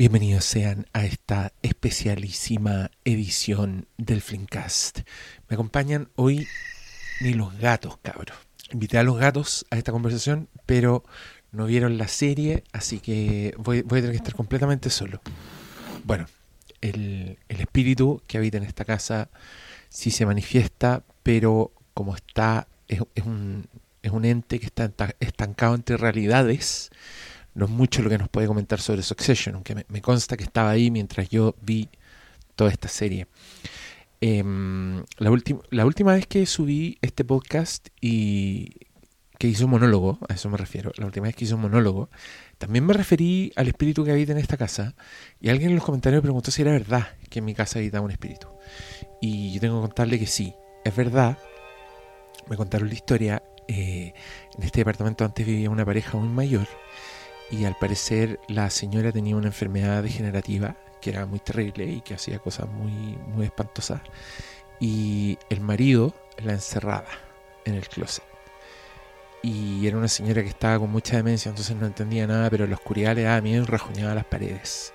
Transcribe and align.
Bienvenidos 0.00 0.46
sean 0.46 0.86
a 0.94 1.04
esta 1.04 1.52
especialísima 1.60 2.90
edición 3.04 3.86
del 3.98 4.22
Flimcast. 4.22 5.00
Me 5.46 5.56
acompañan 5.56 6.08
hoy 6.16 6.46
ni 7.20 7.34
los 7.34 7.54
gatos, 7.58 7.98
cabros. 8.00 8.34
Invité 8.72 8.96
a 8.96 9.02
los 9.02 9.18
gatos 9.18 9.66
a 9.68 9.76
esta 9.76 9.92
conversación, 9.92 10.48
pero 10.64 11.04
no 11.52 11.66
vieron 11.66 11.98
la 11.98 12.08
serie, 12.08 12.64
así 12.72 13.00
que 13.00 13.54
voy, 13.58 13.80
a 13.80 13.82
tener 13.82 14.12
que 14.12 14.16
estar 14.16 14.34
completamente 14.34 14.88
solo. 14.88 15.20
Bueno, 16.04 16.24
el, 16.80 17.36
espíritu 17.50 18.22
que 18.26 18.38
habita 18.38 18.56
en 18.56 18.64
esta 18.64 18.86
casa 18.86 19.28
sí 19.90 20.10
se 20.10 20.24
manifiesta, 20.24 21.04
pero 21.22 21.74
como 21.92 22.16
está, 22.16 22.68
es, 22.88 23.02
es 23.14 23.24
un, 23.26 23.68
es 24.00 24.12
un 24.12 24.24
ente 24.24 24.60
que 24.60 24.66
está 24.66 24.86
enta- 24.86 25.14
estancado 25.20 25.74
entre 25.74 25.98
realidades 25.98 26.90
no 27.54 27.64
es 27.64 27.70
mucho 27.70 28.02
lo 28.02 28.10
que 28.10 28.18
nos 28.18 28.28
puede 28.28 28.46
comentar 28.46 28.80
sobre 28.80 29.02
Succession, 29.02 29.54
aunque 29.54 29.74
me, 29.74 30.02
consta 30.02 30.36
que 30.36 30.44
estaba 30.44 30.70
ahí 30.70 30.90
mientras 30.90 31.28
yo 31.28 31.54
vi 31.62 31.88
toda 32.54 32.70
esta 32.70 32.88
serie. 32.88 33.26
Em, 34.20 35.02
la, 35.18 35.32
la 35.70 35.86
última 35.86 36.14
vez 36.14 36.26
que 36.26 36.44
subí 36.46 36.98
este 37.00 37.24
podcast 37.24 37.88
y 38.00 38.74
que 39.38 39.48
hice 39.48 39.64
un 39.64 39.70
monólogo, 39.70 40.18
a 40.28 40.34
eso 40.34 40.50
me 40.50 40.58
refiero, 40.58 40.92
la 40.96 41.06
última 41.06 41.26
vez 41.26 41.34
que 41.34 41.46
hice 41.46 41.54
un 41.54 41.62
monólogo, 41.62 42.10
también 42.58 42.84
me 42.84 42.92
referí 42.92 43.52
al 43.56 43.68
espíritu 43.68 44.04
que 44.04 44.12
habita 44.12 44.32
en 44.32 44.38
esta 44.38 44.58
casa 44.58 44.94
y 45.40 45.48
alguien 45.48 45.70
en 45.70 45.76
los 45.76 45.84
comentarios 45.84 46.18
me 46.18 46.24
preguntó 46.24 46.50
si 46.50 46.60
era 46.60 46.72
verdad 46.72 47.08
que 47.30 47.38
en 47.38 47.46
mi 47.46 47.54
casa 47.54 47.78
habitaba 47.78 48.04
un 48.04 48.10
espíritu. 48.10 48.48
Y 49.22 49.54
yo 49.54 49.60
tengo 49.60 49.80
que 49.80 49.88
contarle 49.88 50.18
que 50.18 50.26
sí, 50.26 50.54
es 50.84 50.94
verdad. 50.94 51.38
Me 52.48 52.56
contaron 52.56 52.88
la 52.88 52.94
historia. 52.94 53.42
eh, 53.66 54.12
en 54.58 54.62
este 54.64 54.80
departamento 54.80 55.24
antes 55.24 55.46
vivía 55.46 55.70
una 55.70 55.86
pareja 55.86 56.18
muy 56.18 56.28
mayor 56.28 56.66
y 57.50 57.64
al 57.64 57.76
parecer 57.76 58.38
la 58.46 58.70
señora 58.70 59.10
tenía 59.10 59.36
una 59.36 59.48
enfermedad 59.48 60.02
degenerativa 60.02 60.76
que 61.00 61.10
era 61.10 61.26
muy 61.26 61.40
terrible 61.40 61.84
y 61.84 62.00
que 62.00 62.14
hacía 62.14 62.38
cosas 62.38 62.68
muy, 62.68 63.18
muy 63.34 63.46
espantosas. 63.46 64.02
Y 64.78 65.38
el 65.48 65.60
marido 65.60 66.14
la 66.38 66.52
encerraba 66.52 67.08
en 67.64 67.74
el 67.74 67.88
closet. 67.88 68.24
Y 69.42 69.86
era 69.86 69.96
una 69.96 70.08
señora 70.08 70.42
que 70.42 70.48
estaba 70.48 70.78
con 70.78 70.90
mucha 70.90 71.16
demencia, 71.16 71.48
entonces 71.48 71.74
no 71.74 71.86
entendía 71.86 72.26
nada, 72.26 72.50
pero 72.50 72.64
en 72.64 72.70
la 72.70 72.76
oscuridad 72.76 73.16
le 73.16 73.22
daba 73.22 73.40
miedo 73.40 73.62
y 73.62 73.66
rajuñaba 73.66 74.14
las 74.14 74.26
paredes 74.26 74.92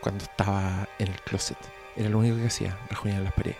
cuando 0.00 0.24
estaba 0.24 0.88
en 0.98 1.08
el 1.08 1.20
closet. 1.22 1.58
Era 1.94 2.08
lo 2.08 2.18
único 2.18 2.36
que 2.36 2.46
hacía, 2.46 2.76
rajuñar 2.90 3.22
las 3.22 3.32
paredes. 3.32 3.58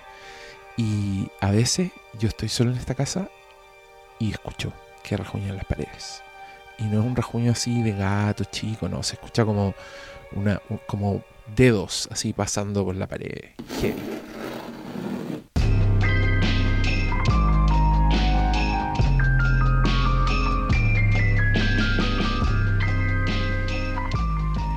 Y 0.76 1.30
a 1.40 1.50
veces 1.50 1.92
yo 2.18 2.28
estoy 2.28 2.48
solo 2.48 2.72
en 2.72 2.78
esta 2.78 2.94
casa 2.94 3.30
y 4.18 4.32
escucho 4.32 4.72
que 5.02 5.16
rajuñan 5.16 5.56
las 5.56 5.64
paredes 5.64 6.25
y 6.78 6.84
no 6.84 7.00
es 7.00 7.06
un 7.06 7.16
rajuño 7.16 7.52
así 7.52 7.82
de 7.82 7.92
gato 7.92 8.44
chico, 8.44 8.88
no, 8.88 9.02
se 9.02 9.14
escucha 9.14 9.44
como 9.44 9.74
una 10.32 10.60
un- 10.68 10.80
como 10.86 11.22
dedos 11.54 12.08
así 12.10 12.32
pasando 12.32 12.84
por 12.84 12.96
la 12.96 13.06
pared. 13.06 13.50
Heavy. 13.80 13.94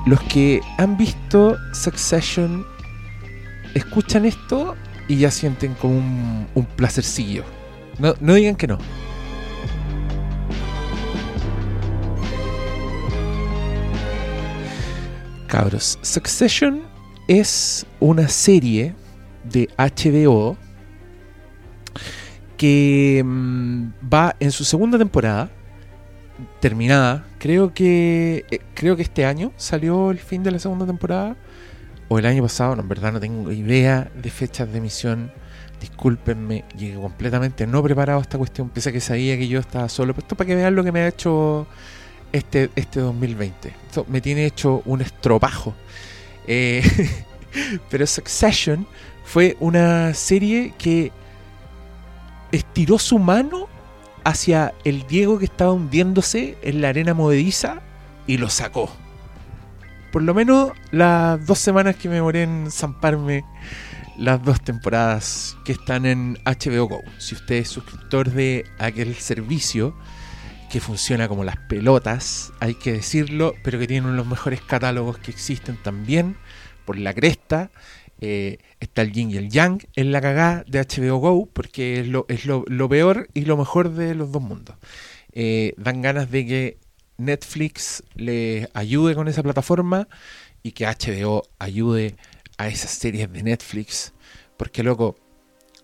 Los 0.05 0.21
que 0.21 0.61
han 0.77 0.97
visto 0.97 1.57
Succession 1.73 2.65
escuchan 3.75 4.25
esto 4.25 4.75
y 5.07 5.17
ya 5.17 5.29
sienten 5.31 5.75
como 5.75 5.97
un, 5.97 6.47
un 6.55 6.65
placercillo. 6.65 7.43
No, 7.99 8.13
no 8.19 8.33
digan 8.33 8.55
que 8.55 8.67
no. 8.67 8.77
Cabros, 15.49 15.97
Succession 16.03 16.83
es 17.27 17.87
una 17.99 18.27
serie 18.27 18.93
de 19.43 19.67
HBO 19.79 20.55
que 22.55 23.23
mm, 23.25 23.89
va 24.13 24.35
en 24.39 24.51
su 24.51 24.63
segunda 24.63 24.99
temporada 24.99 25.49
terminada. 26.59 27.25
Creo 27.39 27.73
que 27.73 28.45
eh, 28.51 28.59
creo 28.75 28.95
que 28.95 29.01
este 29.01 29.25
año 29.25 29.51
salió 29.57 30.11
el 30.11 30.19
fin 30.19 30.43
de 30.43 30.51
la 30.51 30.59
segunda 30.59 30.85
temporada 30.85 31.35
o 32.09 32.19
el 32.19 32.27
año 32.27 32.43
pasado, 32.43 32.75
no, 32.75 32.83
en 32.83 32.89
verdad 32.89 33.11
no 33.11 33.19
tengo 33.19 33.51
idea 33.51 34.11
de 34.15 34.29
fechas 34.29 34.71
de 34.71 34.77
emisión. 34.77 35.31
Discúlpenme, 35.81 36.63
llegué 36.77 36.99
completamente 36.99 37.65
no 37.65 37.81
preparado 37.81 38.19
a 38.19 38.21
esta 38.21 38.37
cuestión, 38.37 38.71
a 38.75 38.91
que 38.91 38.99
sabía 38.99 39.35
que 39.35 39.47
yo 39.47 39.59
estaba 39.59 39.89
solo. 39.89 40.13
Pero 40.13 40.25
esto 40.25 40.35
para 40.35 40.47
que 40.47 40.55
vean 40.55 40.75
lo 40.75 40.83
que 40.83 40.91
me 40.91 40.99
ha 40.99 41.07
hecho 41.07 41.65
este, 42.31 42.69
este 42.75 42.99
2020. 42.99 43.73
Esto 43.87 44.05
me 44.07 44.21
tiene 44.21 44.45
hecho 44.45 44.81
un 44.85 45.01
estropajo. 45.01 45.73
Eh, 46.47 46.83
pero 47.89 48.05
Succession 48.07 48.87
fue 49.23 49.57
una 49.59 50.13
serie 50.13 50.73
que 50.77 51.11
estiró 52.51 52.97
su 52.97 53.19
mano 53.19 53.67
hacia 54.23 54.73
el 54.83 55.05
Diego 55.07 55.39
que 55.39 55.45
estaba 55.45 55.71
hundiéndose 55.71 56.57
en 56.61 56.81
la 56.81 56.89
arena 56.89 57.13
movediza 57.13 57.81
y 58.27 58.37
lo 58.37 58.49
sacó. 58.49 58.91
Por 60.11 60.23
lo 60.23 60.33
menos 60.33 60.71
las 60.91 61.45
dos 61.45 61.59
semanas 61.59 61.95
que 61.95 62.09
me 62.09 62.15
demoré 62.15 62.43
en 62.43 62.71
zamparme 62.71 63.43
las 64.17 64.43
dos 64.43 64.61
temporadas 64.61 65.55
que 65.63 65.71
están 65.71 66.05
en 66.05 66.37
HBO 66.45 66.87
Go. 66.87 67.01
Si 67.19 67.35
usted 67.35 67.55
es 67.55 67.69
suscriptor 67.69 68.29
de 68.31 68.65
aquel 68.77 69.15
servicio, 69.15 69.95
que 70.69 70.79
funciona 70.79 71.27
como 71.27 71.43
las 71.43 71.57
pelotas, 71.57 72.53
hay 72.59 72.75
que 72.75 72.93
decirlo, 72.93 73.55
pero 73.63 73.79
que 73.79 73.87
tiene 73.87 74.01
uno 74.01 74.11
de 74.11 74.17
los 74.17 74.27
mejores 74.27 74.61
catálogos 74.61 75.17
que 75.17 75.31
existen 75.31 75.77
también, 75.77 76.37
por 76.85 76.97
la 76.97 77.13
cresta. 77.13 77.71
Eh, 78.21 78.59
está 78.79 79.01
el 79.01 79.13
yin 79.13 79.31
y 79.31 79.37
el 79.37 79.49
yang 79.49 79.81
en 79.95 80.11
la 80.11 80.21
cagada 80.21 80.63
de 80.67 80.79
HBO 80.79 81.17
Go, 81.17 81.45
porque 81.47 82.01
es 82.01 82.07
lo, 82.07 82.25
es 82.27 82.45
lo, 82.45 82.65
lo 82.67 82.89
peor 82.89 83.29
y 83.33 83.45
lo 83.45 83.57
mejor 83.57 83.93
de 83.93 84.13
los 84.13 84.31
dos 84.31 84.41
mundos. 84.41 84.75
Eh, 85.31 85.73
dan 85.77 86.01
ganas 86.01 86.29
de 86.29 86.45
que 86.45 86.77
Netflix 87.17 88.03
le 88.15 88.69
ayude 88.73 89.15
con 89.15 89.27
esa 89.27 89.43
plataforma 89.43 90.07
y 90.63 90.73
que 90.73 90.85
HBO 90.85 91.43
ayude 91.59 92.15
a 92.57 92.67
esas 92.67 92.91
series 92.91 93.31
de 93.31 93.41
Netflix, 93.43 94.13
porque 94.57 94.83
loco, 94.83 95.15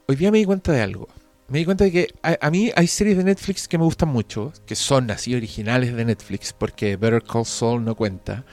hoy 0.07 0.15
día 0.15 0.31
me 0.31 0.39
di 0.39 0.45
cuenta 0.45 0.73
de 0.73 0.81
algo 0.81 1.07
me 1.47 1.59
di 1.59 1.65
cuenta 1.65 1.83
de 1.83 1.91
que 1.91 2.13
a, 2.23 2.49
mí 2.49 2.71
hay 2.75 2.87
series 2.87 3.17
de 3.17 3.23
Netflix 3.23 3.67
que 3.67 3.77
me 3.77 3.83
gustan 3.83 4.09
mucho, 4.09 4.51
que 4.65 4.75
son 4.75 5.11
así 5.11 5.35
originales 5.35 5.95
de 5.95 6.05
Netflix, 6.05 6.53
porque 6.53 6.97
Better 6.97 7.23
Call 7.23 7.45
Saul 7.45 7.83
no 7.83 7.95
cuenta. 7.95 8.45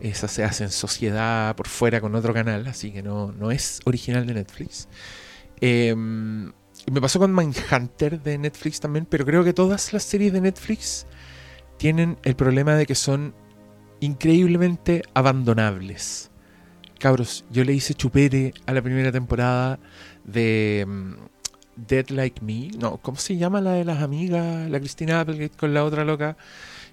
Esa 0.00 0.28
se 0.28 0.44
hace 0.44 0.64
en 0.64 0.70
sociedad 0.70 1.56
por 1.56 1.68
fuera 1.68 2.00
con 2.00 2.14
otro 2.14 2.34
canal, 2.34 2.66
así 2.66 2.92
que 2.92 3.02
no, 3.02 3.32
no 3.32 3.50
es 3.50 3.80
original 3.84 4.26
de 4.26 4.34
Netflix. 4.34 4.88
Eh, 5.60 5.94
me 5.94 7.00
pasó 7.00 7.18
con 7.18 7.34
Mindhunter 7.34 8.22
de 8.22 8.38
Netflix 8.38 8.78
también, 8.78 9.06
pero 9.06 9.24
creo 9.24 9.42
que 9.42 9.52
todas 9.52 9.92
las 9.92 10.04
series 10.04 10.32
de 10.32 10.40
Netflix 10.40 11.06
tienen 11.78 12.18
el 12.22 12.36
problema 12.36 12.74
de 12.74 12.86
que 12.86 12.94
son 12.94 13.34
increíblemente 14.00 15.02
abandonables. 15.14 16.30
Cabros, 16.98 17.44
yo 17.50 17.64
le 17.64 17.72
hice 17.72 17.94
chupete 17.94 18.54
a 18.66 18.72
la 18.72 18.82
primera 18.82 19.10
temporada 19.10 19.80
de 20.24 20.86
Dead 21.76 22.08
Like 22.08 22.42
Me, 22.42 22.70
no, 22.78 22.96
¿cómo 22.98 23.18
se 23.18 23.36
llama 23.36 23.60
la 23.60 23.72
de 23.72 23.84
las 23.84 24.02
amigas? 24.02 24.68
La 24.70 24.78
Cristina 24.78 25.20
Applegate 25.20 25.56
con 25.56 25.74
la 25.74 25.84
otra 25.84 26.04
loca, 26.04 26.36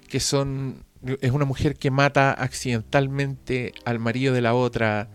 que 0.08 0.20
son, 0.20 0.84
es 1.20 1.30
una 1.30 1.44
mujer 1.44 1.76
que 1.76 1.90
mata 1.90 2.32
accidentalmente 2.32 3.72
al 3.84 3.98
marido 3.98 4.34
de 4.34 4.42
la 4.42 4.54
otra 4.54 5.08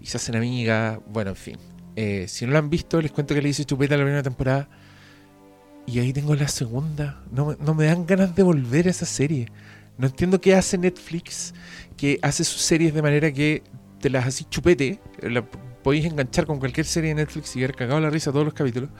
y 0.00 0.06
se 0.06 0.16
hacen 0.16 0.36
amigas, 0.36 0.98
bueno, 1.08 1.30
en 1.30 1.36
fin. 1.36 1.56
Eh, 1.96 2.26
si 2.28 2.46
no 2.46 2.52
lo 2.52 2.58
han 2.58 2.70
visto, 2.70 3.00
les 3.00 3.10
cuento 3.10 3.34
que 3.34 3.42
le 3.42 3.48
hice 3.48 3.64
chupeta 3.64 3.96
la 3.96 4.04
primera 4.04 4.22
temporada 4.22 4.68
y 5.86 6.00
ahí 6.00 6.12
tengo 6.12 6.34
la 6.34 6.48
segunda. 6.48 7.22
No, 7.30 7.56
no 7.58 7.74
me 7.74 7.86
dan 7.86 8.06
ganas 8.06 8.34
de 8.34 8.42
volver 8.42 8.86
a 8.86 8.90
esa 8.90 9.06
serie. 9.06 9.46
No 9.98 10.08
entiendo 10.08 10.40
qué 10.40 10.54
hace 10.54 10.76
Netflix, 10.76 11.54
que 11.96 12.18
hace 12.22 12.44
sus 12.44 12.60
series 12.60 12.92
de 12.92 13.02
manera 13.02 13.32
que 13.32 13.62
te 14.00 14.10
las 14.10 14.26
así 14.26 14.44
chupete, 14.44 15.00
la 15.22 15.44
podéis 15.86 16.06
enganchar 16.06 16.46
con 16.46 16.58
cualquier 16.58 16.84
serie 16.84 17.10
de 17.10 17.14
Netflix 17.22 17.54
y 17.54 17.60
haber 17.60 17.76
cagado 17.76 18.00
la 18.00 18.10
risa 18.10 18.32
todos 18.32 18.44
los 18.44 18.54
capítulos, 18.54 18.90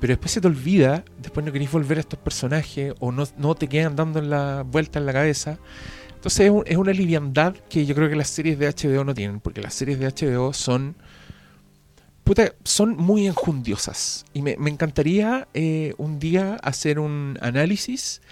pero 0.00 0.10
después 0.10 0.32
se 0.32 0.40
te 0.40 0.48
olvida, 0.48 1.04
después 1.22 1.46
no 1.46 1.52
queréis 1.52 1.70
volver 1.70 1.98
a 1.98 2.00
estos 2.00 2.18
personajes 2.18 2.92
o 2.98 3.12
no, 3.12 3.54
te 3.54 3.68
quedan 3.68 3.94
dando 3.94 4.20
la 4.20 4.64
vuelta 4.66 4.98
en 4.98 5.06
la 5.06 5.12
cabeza. 5.12 5.60
Entonces 6.16 6.46
es, 6.46 6.50
un- 6.50 6.64
es 6.66 6.76
una 6.76 6.90
liviandad 6.90 7.54
que 7.70 7.86
yo 7.86 7.94
creo 7.94 8.08
que 8.08 8.16
las 8.16 8.26
series 8.30 8.58
de 8.58 8.66
HBO 8.66 9.04
no 9.04 9.14
tienen, 9.14 9.38
porque 9.38 9.62
las 9.62 9.74
series 9.74 10.00
de 10.00 10.06
HBO 10.08 10.52
son 10.52 10.96
puta, 12.24 12.52
son 12.64 12.96
muy 12.96 13.28
enjundiosas. 13.28 14.24
Y 14.34 14.42
me, 14.42 14.56
me 14.58 14.70
encantaría 14.70 15.46
eh, 15.54 15.94
un 15.98 16.18
día 16.18 16.56
hacer 16.64 16.98
un 16.98 17.38
análisis 17.40 18.22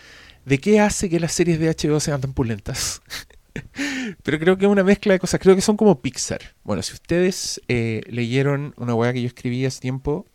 de 0.45 0.59
qué 0.59 0.81
hace 0.81 1.09
que 1.09 1.21
las 1.21 1.31
series 1.31 1.61
de 1.61 1.69
HBO 1.71 2.01
sean 2.01 2.21
tan 2.21 2.33
pulentas. 2.33 3.01
Pero 4.23 4.39
creo 4.39 4.57
que 4.57 4.65
es 4.67 4.71
una 4.71 4.85
mezcla 4.85 5.13
de 5.13 5.19
cosas. 5.19 5.41
Creo 5.41 5.55
que 5.55 5.63
son 5.63 5.77
como 5.77 6.01
Pixar. 6.01 6.41
Bueno, 6.65 6.83
si 6.83 6.93
ustedes 6.93 7.61
eh, 7.69 8.03
leyeron 8.07 8.75
una 8.77 8.95
weá 8.95 9.13
que 9.13 9.23
yo 9.23 9.29
escribí 9.29 9.65
hace 9.65 9.81
tiempo, 9.81 10.27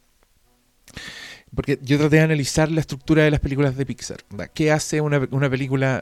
porque 1.56 1.80
yo 1.82 1.98
traté 1.98 2.18
de 2.18 2.22
analizar 2.24 2.72
la 2.72 2.82
estructura 2.82 3.24
de 3.24 3.32
las 3.32 3.40
películas 3.40 3.76
de 3.76 3.86
Pixar. 3.86 4.18
¿Qué 4.54 4.72
hace 4.72 5.02
una, 5.02 5.28
una 5.32 5.50
película 5.50 6.02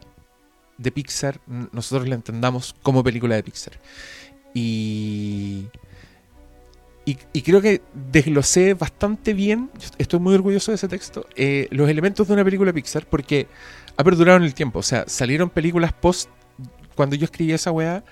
de 0.79 0.91
Pixar 0.91 1.39
nosotros 1.71 2.07
la 2.07 2.15
entendamos 2.15 2.73
como 2.81 3.03
película 3.03 3.35
de 3.35 3.43
Pixar. 3.43 3.73
Y, 4.53 5.67
y, 7.05 7.41
creo 7.43 7.61
que 7.61 7.81
desglosé 8.11 8.73
bastante 8.73 9.33
bien, 9.33 9.69
estoy 9.99 10.19
muy 10.19 10.33
orgulloso 10.33 10.71
de 10.71 10.75
ese 10.75 10.87
texto, 10.87 11.27
eh, 11.35 11.67
los 11.69 11.87
elementos 11.87 12.27
de 12.27 12.33
una 12.33 12.43
película 12.43 12.73
Pixar 12.73 13.05
porque 13.05 13.47
ha 13.95 14.03
perdurado 14.03 14.37
en 14.37 14.43
el 14.43 14.55
tiempo. 14.55 14.79
O 14.79 14.83
sea, 14.83 15.03
salieron 15.07 15.49
películas 15.49 15.93
post 15.93 16.29
cuando 16.99 17.15
yo 17.15 17.23
escribí 17.23 17.53
esa 17.53 17.71
weá 17.71 18.03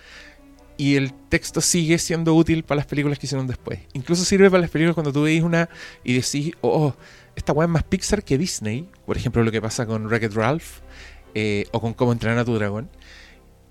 y 0.78 0.96
el 0.96 1.12
texto 1.12 1.60
sigue 1.60 1.98
siendo 1.98 2.34
útil 2.34 2.64
para 2.64 2.78
las 2.78 2.86
películas 2.86 3.20
que 3.20 3.26
hicieron 3.26 3.46
después. 3.46 3.80
Incluso 3.92 4.24
sirve 4.24 4.50
para 4.50 4.62
las 4.62 4.70
películas 4.70 4.94
cuando 4.94 5.12
tú 5.12 5.24
veis 5.24 5.44
una 5.44 5.68
y 6.06 6.14
decís, 6.14 6.54
oh, 6.62 6.94
esta 7.36 7.52
weá 7.52 7.66
es 7.66 7.70
más 7.70 7.84
Pixar 7.84 8.24
que 8.24 8.38
Disney. 8.38 8.88
Por 9.06 9.18
ejemplo, 9.18 9.44
lo 9.44 9.52
que 9.52 9.62
pasa 9.62 9.86
con 9.86 10.06
Wreck-It 10.06 10.32
Ralph 10.32 10.80
eh, 11.36 11.66
o 11.74 11.82
con 11.82 11.96
Cómo 11.96 12.14
entrenar 12.14 12.38
a 12.38 12.46
tu 12.46 12.56
dragón. 12.56 12.90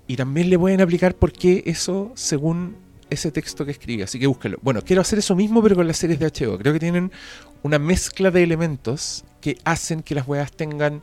Y 0.05 0.17
también 0.17 0.51
le 0.51 0.59
pueden 0.59 0.81
aplicar 0.81 1.15
por 1.15 1.31
qué 1.31 1.63
eso 1.65 2.11
según 2.13 2.75
ese 3.09 3.31
texto 3.31 3.65
que 3.65 3.71
escribe. 3.71 4.03
Así 4.03 4.19
que 4.19 4.27
búsquelo. 4.27 4.59
Bueno, 4.61 4.83
quiero 4.83 5.01
hacer 5.01 5.17
eso 5.17 5.35
mismo, 5.35 5.63
pero 5.63 5.75
con 5.75 5.87
las 5.87 5.97
series 5.97 6.19
de 6.19 6.27
HBO. 6.27 6.59
Creo 6.59 6.73
que 6.73 6.79
tienen 6.79 7.11
una 7.63 7.79
mezcla 7.79 8.29
de 8.29 8.43
elementos 8.43 9.25
que 9.41 9.57
hacen 9.63 10.03
que 10.03 10.13
las 10.13 10.27
weas 10.27 10.51
tengan 10.51 11.01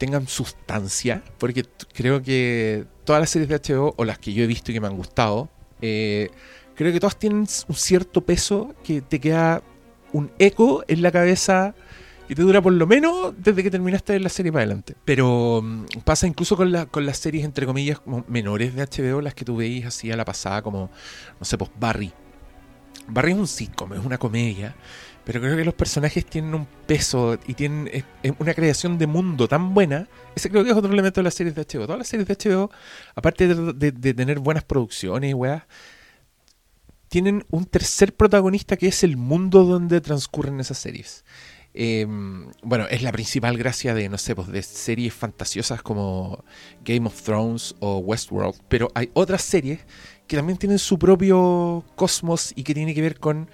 tengan 0.00 0.26
sustancia, 0.26 1.22
porque 1.36 1.66
creo 1.92 2.22
que 2.22 2.86
todas 3.04 3.20
las 3.20 3.28
series 3.28 3.50
de 3.50 3.74
HBO, 3.74 3.94
o 3.98 4.04
las 4.06 4.18
que 4.18 4.32
yo 4.32 4.42
he 4.42 4.46
visto 4.46 4.70
y 4.70 4.74
que 4.74 4.80
me 4.80 4.86
han 4.86 4.96
gustado, 4.96 5.50
eh, 5.82 6.30
creo 6.74 6.90
que 6.90 6.98
todas 6.98 7.18
tienen 7.18 7.40
un 7.40 7.74
cierto 7.74 8.22
peso 8.22 8.74
que 8.82 9.02
te 9.02 9.20
queda 9.20 9.62
un 10.14 10.32
eco 10.38 10.82
en 10.88 11.02
la 11.02 11.12
cabeza 11.12 11.74
y 12.30 12.34
te 12.34 12.40
dura 12.40 12.62
por 12.62 12.72
lo 12.72 12.86
menos 12.86 13.34
desde 13.36 13.62
que 13.62 13.70
terminaste 13.70 14.18
la 14.18 14.30
serie 14.30 14.50
para 14.50 14.62
adelante. 14.62 14.96
Pero 15.04 15.60
mm, 15.62 15.84
pasa 16.02 16.26
incluso 16.26 16.56
con, 16.56 16.72
con 16.86 17.04
las 17.04 17.18
series, 17.18 17.44
entre 17.44 17.66
comillas, 17.66 18.00
menores 18.26 18.74
de 18.74 18.86
HBO, 18.86 19.20
las 19.20 19.34
que 19.34 19.44
tú 19.44 19.56
veis 19.56 19.84
así 19.84 20.10
a 20.10 20.16
la 20.16 20.24
pasada, 20.24 20.62
como, 20.62 20.90
no 21.38 21.44
sé, 21.44 21.58
pues 21.58 21.70
Barry. 21.78 22.10
Barry 23.06 23.32
es 23.32 23.38
un 23.38 23.48
sitcom, 23.48 23.92
es 23.92 24.02
una 24.02 24.16
comedia, 24.16 24.74
pero 25.30 25.42
creo 25.42 25.56
que 25.56 25.64
los 25.64 25.74
personajes 25.74 26.26
tienen 26.26 26.56
un 26.56 26.66
peso 26.88 27.38
y 27.46 27.54
tienen 27.54 28.04
una 28.40 28.52
creación 28.52 28.98
de 28.98 29.06
mundo 29.06 29.46
tan 29.46 29.74
buena. 29.74 30.08
Ese 30.34 30.50
creo 30.50 30.64
que 30.64 30.70
es 30.70 30.76
otro 30.76 30.92
elemento 30.92 31.20
de 31.20 31.22
las 31.22 31.34
series 31.34 31.54
de 31.54 31.62
HBO. 31.62 31.86
Todas 31.86 31.98
las 31.98 32.08
series 32.08 32.26
de 32.26 32.34
HBO, 32.34 32.68
aparte 33.14 33.46
de, 33.46 33.92
tener 34.12 34.40
buenas 34.40 34.64
producciones 34.64 35.30
y 35.30 35.34
weas, 35.34 35.62
tienen 37.06 37.46
un 37.48 37.64
tercer 37.64 38.12
protagonista 38.12 38.76
que 38.76 38.88
es 38.88 39.04
el 39.04 39.16
mundo 39.16 39.62
donde 39.62 40.00
transcurren 40.00 40.58
esas 40.58 40.78
series. 40.78 41.24
Em, 41.74 42.50
bueno, 42.64 42.88
es 42.88 43.02
la 43.02 43.12
principal 43.12 43.56
gracia 43.56 43.94
de, 43.94 44.08
no 44.08 44.18
sé, 44.18 44.34
pues 44.34 44.48
de 44.48 44.64
series 44.64 45.14
fantasiosas 45.14 45.80
como 45.80 46.44
Game 46.84 47.06
of 47.06 47.22
Thrones 47.22 47.76
o 47.78 47.98
Westworld, 47.98 48.62
pero 48.68 48.90
hay 48.96 49.10
otras 49.12 49.42
series 49.42 49.78
que 50.26 50.36
también 50.36 50.58
tienen 50.58 50.80
su 50.80 50.98
propio 50.98 51.84
cosmos 51.94 52.52
y 52.56 52.64
que 52.64 52.74
tiene 52.74 52.96
que 52.96 53.02
ver 53.02 53.20
con 53.20 53.48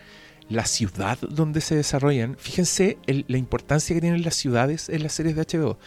la 0.48 0.64
ciudad 0.66 1.18
donde 1.20 1.60
se 1.60 1.76
desarrollan. 1.76 2.36
Fíjense 2.38 2.98
la 3.06 3.38
importancia 3.38 3.94
que 3.94 4.00
tienen 4.00 4.22
las 4.22 4.34
ciudades 4.34 4.88
en 4.88 5.02
las 5.02 5.12
series 5.12 5.36
de 5.36 5.42
HBO. 5.42 5.78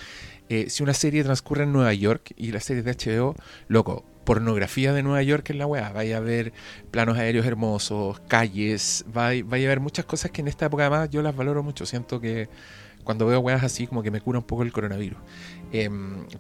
Eh, 0.50 0.70
si 0.70 0.82
una 0.82 0.94
serie 0.94 1.24
transcurre 1.24 1.64
en 1.64 1.72
Nueva 1.72 1.94
York 1.94 2.34
y 2.36 2.52
las 2.52 2.64
series 2.64 2.84
de 2.84 2.94
HBO, 2.94 3.36
loco, 3.68 4.04
pornografía 4.30 4.94
de 4.94 5.04
Nueva 5.04 5.24
York 5.24 5.50
en 5.50 5.60
la 5.60 5.66
weá. 5.66 5.92
Vaya 5.92 6.18
a 6.18 6.20
ver 6.20 6.54
planos 6.92 7.18
aéreos 7.18 7.46
hermosos, 7.46 8.20
calles, 8.28 9.06
vaya, 9.14 9.44
a 9.44 9.70
ver 9.70 9.80
muchas 9.80 10.06
cosas 10.06 10.32
que 10.32 10.42
en 10.42 10.48
esta 10.48 10.68
época 10.68 10.86
además 10.88 11.10
yo 11.10 11.22
las 11.22 11.36
valoro 11.36 11.64
mucho. 11.64 11.86
Siento 11.86 12.20
que 12.20 12.50
cuando 13.04 13.26
veo 13.26 13.40
weas 13.40 13.64
así 13.64 13.88
como 13.88 14.04
que 14.04 14.12
me 14.12 14.22
cura 14.22 14.40
un 14.40 14.46
poco 14.46 14.64
el 14.64 14.72
coronavirus. 14.72 15.18
Eh, 15.72 15.90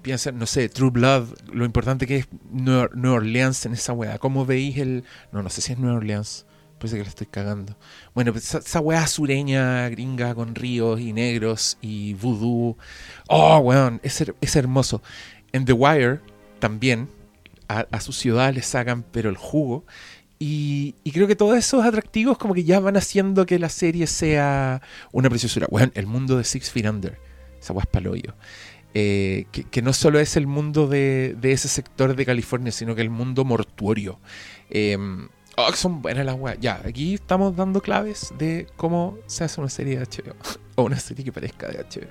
piensa, 0.01 0.31
no 0.31 0.45
sé, 0.45 0.69
True 0.69 0.91
Blood, 0.91 1.29
lo 1.51 1.65
importante 1.65 2.05
que 2.05 2.17
es 2.17 2.27
Nueva, 2.51 2.89
Orleans 3.11 3.65
en 3.65 3.73
esa 3.73 3.93
wea. 3.93 4.17
¿Cómo 4.17 4.45
veis 4.45 4.77
el... 4.77 5.03
No, 5.31 5.41
no 5.41 5.49
sé 5.49 5.61
si 5.61 5.73
es 5.73 5.79
Nueva 5.79 5.97
Orleans. 5.97 6.45
Parece 6.79 6.95
que 6.95 7.03
la 7.03 7.09
estoy 7.09 7.27
cagando. 7.27 7.75
Bueno, 8.15 8.31
pues 8.31 8.55
esa, 8.55 8.59
esa 8.59 9.07
sureña, 9.07 9.89
gringa, 9.89 10.33
con 10.33 10.55
ríos 10.55 10.99
y 11.01 11.11
negros 11.11 11.77
y 11.81 12.13
voodoo. 12.13 12.77
Oh, 13.27 13.57
weón, 13.59 13.99
es, 14.01 14.23
es 14.39 14.55
hermoso. 14.55 15.03
En 15.51 15.65
The 15.65 15.73
Wire 15.73 16.21
también, 16.59 17.09
a, 17.67 17.99
su 17.99 18.13
ciudad 18.13 18.53
le 18.53 18.61
sacan 18.61 19.03
pero 19.03 19.29
el 19.29 19.35
jugo. 19.35 19.85
Y, 20.39 20.95
y, 21.03 21.11
creo 21.11 21.27
que 21.27 21.35
todos 21.35 21.57
esos 21.57 21.83
atractivos 21.83 22.37
como 22.37 22.53
que 22.53 22.63
ya 22.63 22.79
van 22.79 22.95
haciendo 22.95 23.45
que 23.45 23.59
la 23.59 23.67
serie 23.67 24.07
sea 24.07 24.81
una 25.11 25.29
preciosura. 25.29 25.67
Bueno, 25.69 25.91
el 25.95 26.07
mundo 26.07 26.37
de 26.37 26.45
Six 26.45 26.71
Feet 26.71 26.85
Under. 26.89 27.19
Esa 27.59 27.73
weá 27.73 27.83
es 27.83 27.89
paloyo. 27.89 28.35
Eh, 28.93 29.47
que, 29.51 29.65
que, 29.65 29.81
no 29.81 29.91
solo 29.91 30.17
es 30.17 30.37
el 30.37 30.47
mundo 30.47 30.87
de, 30.87 31.35
de, 31.39 31.51
ese 31.51 31.67
sector 31.67 32.15
de 32.15 32.25
California, 32.25 32.71
sino 32.71 32.95
que 32.95 33.01
el 33.01 33.09
mundo 33.09 33.43
mortuorio. 33.43 34.17
Eh, 34.69 34.97
Oh, 35.61 35.73
son 35.73 36.01
buenas 36.01 36.25
las 36.25 36.35
weas. 36.35 36.57
Ya, 36.61 36.81
aquí 36.85 37.15
estamos 37.15 37.53
dando 37.53 37.81
claves 37.81 38.33
de 38.37 38.65
cómo 38.77 39.17
se 39.25 39.43
hace 39.43 39.59
una 39.59 39.69
serie 39.69 39.99
de 39.99 40.05
HBO. 40.05 40.33
o 40.75 40.83
una 40.83 40.97
serie 40.97 41.25
que 41.25 41.33
parezca 41.33 41.67
de 41.67 41.79
HBO. 41.79 42.07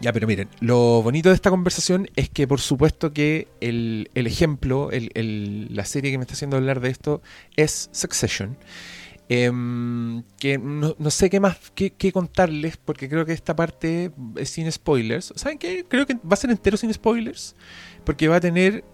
Ya, 0.00 0.12
pero 0.12 0.28
miren, 0.28 0.48
lo 0.60 1.02
bonito 1.02 1.30
de 1.30 1.34
esta 1.34 1.50
conversación 1.50 2.08
es 2.14 2.30
que 2.30 2.46
por 2.46 2.60
supuesto 2.60 3.12
que 3.12 3.48
el, 3.60 4.08
ejemplo, 4.14 4.88
la 4.92 5.84
serie 5.84 6.12
que 6.12 6.18
me 6.18 6.22
está 6.22 6.34
haciendo 6.34 6.56
hablar 6.56 6.78
de 6.78 6.90
esto 6.90 7.22
es 7.56 7.90
Succession. 7.90 8.56
Em, 9.28 10.22
que 10.38 10.58
no, 10.58 10.94
sé 11.10 11.28
qué 11.28 11.40
más 11.40 11.58
que, 11.74 12.12
contarles, 12.12 12.76
porque 12.76 13.08
creo 13.08 13.26
que 13.26 13.32
esta 13.32 13.56
parte 13.56 14.12
es 14.36 14.50
sin 14.50 14.70
spoilers. 14.70 15.32
¿Saben 15.34 15.58
qué? 15.58 15.84
Creo 15.88 16.06
que 16.06 16.14
va 16.14 16.34
a 16.34 16.36
ser 16.36 16.50
entero 16.50 16.76
sin 16.76 16.94
spoilers, 16.94 17.56
porque 18.04 18.28
va 18.28 18.36
a 18.36 18.40
tener 18.40 18.84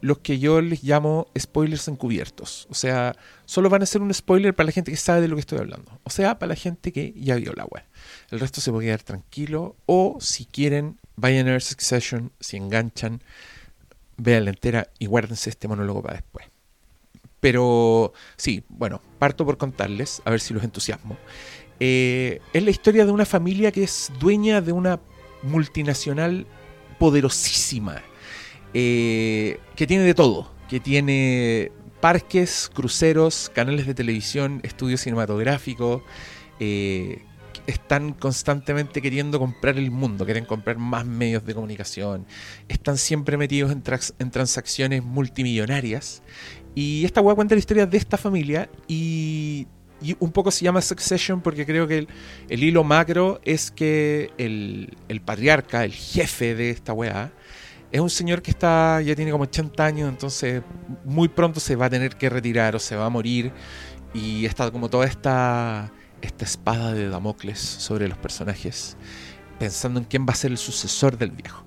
los 0.00 0.18
que 0.18 0.38
yo 0.38 0.60
les 0.60 0.82
llamo 0.82 1.28
spoilers 1.38 1.88
encubiertos. 1.88 2.66
O 2.70 2.74
sea, 2.74 3.16
solo 3.44 3.68
van 3.68 3.82
a 3.82 3.86
ser 3.86 4.02
un 4.02 4.12
spoiler 4.12 4.54
para 4.54 4.66
la 4.66 4.72
gente 4.72 4.90
que 4.90 4.96
sabe 4.96 5.20
de 5.20 5.28
lo 5.28 5.36
que 5.36 5.40
estoy 5.40 5.58
hablando. 5.58 6.00
O 6.04 6.10
sea, 6.10 6.38
para 6.38 6.50
la 6.50 6.56
gente 6.56 6.92
que 6.92 7.12
ya 7.16 7.36
vio 7.36 7.52
la 7.54 7.64
web. 7.64 7.84
El 8.30 8.40
resto 8.40 8.60
se 8.60 8.70
puede 8.70 8.86
quedar 8.86 9.02
tranquilo. 9.02 9.76
O 9.86 10.18
si 10.20 10.44
quieren, 10.44 10.98
vayan 11.16 11.48
a 11.48 11.52
ver 11.52 11.62
Succession. 11.62 12.32
Si 12.40 12.56
enganchan, 12.56 13.22
vean 14.16 14.44
la 14.44 14.50
entera 14.50 14.88
y 14.98 15.06
guárdense 15.06 15.50
este 15.50 15.68
monólogo 15.68 16.02
para 16.02 16.14
después. 16.14 16.46
Pero 17.40 18.12
sí, 18.36 18.64
bueno, 18.68 19.00
parto 19.18 19.44
por 19.44 19.58
contarles, 19.58 20.22
a 20.24 20.30
ver 20.30 20.40
si 20.40 20.54
los 20.54 20.64
entusiasmo. 20.64 21.16
Eh, 21.80 22.40
es 22.52 22.62
la 22.62 22.70
historia 22.70 23.06
de 23.06 23.12
una 23.12 23.24
familia 23.24 23.70
que 23.70 23.84
es 23.84 24.10
dueña 24.18 24.60
de 24.60 24.72
una 24.72 25.00
multinacional 25.42 26.46
poderosísima 26.98 28.02
eh, 28.74 29.58
que 29.76 29.86
tiene 29.86 30.04
de 30.04 30.14
todo, 30.14 30.50
que 30.68 30.80
tiene 30.80 31.72
parques, 32.00 32.70
cruceros, 32.72 33.50
canales 33.54 33.86
de 33.86 33.94
televisión, 33.94 34.60
estudios 34.62 35.00
cinematográficos, 35.00 36.02
eh, 36.60 37.22
están 37.66 38.14
constantemente 38.14 39.02
queriendo 39.02 39.38
comprar 39.38 39.76
el 39.76 39.90
mundo, 39.90 40.24
quieren 40.24 40.46
comprar 40.46 40.78
más 40.78 41.04
medios 41.04 41.44
de 41.44 41.54
comunicación, 41.54 42.26
están 42.66 42.96
siempre 42.96 43.36
metidos 43.36 43.72
en, 43.72 44.30
transacciones 44.30 45.04
multimillonarias. 45.04 46.22
Y 46.74 47.04
esta 47.04 47.20
a 47.20 47.34
cuenta 47.34 47.54
la 47.54 47.58
historia 47.58 47.86
de 47.86 47.98
esta 47.98 48.16
familia 48.16 48.70
y, 48.86 49.66
un 50.20 50.30
poco 50.30 50.50
se 50.50 50.64
llama 50.64 50.80
Succession 50.80 51.40
porque 51.42 51.66
creo 51.66 51.88
que 51.88 52.06
el, 52.48 52.62
hilo 52.62 52.84
macro 52.84 53.40
es 53.44 53.70
que 53.70 54.30
el, 54.38 54.96
el, 55.08 55.20
patriarca, 55.20 55.84
el 55.84 55.92
jefe 55.92 56.54
de 56.54 56.70
esta 56.70 56.92
weá, 56.92 57.32
es 57.90 58.00
un 58.00 58.10
señor 58.10 58.42
que 58.42 58.50
está 58.50 59.00
ya 59.00 59.14
tiene 59.14 59.30
como 59.30 59.44
80 59.44 59.84
años, 59.84 60.08
entonces 60.08 60.62
muy 61.04 61.28
pronto 61.28 61.60
se 61.60 61.76
va 61.76 61.86
a 61.86 61.90
tener 61.90 62.16
que 62.16 62.28
retirar 62.28 62.76
o 62.76 62.78
se 62.78 62.96
va 62.96 63.06
a 63.06 63.10
morir 63.10 63.52
y 64.14 64.44
está 64.44 64.70
como 64.70 64.88
toda 64.90 65.06
esta 65.06 65.92
esta 66.22 66.44
espada 66.44 66.92
de 66.92 67.08
Damocles 67.08 67.58
sobre 67.58 68.08
los 68.08 68.18
personajes, 68.18 68.96
pensando 69.58 70.00
en 70.00 70.06
quién 70.06 70.26
va 70.26 70.32
a 70.32 70.36
ser 70.36 70.50
el 70.50 70.58
sucesor 70.58 71.16
del 71.16 71.30
viejo. 71.30 71.64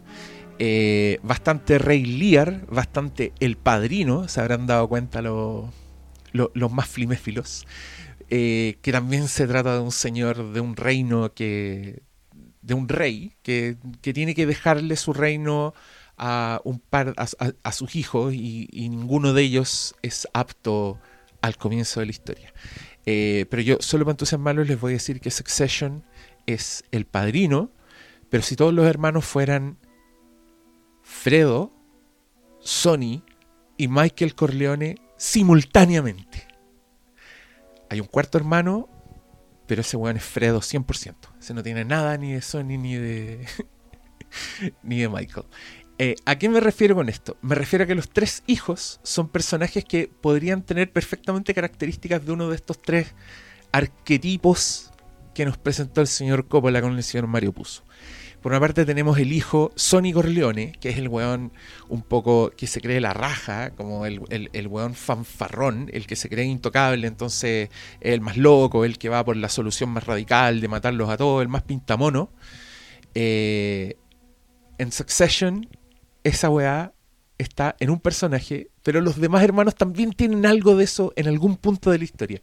Eh, 0.59 1.19
bastante 1.23 1.77
Rey 1.77 2.05
Lear, 2.05 2.65
bastante 2.67 3.33
El 3.39 3.57
Padrino, 3.57 4.27
se 4.27 4.41
habrán 4.41 4.67
dado 4.67 4.87
cuenta 4.87 5.21
los 5.21 5.71
más 6.71 6.87
fliméfilos, 6.87 7.65
eh, 8.29 8.77
que 8.81 8.91
también 8.91 9.27
se 9.27 9.47
trata 9.47 9.73
de 9.75 9.79
un 9.79 9.91
señor 9.91 10.53
de 10.53 10.59
un 10.59 10.75
reino 10.75 11.33
que 11.33 12.03
de 12.61 12.75
un 12.75 12.87
rey 12.87 13.33
que, 13.41 13.77
que 14.01 14.13
tiene 14.13 14.35
que 14.35 14.45
dejarle 14.45 14.95
su 14.95 15.13
reino 15.13 15.73
a 16.23 16.61
un 16.63 16.79
par 16.79 17.15
a, 17.17 17.71
sus 17.71 17.95
hijos 17.95 18.35
y, 18.35 18.69
ninguno 18.71 19.33
de 19.33 19.41
ellos 19.41 19.95
es 20.03 20.27
apto 20.33 20.99
al 21.41 21.57
comienzo 21.57 21.99
de 21.99 22.05
la 22.05 22.11
historia. 22.11 22.53
Eh, 23.07 23.47
pero 23.49 23.63
yo 23.63 23.77
solo 23.79 24.05
para 24.05 24.13
entusiasmarlos 24.13 24.67
les 24.67 24.79
voy 24.79 24.91
a 24.91 24.93
decir 24.93 25.19
que 25.19 25.31
Succession 25.31 26.05
es 26.45 26.83
el 26.91 27.05
padrino, 27.05 27.71
pero 28.29 28.43
si 28.43 28.55
todos 28.55 28.71
los 28.71 28.85
hermanos 28.85 29.25
fueran 29.25 29.79
Fredo, 31.01 31.73
Sonny 32.59 33.23
y 33.75 33.87
Michael 33.87 34.35
Corleone 34.35 35.01
simultáneamente. 35.17 36.47
Hay 37.89 37.99
un 37.99 38.05
cuarto 38.05 38.37
hermano, 38.37 38.87
pero 39.65 39.81
ese 39.81 39.97
weón 39.97 40.17
es 40.17 40.23
Fredo 40.23 40.59
100%. 40.59 41.15
Ese 41.39 41.55
no 41.55 41.63
tiene 41.63 41.83
nada 41.83 42.15
ni 42.17 42.33
de 42.33 42.41
Sonny 42.41 42.77
ni 42.77 42.93
de, 42.93 43.47
ni 44.83 44.99
de 44.99 45.09
Michael. 45.09 45.47
Eh, 46.03 46.15
¿A 46.25 46.35
qué 46.39 46.49
me 46.49 46.59
refiero 46.59 46.95
con 46.95 47.09
esto? 47.09 47.37
Me 47.43 47.53
refiero 47.53 47.83
a 47.83 47.87
que 47.87 47.93
los 47.93 48.09
tres 48.09 48.41
hijos 48.47 48.99
son 49.03 49.29
personajes 49.29 49.85
que 49.85 50.07
podrían 50.07 50.63
tener 50.63 50.91
perfectamente 50.91 51.53
características 51.53 52.25
de 52.25 52.31
uno 52.31 52.49
de 52.49 52.55
estos 52.55 52.81
tres 52.81 53.13
arquetipos 53.71 54.89
que 55.35 55.45
nos 55.45 55.59
presentó 55.59 56.01
el 56.01 56.07
señor 56.07 56.47
Coppola 56.47 56.81
con 56.81 56.97
el 56.97 57.03
señor 57.03 57.27
Mario 57.27 57.53
Puzo. 57.53 57.83
Por 58.41 58.51
una 58.51 58.59
parte 58.59 58.83
tenemos 58.83 59.19
el 59.19 59.31
hijo 59.31 59.73
Sonny 59.75 60.11
Corleone, 60.11 60.71
que 60.79 60.89
es 60.89 60.97
el 60.97 61.07
weón 61.07 61.53
un 61.87 62.01
poco 62.01 62.49
que 62.49 62.65
se 62.65 62.81
cree 62.81 62.99
la 62.99 63.13
raja, 63.13 63.69
como 63.75 64.07
el, 64.07 64.21
el, 64.31 64.67
weón 64.67 64.95
fanfarrón, 64.95 65.87
el 65.93 66.07
que 66.07 66.15
se 66.15 66.29
cree 66.29 66.45
intocable, 66.45 67.05
entonces 67.05 67.69
el 67.99 68.21
más 68.21 68.37
loco, 68.37 68.85
el 68.85 68.97
que 68.97 69.09
va 69.09 69.23
por 69.23 69.37
la 69.37 69.49
solución 69.49 69.91
más 69.91 70.05
radical 70.05 70.61
de 70.61 70.67
matarlos 70.67 71.11
a 71.11 71.17
todos, 71.17 71.43
el 71.43 71.47
más 71.47 71.61
pintamono. 71.61 72.31
Eh, 73.13 73.97
en 74.79 74.91
Succession, 74.91 75.67
esa 76.23 76.49
weá 76.49 76.93
está 77.37 77.75
en 77.79 77.89
un 77.89 77.99
personaje, 77.99 78.69
pero 78.83 79.01
los 79.01 79.19
demás 79.19 79.43
hermanos 79.43 79.75
también 79.75 80.13
tienen 80.13 80.45
algo 80.45 80.75
de 80.75 80.83
eso 80.83 81.13
en 81.15 81.27
algún 81.27 81.57
punto 81.57 81.91
de 81.91 81.97
la 81.97 82.03
historia. 82.03 82.41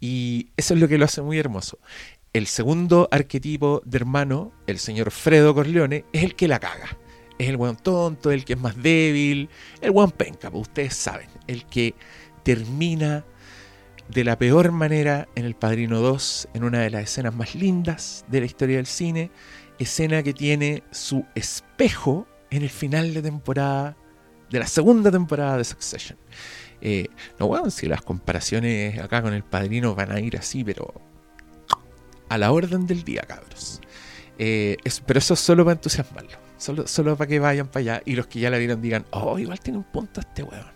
Y 0.00 0.50
eso 0.56 0.74
es 0.74 0.80
lo 0.80 0.88
que 0.88 0.98
lo 0.98 1.06
hace 1.06 1.22
muy 1.22 1.38
hermoso. 1.38 1.78
El 2.32 2.46
segundo 2.46 3.08
arquetipo 3.10 3.80
de 3.84 3.96
hermano, 3.96 4.52
el 4.66 4.78
señor 4.78 5.10
Fredo 5.10 5.54
Corleone, 5.54 6.04
es 6.12 6.22
el 6.22 6.34
que 6.34 6.48
la 6.48 6.60
caga. 6.60 6.98
Es 7.38 7.48
el 7.48 7.56
weón 7.56 7.76
tonto, 7.76 8.30
el 8.30 8.44
que 8.44 8.54
es 8.54 8.58
más 8.58 8.80
débil, 8.82 9.48
el 9.80 9.90
weón 9.90 10.10
penca, 10.10 10.50
pues 10.50 10.62
ustedes 10.62 10.94
saben, 10.94 11.28
el 11.46 11.66
que 11.66 11.94
termina 12.42 13.24
de 14.08 14.24
la 14.24 14.38
peor 14.38 14.72
manera 14.72 15.28
en 15.34 15.44
El 15.44 15.54
Padrino 15.54 16.00
2, 16.00 16.48
en 16.54 16.64
una 16.64 16.80
de 16.80 16.90
las 16.90 17.02
escenas 17.04 17.34
más 17.34 17.54
lindas 17.54 18.24
de 18.28 18.40
la 18.40 18.46
historia 18.46 18.76
del 18.76 18.86
cine, 18.86 19.30
escena 19.78 20.22
que 20.22 20.32
tiene 20.32 20.82
su 20.90 21.26
espejo 21.34 22.26
en 22.56 22.62
el 22.62 22.70
final 22.70 23.14
de 23.14 23.22
temporada, 23.22 23.96
de 24.50 24.58
la 24.58 24.66
segunda 24.66 25.10
temporada 25.10 25.58
de 25.58 25.64
Succession. 25.64 26.18
Eh, 26.80 27.08
no, 27.38 27.48
bueno, 27.48 27.70
si 27.70 27.86
las 27.86 28.02
comparaciones 28.02 28.98
acá 28.98 29.22
con 29.22 29.34
El 29.34 29.44
Padrino 29.44 29.94
van 29.94 30.12
a 30.12 30.20
ir 30.20 30.36
así, 30.36 30.64
pero 30.64 30.94
a 32.28 32.38
la 32.38 32.52
orden 32.52 32.86
del 32.86 33.04
día, 33.04 33.22
cabros. 33.22 33.80
Eh, 34.38 34.76
pero 35.06 35.18
eso 35.18 35.34
es 35.34 35.40
solo 35.40 35.64
para 35.64 35.74
entusiasmarlo. 35.74 36.38
Solo, 36.58 36.86
solo 36.86 37.16
para 37.16 37.28
que 37.28 37.38
vayan 37.38 37.68
para 37.68 37.80
allá 37.80 38.02
y 38.06 38.14
los 38.16 38.26
que 38.26 38.40
ya 38.40 38.50
la 38.50 38.58
vieron 38.58 38.80
digan, 38.80 39.04
oh, 39.10 39.38
igual 39.38 39.60
tiene 39.60 39.78
un 39.78 39.84
punto 39.84 40.20
este 40.20 40.42
weón. 40.42 40.72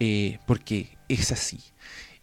Eh, 0.00 0.38
porque 0.46 0.96
es 1.08 1.32
así. 1.32 1.60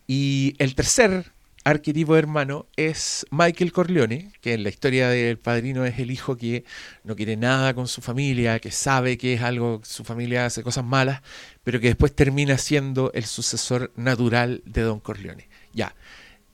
Y 0.06 0.56
el 0.60 0.76
tercer 0.76 1.32
arquetipo 1.64 2.14
de 2.14 2.20
hermano 2.20 2.68
es 2.76 3.26
Michael 3.32 3.72
Corleone, 3.72 4.32
que 4.42 4.54
en 4.54 4.64
la 4.64 4.70
historia 4.70 5.10
del 5.10 5.38
padrino 5.38 5.86
es 5.86 6.00
el 6.00 6.12
hijo 6.12 6.38
que 6.38 6.64
no 7.04 7.16
quiere 7.16 7.38
nada 7.38 7.74
con 7.74 7.88
su 7.88 8.02
familia, 8.02 8.60
que 8.60 8.72
sabe 8.72 9.18
que 9.18 9.34
es 9.34 9.42
algo, 9.42 9.82
su 9.84 10.04
familia 10.04 10.46
hace 10.46 10.64
cosas 10.64 10.86
malas, 10.86 11.22
pero 11.64 11.80
que 11.80 11.88
después 11.88 12.16
termina 12.16 12.58
siendo 12.58 13.12
el 13.14 13.26
sucesor 13.26 13.92
natural 13.96 14.62
de 14.66 14.82
Don 14.82 15.00
Corleone. 15.00 15.50
Ya, 15.74 15.96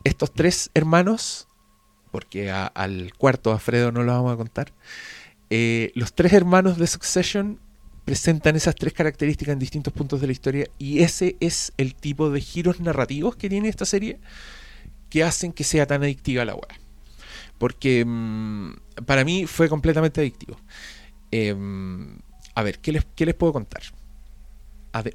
estos 0.03 0.33
tres 0.33 0.69
hermanos 0.73 1.47
porque 2.15 2.49
al 2.49 3.11
cuarto, 3.17 3.51
a 3.51 3.59
Fredo, 3.59 3.91
no 3.91 4.01
lo 4.03 4.13
vamos 4.13 4.33
a 4.33 4.37
contar. 4.37 4.71
Eh, 5.49 5.91
los 5.95 6.13
tres 6.13 6.31
hermanos 6.31 6.77
de 6.77 6.87
Succession 6.87 7.59
presentan 8.05 8.55
esas 8.55 8.75
tres 8.75 8.93
características 8.93 9.51
en 9.51 9.59
distintos 9.59 9.91
puntos 9.91 10.21
de 10.21 10.27
la 10.27 10.31
historia 10.31 10.65
y 10.77 11.01
ese 11.01 11.35
es 11.41 11.73
el 11.75 11.93
tipo 11.93 12.29
de 12.29 12.39
giros 12.39 12.79
narrativos 12.79 13.35
que 13.35 13.49
tiene 13.49 13.67
esta 13.67 13.83
serie 13.83 14.21
que 15.09 15.23
hacen 15.23 15.53
que 15.53 15.63
sea 15.63 15.85
tan 15.85 16.03
adictiva 16.03 16.45
la 16.45 16.55
web. 16.55 16.67
Porque 17.57 18.03
mm, 18.05 18.73
para 19.05 19.23
mí 19.23 19.47
fue 19.47 19.69
completamente 19.69 20.21
adictivo. 20.21 20.57
Em, 21.31 22.17
a 22.53 22.63
ver, 22.63 22.79
¿qué 22.79 22.91
les, 22.91 23.05
¿qué 23.15 23.25
les 23.25 23.35
puedo 23.35 23.53
contar? 23.53 23.83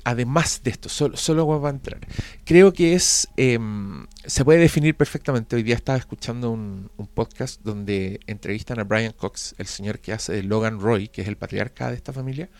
además 0.05 0.61
de 0.63 0.71
esto, 0.71 0.89
solo, 0.89 1.17
solo 1.17 1.47
va 1.61 1.69
a 1.69 1.73
entrar. 1.73 2.01
Creo 2.45 2.73
que 2.73 2.95
es, 2.95 3.29
em, 3.37 4.07
se 4.27 4.45
puede 4.45 4.59
definir 4.59 4.95
perfectamente. 4.95 5.57
Hoy 5.57 5.63
día 5.63 5.75
estaba 5.75 5.99
escuchando 5.99 6.51
un, 6.51 6.91
podcast 7.15 7.63
donde 7.63 8.21
entrevistan 8.27 8.79
a 8.79 8.85
Brian 8.85 9.13
Cox, 9.13 9.55
el 9.59 9.67
señor 9.67 10.01
que 10.01 10.13
hace 10.13 10.33
de 10.33 10.43
Logan 10.43 10.81
Roy, 10.81 11.09
que 11.09 11.23
es 11.23 11.29
el 11.29 11.37
patriarca 11.37 11.89
de 11.89 11.97
esta 11.97 12.13
familia, 12.13 12.51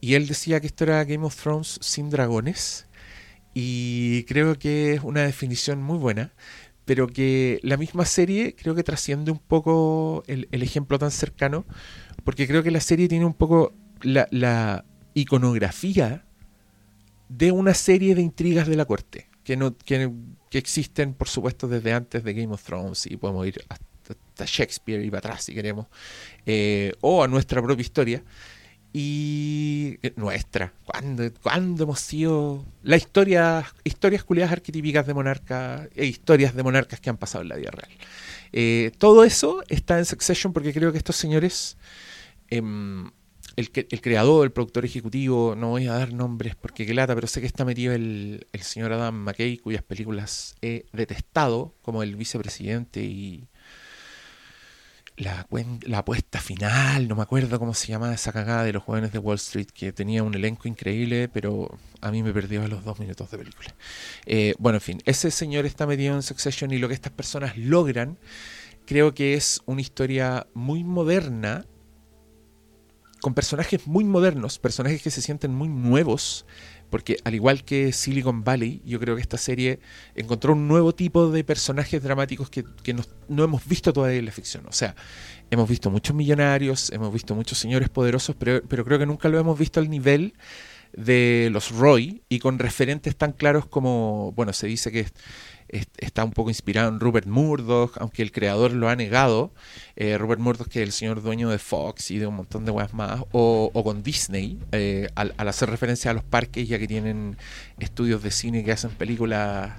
y 0.00 0.14
él 0.14 0.26
decía 0.26 0.60
que 0.60 0.66
esto 0.66 0.84
era 0.84 1.04
Game 1.04 1.24
of 1.26 1.36
Thrones 1.36 1.78
sin 1.82 2.08
dragones, 2.08 2.86
y 3.54 4.24
creo 4.24 4.58
que 4.58 4.94
es 4.94 5.02
una 5.02 5.22
definición 5.22 5.82
muy 5.82 5.98
buena, 5.98 6.32
pero 6.84 7.06
que 7.06 7.60
la 7.62 7.76
misma 7.76 8.04
serie 8.04 8.54
creo 8.54 8.74
que 8.74 8.82
trasciende 8.82 9.30
un 9.30 9.38
poco 9.38 10.22
el, 10.26 10.48
ejemplo 10.50 10.98
tan 10.98 11.10
cercano, 11.10 11.64
porque 12.24 12.46
creo 12.46 12.62
que 12.62 12.70
la 12.70 12.80
serie 12.80 13.08
tiene 13.08 13.24
un 13.24 13.34
poco 13.34 13.72
la, 14.02 14.28
la 14.30 14.84
iconografía 15.14 16.24
de 17.28 17.52
una 17.52 17.74
serie 17.74 18.14
de 18.14 18.22
intrigas 18.22 18.66
de 18.66 18.76
la 18.76 18.84
corte, 18.84 19.28
que, 19.44 19.56
no, 19.56 19.76
que, 19.76 20.10
existen, 20.52 21.14
por 21.14 21.28
supuesto, 21.28 21.68
desde 21.68 21.92
antes 21.92 22.24
de 22.24 22.34
Game 22.34 22.52
of 22.52 22.62
Thrones, 22.62 23.06
y 23.06 23.16
podemos 23.16 23.46
ir 23.46 23.62
hasta 23.68 24.44
Shakespeare 24.44 25.04
y 25.04 25.10
para 25.10 25.18
atrás 25.18 25.44
si 25.44 25.54
queremos, 25.54 25.86
eh, 26.44 26.92
o 27.00 27.22
a 27.22 27.28
nuestra 27.28 27.62
propia 27.62 27.82
historia. 27.82 28.24
Y 28.92 29.98
nuestra, 30.16 30.72
cuando, 31.42 31.84
hemos 31.84 32.00
sido 32.00 32.64
la 32.82 32.96
historia, 32.96 33.64
historias 33.84 34.24
culiadas 34.24 34.52
arquetípicas 34.52 35.06
de 35.06 35.14
monarcas 35.14 35.88
e 35.94 36.06
historias 36.06 36.56
de 36.56 36.62
monarcas 36.64 36.98
que 36.98 37.08
han 37.08 37.16
pasado 37.16 37.42
en 37.42 37.50
la 37.50 37.56
vida 37.56 37.70
real. 37.70 37.90
Eh, 38.52 38.90
todo 38.98 39.22
eso 39.22 39.62
está 39.68 39.98
en 39.98 40.06
Succession 40.06 40.52
porque 40.52 40.72
creo 40.72 40.90
que 40.90 40.98
estos 40.98 41.14
señores 41.14 41.76
em, 42.48 43.10
el, 43.56 43.70
el, 43.90 44.00
creador, 44.00 44.44
el 44.44 44.52
productor 44.52 44.84
ejecutivo, 44.84 45.54
no 45.56 45.68
voy 45.70 45.86
a 45.86 45.92
dar 45.92 46.12
nombres 46.12 46.56
porque 46.56 46.86
qué 46.86 46.94
lata, 46.94 47.14
pero 47.14 47.26
sé 47.26 47.40
que 47.40 47.46
está 47.46 47.64
metido 47.64 47.92
el, 47.92 48.46
el 48.52 48.62
señor 48.62 48.92
Adam 48.92 49.14
McKay, 49.14 49.58
cuyas 49.58 49.82
películas 49.82 50.56
he 50.62 50.86
detestado, 50.92 51.74
como 51.82 52.02
el 52.02 52.16
vicepresidente 52.16 53.02
y 53.02 53.49
la, 55.20 55.46
apuesta 55.98 56.40
final, 56.40 57.06
no 57.06 57.14
me 57.14 57.22
acuerdo 57.22 57.58
cómo 57.58 57.74
se 57.74 57.88
llama 57.88 58.12
esa 58.14 58.32
cagada 58.32 58.64
de 58.64 58.72
los 58.72 58.82
jóvenes 58.82 59.12
de 59.12 59.18
Wall 59.18 59.36
Street, 59.36 59.68
que 59.72 59.92
tenía 59.92 60.22
un 60.22 60.34
elenco 60.34 60.66
increíble, 60.66 61.28
pero 61.28 61.78
a 62.00 62.10
mí 62.10 62.22
me 62.22 62.32
perdió 62.32 62.64
a 62.64 62.68
los 62.68 62.84
dos 62.84 62.98
minutos 62.98 63.30
de 63.30 63.38
película. 63.38 63.74
Eh, 64.24 64.54
bueno, 64.58 64.76
en 64.78 64.82
fin, 64.82 65.02
ese 65.04 65.30
señor 65.30 65.66
está 65.66 65.86
metido 65.86 66.14
en 66.14 66.22
Succession 66.22 66.72
y 66.72 66.78
lo 66.78 66.88
que 66.88 66.94
estas 66.94 67.12
personas 67.12 67.56
logran, 67.58 68.18
creo 68.86 69.14
que 69.14 69.34
es 69.34 69.60
una 69.66 69.82
historia 69.82 70.46
muy 70.54 70.84
moderna 70.84 71.66
con 73.20 73.34
personajes 73.34 73.86
muy 73.86 74.04
modernos, 74.04 74.58
personajes 74.58 75.02
que 75.02 75.10
se 75.10 75.20
sienten 75.20 75.54
muy 75.54 75.68
nuevos, 75.68 76.46
porque 76.90 77.18
al 77.24 77.34
igual 77.34 77.64
que 77.64 77.92
Silicon 77.92 78.44
Valley, 78.44 78.82
yo 78.84 78.98
creo 79.00 79.16
que 79.16 79.22
esta 79.22 79.38
serie 79.38 79.78
encontró 80.14 80.52
un 80.52 80.68
nuevo 80.68 80.94
tipo 80.94 81.30
de 81.30 81.44
personajes 81.44 82.02
dramáticos 82.02 82.50
que, 82.50 82.64
no, 83.28 83.44
hemos 83.44 83.66
visto 83.66 83.92
todavía 83.92 84.18
en 84.18 84.26
la 84.26 84.32
ficción. 84.32 84.66
O 84.66 84.72
sea, 84.72 84.94
hemos 85.50 85.68
visto 85.68 85.90
muchos 85.90 86.14
millonarios, 86.14 86.90
hemos 86.90 87.12
visto 87.12 87.34
muchos 87.34 87.58
señores 87.58 87.88
poderosos, 87.88 88.36
pero, 88.38 88.62
pero 88.68 88.84
creo 88.84 88.98
que 88.98 89.06
nunca 89.06 89.28
lo 89.28 89.38
hemos 89.38 89.58
visto 89.58 89.80
al 89.80 89.88
nivel 89.88 90.34
de 90.92 91.48
los 91.52 91.70
Roy 91.70 92.22
y 92.28 92.40
con 92.40 92.58
referentes 92.58 93.16
tan 93.16 93.32
claros 93.32 93.66
como, 93.66 94.32
bueno, 94.32 94.52
se 94.52 94.66
dice 94.66 94.90
que 94.90 95.06
está 95.98 96.24
un 96.24 96.32
poco 96.32 96.50
inspirado 96.50 96.88
en 96.88 97.00
Rupert 97.00 97.26
Murdoch, 97.26 97.96
aunque 97.98 98.22
el 98.22 98.32
creador 98.32 98.72
lo 98.72 98.88
ha 98.88 98.96
negado. 98.96 99.52
Eh, 99.96 100.18
Murdoch, 100.18 100.68
que 100.68 100.82
es 100.82 100.86
el 100.86 100.92
señor 100.92 101.22
dueño 101.22 101.48
de 101.50 101.58
Fox 101.58 102.10
y 102.10 102.18
de 102.18 102.26
un 102.26 102.36
montón 102.36 102.64
de 102.64 102.70
weas 102.70 102.92
más, 102.94 103.22
o, 103.32 103.70
con 103.84 104.02
Disney, 104.02 104.58
eh, 104.72 105.08
al, 105.14 105.34
hacer 105.36 105.70
referencia 105.70 106.10
a 106.10 106.14
los 106.14 106.24
parques, 106.24 106.68
ya 106.68 106.78
que 106.78 106.88
tienen 106.88 107.36
estudios 107.78 108.22
de 108.22 108.30
cine 108.30 108.64
que 108.64 108.72
hacen 108.72 108.90
películas 108.90 109.72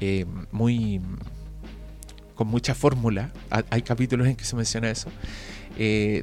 eh, 0.00 0.26
muy 0.52 1.00
con 2.34 2.48
mucha 2.48 2.74
fórmula. 2.74 3.32
Hay 3.70 3.82
capítulos 3.82 4.26
en 4.26 4.36
que 4.36 4.44
se 4.44 4.56
menciona 4.56 4.90
eso. 4.90 5.10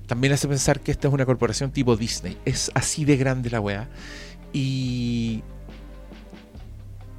también 0.05 0.33
hace 0.33 0.48
pensar 0.48 0.79
que 0.79 0.91
esta 0.91 1.07
es 1.07 1.13
una 1.13 1.25
corporación 1.25 1.72
tipo 1.72 1.98
Disney. 1.98 2.38
Es 2.45 2.72
así 2.75 3.03
de 3.03 3.17
grande 3.17 3.50
la 3.50 3.60
wea. 3.60 3.89
Y 4.53 5.41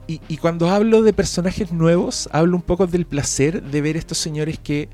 y, 0.06 0.36
cuando 0.36 0.68
hablo 0.68 1.02
de 1.02 1.12
personajes 1.12 1.72
nuevos, 1.72 2.28
hablo 2.32 2.56
un 2.56 2.62
poco 2.62 2.86
del 2.86 3.06
placer 3.06 3.62
de 3.62 3.80
ver 3.80 3.96
estos 3.96 4.18
señores 4.18 4.58
que, 4.58 4.88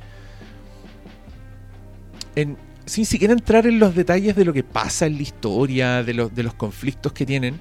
sin 2.86 3.06
siquiera 3.06 3.32
entrar 3.32 3.66
en 3.66 3.78
los 3.78 3.94
detalles 3.94 4.36
de 4.36 4.44
lo 4.44 4.52
que 4.52 4.62
pasa 4.62 5.06
en 5.06 5.16
la 5.16 5.22
historia, 5.22 6.02
de, 6.04 6.14
los, 6.14 6.54
conflictos 6.54 7.12
que 7.12 7.26
tienen, 7.26 7.60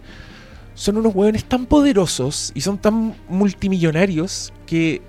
son 0.76 0.98
unos 0.98 1.14
hueones 1.16 1.46
tan 1.46 1.66
poderosos 1.66 2.52
y 2.54 2.62
son 2.62 2.78
tan 2.78 3.16
multimillonarios 3.28 4.54
que 4.66 5.02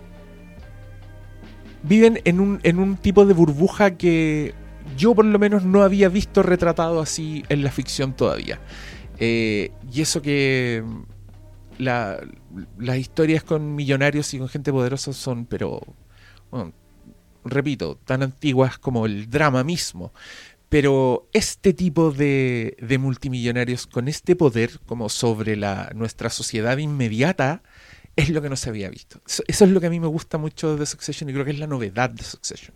viven 1.82 2.20
en 2.25 2.40
un, 2.40 2.61
en 2.62 2.78
un 2.78 2.97
tipo 2.97 3.25
de 3.25 3.35
burbuja 3.35 3.92
que 3.92 4.54
yo 4.97 5.14
por 5.14 5.25
lo 5.25 5.38
menos 5.38 5.64
no 5.64 5.82
había 5.82 6.09
visto 6.09 6.42
retratado 6.42 7.00
así 7.00 7.44
en 7.49 7.62
la 7.62 7.70
ficción 7.70 8.14
todavía. 8.14 8.59
Eh, 9.18 9.70
y 9.92 10.00
eso 10.00 10.23
que 10.23 10.82
las 11.80 12.99
historias 12.99 13.42
con 13.42 13.75
millonarios 13.75 14.32
y 14.34 14.38
con 14.38 14.49
gente 14.49 14.72
poderosa 14.72 15.12
son, 15.12 15.46
pero, 15.46 15.80
repito, 17.44 17.96
tan 18.04 18.22
antiguas 18.22 18.78
como 18.78 19.06
el 19.06 19.30
drama 19.30 19.64
mismo. 19.64 20.12
Pero 20.68 21.28
este 21.32 21.72
tipo 21.72 22.12
de, 22.12 22.76
de 22.80 22.99
multimillonarios 22.99 23.88
con 23.88 24.06
este 24.06 24.37
poder 24.37 24.78
como 24.87 25.08
sobre 25.08 25.56
la, 25.56 25.90
nuestra 25.96 26.30
sociedad 26.30 26.78
inmediata 26.78 27.62
es 28.14 28.30
lo 28.30 28.42
que 28.42 28.49
no 28.49 28.56
se 28.56 28.68
había 28.68 28.88
visto. 28.88 29.20
Eso, 29.26 29.42
eso, 29.46 29.64
es 29.64 29.70
lo 29.70 29.80
que 29.80 29.87
a 29.87 29.90
mí 29.90 29.99
me 29.99 30.06
gusta 30.06 30.38
mucho 30.38 30.76
de 30.76 30.87
Succession 30.87 31.28
y 31.28 31.32
creo 31.32 31.44
que 31.44 31.52
es 31.52 31.58
la 31.58 31.66
novedad 31.66 32.10
de 32.10 32.22
Succession. 32.22 32.75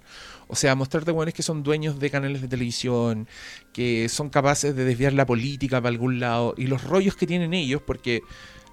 O 0.48 0.56
sea, 0.56 0.74
mostrarte 0.74 1.10
buenos 1.10 1.34
que 1.34 1.42
son 1.42 1.62
dueños 1.62 1.98
de 1.98 2.10
canales 2.10 2.42
de 2.42 2.48
televisión, 2.48 3.28
que 3.72 4.08
son 4.08 4.30
capaces 4.30 4.74
de 4.74 4.84
desviar 4.84 5.12
la 5.12 5.26
política 5.26 5.80
para 5.80 5.90
algún 5.90 6.20
lado 6.20 6.54
y 6.56 6.66
los 6.66 6.84
rollos 6.84 7.16
que 7.16 7.26
tienen 7.26 7.54
ellos, 7.54 7.82
porque 7.82 8.22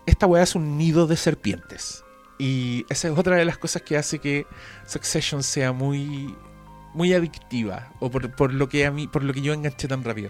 esta 0.06 0.28
weá 0.28 0.44
es 0.44 0.56
un 0.56 0.78
nido 0.78 1.08
de 1.08 1.18
serpientes. 1.18 2.04
Y 2.38 2.86
esa 2.90 3.10
es 3.10 3.18
otra 3.18 3.36
de 3.36 3.46
las 3.46 3.58
cosas 3.58 3.84
que 3.84 3.98
hace 3.98 4.20
que 4.20 4.48
Succession 4.88 5.44
sea 5.44 5.72
muy 5.72 6.36
muy 6.94 7.14
adictiva 7.14 7.90
o 8.00 8.12
por, 8.12 8.36
por, 8.36 8.54
lo 8.54 8.68
que 8.68 8.86
a 8.86 8.92
mí 8.92 9.08
por 9.08 9.24
lo 9.24 9.34
que 9.34 9.42
yo 9.42 9.54
enganché 9.54 9.88
tan 9.88 10.04
rápido 10.04 10.30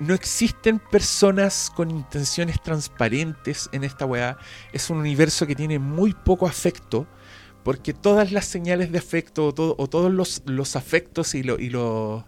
no 0.00 0.12
existen 0.12 0.78
personas 0.78 1.70
con 1.74 1.90
intenciones 1.90 2.60
transparentes 2.60 3.70
en 3.72 3.84
esta 3.84 4.04
weá 4.04 4.36
es 4.72 4.90
un 4.90 4.98
universo 4.98 5.46
que 5.46 5.54
tiene 5.54 5.78
muy 5.78 6.12
poco 6.12 6.46
afecto 6.46 7.06
porque 7.62 7.94
todas 7.94 8.32
las 8.32 8.44
señales 8.44 8.90
de 8.90 8.98
afecto 8.98 9.46
o, 9.46 9.74
o 9.78 9.88
todos 9.88 10.12
los, 10.12 10.42
los, 10.46 10.76
afectos 10.76 11.34
y, 11.34 11.42
lo, 11.42 11.58
y 11.58 11.70
lo, 11.70 12.26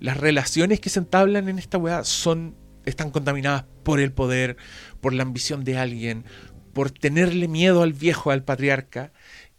las 0.00 0.16
relaciones 0.16 0.80
que 0.80 0.88
se 0.90 0.98
entablan 0.98 1.48
en 1.48 1.58
esta 1.58 1.78
weá 1.78 2.04
son 2.04 2.56
están 2.84 3.10
contaminadas 3.10 3.64
por 3.84 4.00
el 4.00 4.12
poder 4.12 4.56
por 5.02 5.12
la 5.12 5.24
ambición 5.24 5.64
de 5.64 5.76
alguien 5.76 6.24
por 6.72 6.90
tenerle 6.90 7.48
miedo 7.48 7.82
al 7.82 7.92
viejo 7.92 8.30
al 8.30 8.44
patriarca 8.44 9.12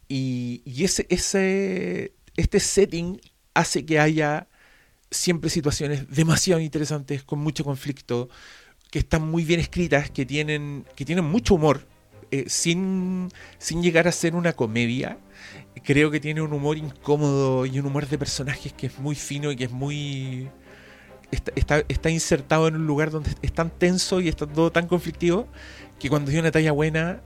y, 0.08 0.64
ese, 0.84 1.06
ese 1.10 2.14
este 2.36 2.60
setting 2.60 3.20
hace 3.54 3.86
que 3.86 4.00
haya 4.00 4.48
siempre 5.12 5.50
situaciones 5.50 6.10
demasiado 6.10 6.60
interesantes, 6.60 7.24
con 7.24 7.40
mucho 7.40 7.64
conflicto, 7.64 8.30
que 8.92 9.00
están 9.00 9.30
muy 9.30 9.44
bien 9.44 9.60
escritas, 9.60 10.10
que 10.10 10.26
tienen, 10.26 10.86
que 10.96 11.06
tienen 11.06 11.26
mucho 11.26 11.56
humor, 11.56 11.88
eh, 12.32 12.46
sin, 12.48 13.30
sin 13.60 13.84
llegar 13.84 14.08
a 14.08 14.12
ser 14.12 14.36
una 14.36 14.54
comedia. 14.54 15.20
Creo 15.84 16.10
que 16.10 16.20
tiene 16.20 16.42
un 16.42 16.54
humor 16.54 16.78
incómodo 16.78 17.66
y 17.66 17.80
un 17.80 17.86
humor 17.86 18.08
de 18.08 18.18
personajes 18.18 18.74
que 18.74 18.88
es 18.88 19.00
muy 19.00 19.16
fino 19.16 19.52
y 19.52 19.56
que 19.56 19.66
es 19.66 19.72
muy... 19.72 20.50
Está, 21.34 21.52
está, 21.56 21.84
está 21.88 22.10
insertado 22.10 22.68
en 22.68 22.76
un 22.76 22.86
lugar 22.86 23.10
donde 23.10 23.32
es 23.42 23.52
tan 23.52 23.72
tenso 23.72 24.22
y 24.22 24.30
está 24.30 24.46
todo 24.46 24.72
tan 24.72 24.88
conflictivo 24.88 25.48
que 26.00 26.10
cuando 26.10 26.30
hay 26.30 26.38
una 26.38 26.52
talla 26.52 26.72
buena, 26.72 27.22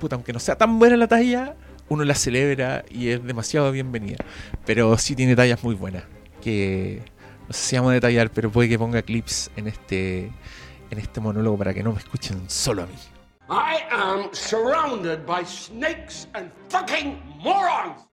puta, 0.00 0.16
aunque 0.16 0.32
no 0.32 0.40
sea 0.40 0.56
tan 0.56 0.78
buena 0.78 0.96
la 0.96 1.06
talla, 1.06 1.54
uno 1.88 2.04
la 2.04 2.14
celebra 2.14 2.84
y 2.90 3.10
es 3.10 3.24
demasiado 3.24 3.70
bienvenida. 3.70 4.16
Pero 4.66 4.96
sí 4.98 5.14
tiene 5.14 5.36
tallas 5.36 5.62
muy 5.62 5.74
buenas. 5.74 6.04
Que 6.40 7.02
no 7.46 7.52
sé 7.52 7.60
si 7.60 7.76
vamos 7.76 7.90
a 7.90 7.94
detallar, 7.94 8.30
pero 8.30 8.50
puede 8.50 8.68
que 8.68 8.78
ponga 8.78 9.02
clips 9.02 9.50
en 9.56 9.68
este, 9.68 10.32
en 10.90 10.98
este 10.98 11.20
monólogo 11.20 11.58
para 11.58 11.74
que 11.74 11.82
no 11.82 11.92
me 11.92 11.98
escuchen 11.98 12.48
solo 12.48 12.82
a 12.82 12.86
mí. 12.86 12.94
I 13.50 13.78
am 13.90 14.28
surrounded 14.32 15.24
by 15.26 15.44
snakes 15.44 16.26
and 16.34 16.50
fucking 16.70 17.18
morons. 17.38 18.04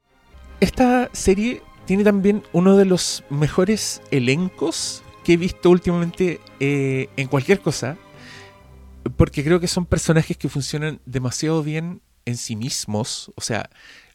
Esta 0.61 1.09
serie 1.13 1.63
tiene 1.87 2.05
también 2.05 2.43
uno 2.53 2.77
de 2.77 2.85
los 2.85 3.25
mejores 3.31 4.01
elencos 4.11 5.04
que 5.25 5.33
he 5.33 5.37
visto 5.37 5.71
últimamente 5.71 6.41
eh, 6.61 7.09
en 7.17 7.29
cualquier 7.29 7.61
cosa. 7.61 7.97
Porque 9.17 9.45
creo 9.45 9.61
que 9.61 9.69
son 9.69 9.87
personajes 9.87 10.37
que 10.37 10.49
funcionan 10.49 11.01
demasiado 11.05 11.63
bien 11.63 12.01
en 12.25 12.37
sí 12.37 12.57
mismos, 12.57 13.33
o 13.35 13.43
sea, 13.43 13.69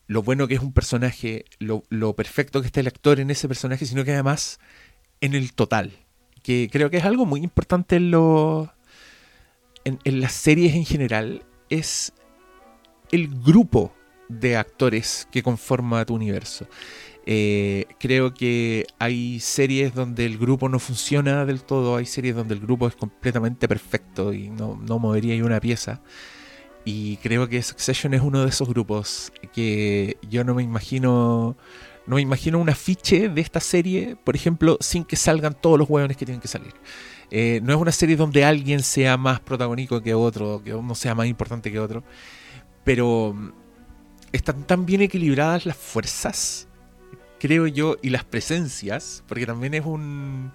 lo 0.08 0.24
bueno 0.24 0.48
que 0.48 0.56
es 0.56 0.62
un 0.62 0.74
personaje, 0.74 1.46
lo, 1.60 1.84
perfecto 2.16 2.62
que 2.62 2.68
está 2.68 2.80
el 2.80 2.88
actor 2.88 3.20
en 3.20 3.30
ese 3.30 3.48
personaje, 3.48 3.86
sino 3.86 4.04
que 4.04 4.13
además 4.13 4.60
en 5.22 5.36
el 5.36 5.54
total. 5.54 5.92
Que 6.42 6.70
creo 6.72 6.89
que 6.89 6.98
es 6.98 7.06
algo 7.06 7.28
muy 7.28 7.42
importante 7.42 7.98
en, 7.98 8.10
lo, 8.10 8.74
en 9.84 10.22
las 10.22 10.34
series 10.34 10.74
en 10.74 10.86
general, 10.86 11.44
es 11.70 12.13
el 13.12 13.28
grupo 13.28 13.93
de 14.30 14.58
actores 14.58 15.28
que 15.32 15.43
conforma 15.43 16.06
tu 16.06 16.15
universo. 16.15 16.67
Eh, 17.32 17.86
creo 18.00 18.34
que 18.34 18.88
hay 18.98 19.39
series 19.39 19.94
donde 19.94 20.26
el 20.26 20.39
grupo 20.39 20.68
no 20.68 20.80
funciona 20.80 21.46
del 21.46 21.62
todo, 21.62 21.96
hay 21.96 22.08
series 22.08 22.36
donde 22.36 22.56
el 22.56 22.60
grupo 22.60 22.88
es 22.88 22.96
completamente 22.96 23.68
perfecto 23.68 24.34
y 24.34 24.50
no, 24.50 24.80
no 24.82 24.98
movería 24.98 25.46
una 25.46 25.60
pieza. 25.60 26.02
Y 26.86 27.18
creo 27.18 27.48
que 27.48 27.62
Succession 27.62 28.15
es 28.15 28.22
uno 28.22 28.42
de 28.42 28.50
esos 28.50 28.68
grupos 28.68 29.32
que 29.54 30.18
yo 30.28 30.44
no 30.44 30.56
me 30.56 30.63
imagino. 30.63 31.56
No 32.08 32.15
me 32.15 32.22
imagino 32.24 32.58
un 32.58 32.70
afiche 32.70 33.30
de 33.30 33.42
esta 33.42 33.60
serie, 33.60 34.15
por 34.24 34.36
ejemplo, 34.36 34.80
sin 34.80 35.04
que 35.04 35.15
salgan 35.15 35.54
todos 35.54 35.78
los 35.78 35.88
hueones 35.88 36.18
que 36.18 36.26
tienen 36.26 36.42
que 36.42 36.48
salir. 36.48 36.74
Eh, 37.30 37.60
no 37.63 37.76
es 37.76 37.80
una 37.80 37.92
serie 37.92 38.15
donde 38.15 38.44
alguien 38.44 38.82
sea 38.82 39.18
más 39.18 39.39
protagónico 39.39 40.02
que 40.02 40.15
otro, 40.15 40.63
que 40.63 40.74
uno 40.74 40.96
sea 40.96 41.13
más 41.13 41.28
importante 41.28 41.72
que 41.72 41.80
otro. 41.80 42.04
Pero 42.84 43.36
mm, 43.36 43.52
están 44.32 44.65
tan 44.65 44.88
bien 44.88 45.02
equilibradas 45.02 45.68
las 45.68 45.78
fuerzas, 45.78 46.68
creo 47.39 47.67
yo, 47.67 47.97
y 48.02 48.10
las 48.10 48.23
presencias, 48.23 49.23
porque 49.28 49.45
también 49.45 49.73
es 49.73 49.86
un 49.86 50.52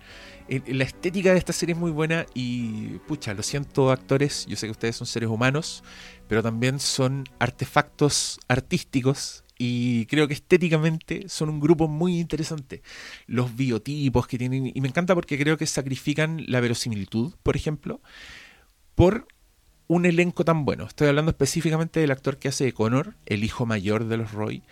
la 0.49 0.85
estética 0.85 1.33
de 1.33 1.39
esta 1.39 1.55
serie 1.55 1.73
es 1.75 1.79
muy 1.79 1.91
buena 1.91 2.27
y, 2.35 2.99
pucha, 3.07 3.33
lo 3.33 3.43
siento 3.43 3.91
actores, 3.91 4.45
yo 4.47 4.57
sé 4.57 4.67
que 4.67 4.73
ustedes 4.73 4.97
son 4.97 5.07
seres 5.07 5.31
humanos, 5.31 5.83
pero 6.29 6.43
también 6.43 6.81
son 6.81 7.25
artefactos 7.39 8.39
artísticos 8.47 9.45
y 9.57 10.05
creo 10.07 10.29
que 10.29 10.35
estéticamente 10.35 11.29
son 11.29 11.49
un 11.49 11.61
grupo 11.61 11.89
muy 11.89 12.19
interesante. 12.19 12.83
Los 13.27 13.57
biotipos 13.57 14.27
que 14.27 14.37
tienen, 14.37 14.71
y 14.75 14.81
me 14.81 14.89
encanta 14.89 15.15
porque 15.15 15.39
creo 15.39 15.57
que 15.57 15.67
sacrifican 15.67 16.45
la 16.47 16.61
verosimilitud, 16.61 17.35
por 17.43 17.57
ejemplo, 17.57 18.03
por 18.95 19.27
un 19.87 20.05
elenco 20.05 20.45
tan 20.45 20.65
bueno. 20.65 20.85
Estoy 20.85 21.09
hablando 21.09 21.31
específicamente 21.31 22.01
del 22.01 22.11
actor 22.11 22.39
que 22.39 22.49
hace 22.49 22.65
de 22.65 22.75
Connor, 22.75 23.15
el 23.27 23.45
hijo 23.45 23.65
mayor 23.65 24.07
de 24.07 24.17
los 24.19 24.33
Roy, 24.33 24.63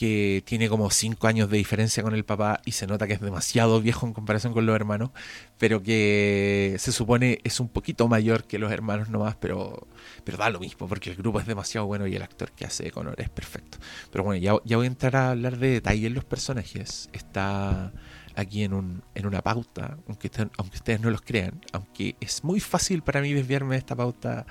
que 0.00 0.42
tiene 0.46 0.70
como 0.70 0.90
5 0.90 1.26
años 1.26 1.50
de 1.50 1.58
diferencia 1.58 2.02
con 2.02 2.14
el 2.14 2.24
papá 2.24 2.62
y 2.64 2.72
se 2.72 2.86
nota 2.86 3.06
que 3.06 3.12
es 3.12 3.20
demasiado 3.20 3.82
viejo 3.82 4.06
en 4.06 4.14
comparación 4.14 4.54
con 4.54 4.64
los 4.64 4.74
hermanos, 4.74 5.10
pero 5.58 5.82
que 5.82 6.74
se 6.78 6.90
supone 6.90 7.38
es 7.44 7.60
un 7.60 7.68
poquito 7.68 8.08
mayor 8.08 8.44
que 8.44 8.58
los 8.58 8.72
hermanos 8.72 9.10
nomás, 9.10 9.36
pero, 9.36 9.88
pero 10.24 10.38
da 10.38 10.48
lo 10.48 10.58
mismo, 10.58 10.88
porque 10.88 11.10
el 11.10 11.16
grupo 11.16 11.38
es 11.38 11.46
demasiado 11.46 11.86
bueno 11.86 12.06
y 12.06 12.16
el 12.16 12.22
actor 12.22 12.50
que 12.52 12.64
hace 12.64 12.90
Connor 12.90 13.20
es 13.20 13.28
perfecto. 13.28 13.76
Pero 14.10 14.24
bueno, 14.24 14.40
ya, 14.40 14.54
ya 14.64 14.78
voy 14.78 14.86
a 14.86 14.88
entrar 14.88 15.16
a 15.16 15.32
hablar 15.32 15.58
de 15.58 15.68
detalle 15.68 16.06
en 16.06 16.14
los 16.14 16.24
personajes. 16.24 17.10
Está 17.12 17.92
aquí 18.36 18.64
en, 18.64 18.72
un, 18.72 19.02
en 19.14 19.26
una 19.26 19.42
pauta, 19.42 19.98
aunque, 20.08 20.30
aunque 20.56 20.76
ustedes 20.78 21.00
no 21.02 21.10
los 21.10 21.20
crean, 21.20 21.60
aunque 21.72 22.16
es 22.20 22.42
muy 22.42 22.60
fácil 22.60 23.02
para 23.02 23.20
mí 23.20 23.34
desviarme 23.34 23.74
de 23.74 23.80
esta 23.80 23.96
pauta 23.96 24.46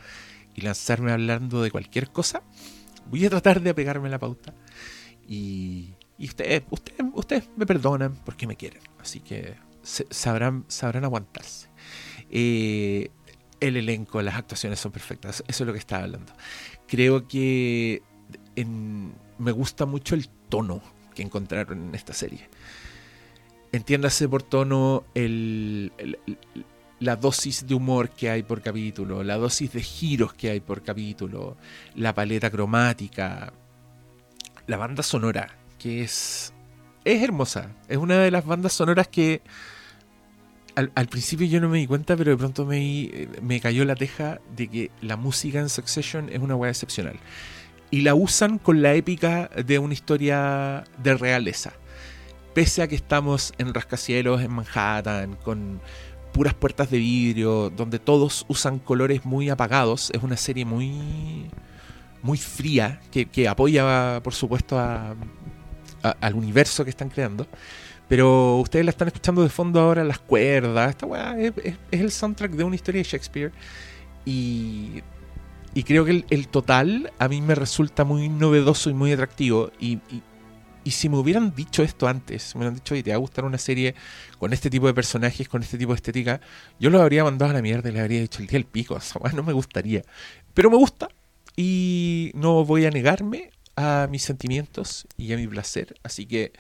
y 0.54 0.62
lanzarme 0.62 1.12
hablando 1.12 1.64
de 1.64 1.72
cualquier 1.72 2.12
cosa, 2.12 2.44
voy 3.10 3.26
a 3.26 3.32
tratar 3.32 3.62
de 3.62 3.72
apegarme 3.72 4.10
a 4.10 4.12
la 4.12 4.20
pauta. 4.20 4.54
Y, 5.30 5.94
ustedes, 6.18 6.64
ustedes, 7.14 7.50
me 7.56 7.68
perdonan 7.68 8.16
porque 8.26 8.48
me 8.48 8.56
quieren. 8.56 8.82
Así 9.00 9.20
que 9.20 9.56
sabrán, 9.84 10.66
sabrán 10.68 11.04
aguantarse. 11.04 11.70
Eh, 12.32 13.12
el 13.60 13.78
elenco, 13.78 14.22
las 14.22 14.36
actuaciones 14.36 14.80
son 14.80 14.92
perfectas. 14.92 15.44
Eso 15.48 15.64
es 15.64 15.68
lo 15.68 15.74
que 15.74 15.80
estaba 15.80 16.04
hablando. 16.04 16.34
Creo 16.88 17.28
que 17.28 18.02
me 19.38 19.52
gusta 19.52 19.86
mucho 19.86 20.16
el 20.16 20.28
tono 20.50 20.82
que 21.14 21.22
encontraron 21.22 21.90
en 21.90 21.96
esta 21.96 22.14
serie. 22.14 22.50
Entiéndase 23.72 24.28
por 24.28 24.42
tono 24.42 25.06
la 27.00 27.16
dosis 27.16 27.68
de 27.68 27.76
humor 27.76 28.10
que 28.10 28.32
hay 28.32 28.42
por 28.42 28.62
capítulo, 28.62 29.24
la 29.24 29.38
dosis 29.38 29.72
de 29.74 29.82
giros 29.82 30.34
que 30.34 30.50
hay 30.50 30.60
por 30.60 30.82
capítulo, 30.82 31.56
la 31.96 32.16
paleta 32.16 32.50
cromática, 32.50 33.54
la 34.70 34.78
banda 34.78 35.02
sonora, 35.02 35.50
que 35.80 36.04
es, 36.04 36.54
es 37.04 37.24
hermosa. 37.24 37.72
Es 37.88 37.98
una 37.98 38.20
de 38.20 38.30
las 38.30 38.46
bandas 38.46 38.72
sonoras 38.72 39.08
que 39.08 39.42
al, 40.76 41.08
principio 41.08 41.48
yo 41.48 41.60
no 41.60 41.68
me 41.68 41.80
di 41.80 41.88
cuenta, 41.88 42.16
pero 42.16 42.32
de 42.32 42.38
pronto 42.38 42.66
me, 42.66 43.28
me 43.42 43.60
cayó 43.60 43.84
la 43.84 43.96
teja 43.96 44.40
de 44.56 44.68
que 44.68 44.92
la 45.02 45.18
música 45.18 45.60
en 45.60 45.70
Succession 45.70 46.30
es 46.32 46.40
una 46.40 46.56
weá 46.56 46.70
excepcional. 46.70 47.20
Y 47.90 48.02
la 48.02 48.14
usan 48.14 48.60
con 48.60 48.84
la 48.84 48.94
épica 48.94 49.50
de 49.66 49.80
una 49.80 49.96
historia 49.96 50.84
de 51.02 51.16
realeza. 51.16 51.74
Pese 52.54 52.84
a 52.84 52.88
que 52.88 52.96
estamos 52.96 53.54
en 53.58 53.74
rascacielos 53.74 54.42
en 54.42 54.52
Manhattan, 54.52 55.36
con 55.44 55.82
puras 56.32 56.54
puertas 56.54 56.92
de 56.92 57.00
vidrio, 57.00 57.72
donde 57.72 57.98
todos 57.98 58.46
usan 58.48 58.78
colores 58.78 59.26
muy 59.26 59.50
apagados, 59.50 60.12
es 60.14 60.22
una 60.22 60.38
serie 60.38 60.64
muy 60.64 61.50
muy 62.22 62.38
fría, 62.38 63.02
que, 63.12 63.48
apoya, 63.48 64.22
por 64.24 64.34
supuesto, 64.34 64.80
al 64.80 66.34
universo 66.34 66.84
que 66.84 66.90
están 66.90 67.10
creando. 67.10 67.48
Pero 68.10 68.58
ustedes 68.58 68.84
la 68.84 68.90
están 68.90 69.08
escuchando 69.08 69.44
de 69.44 69.50
fondo 69.50 69.80
ahora, 69.80 70.04
las 70.04 70.20
cuerdas. 70.20 70.90
Esta 70.90 71.06
weá 71.06 71.40
es, 71.40 71.54
el 71.92 72.12
soundtrack 72.12 72.52
de 72.52 72.64
una 72.64 72.76
historia 72.76 73.04
de 73.04 73.08
Shakespeare. 73.08 73.52
Y, 74.26 75.04
y 75.76 75.84
creo 75.84 76.06
que 76.06 76.26
el, 76.28 76.48
total 76.48 77.14
a 77.20 77.28
mí 77.28 77.42
me 77.42 77.54
resulta 77.54 78.04
muy 78.04 78.28
novedoso 78.28 78.90
y 78.90 78.96
muy 78.96 79.12
atractivo. 79.12 79.72
Y, 79.80 80.00
si 80.86 81.08
me 81.08 81.18
hubieran 81.18 81.54
dicho 81.54 81.84
esto 81.84 82.08
antes, 82.08 82.56
me 82.56 82.62
hubieran 82.62 82.74
dicho, 82.74 82.96
y 82.96 83.04
te 83.04 83.12
va 83.12 83.18
a 83.18 83.20
gustar 83.20 83.46
una 83.46 83.60
serie 83.60 83.94
con 84.40 84.54
este 84.54 84.72
tipo 84.72 84.88
de 84.88 84.96
personajes, 84.96 85.48
con 85.48 85.62
este 85.62 85.78
tipo 85.78 85.92
de 85.92 85.98
estética, 85.98 86.42
yo 86.80 86.90
lo 86.90 87.00
habría 87.00 87.24
mandado 87.24 87.52
a 87.52 87.54
la 87.54 87.62
mierda 87.62 87.90
y 87.90 87.92
le 87.92 88.00
habría 88.00 88.22
dicho 88.22 88.42
el 88.42 88.48
día 88.48 88.58
del 88.58 88.66
pico, 88.66 88.98
no 89.36 89.44
me 89.44 89.54
gustaría. 89.54 90.02
Pero 90.56 90.72
me 90.72 90.78
gusta 90.78 91.10
y 91.62 92.32
no 92.36 92.64
voy 92.64 92.86
a 92.86 92.90
negarme 92.90 93.52
a 93.76 94.08
mis 94.10 94.24
sentimientos 94.24 95.06
y 95.18 95.34
a 95.34 95.36
mi 95.36 95.46
placer. 95.46 96.00
Así 96.04 96.26
que 96.26 96.54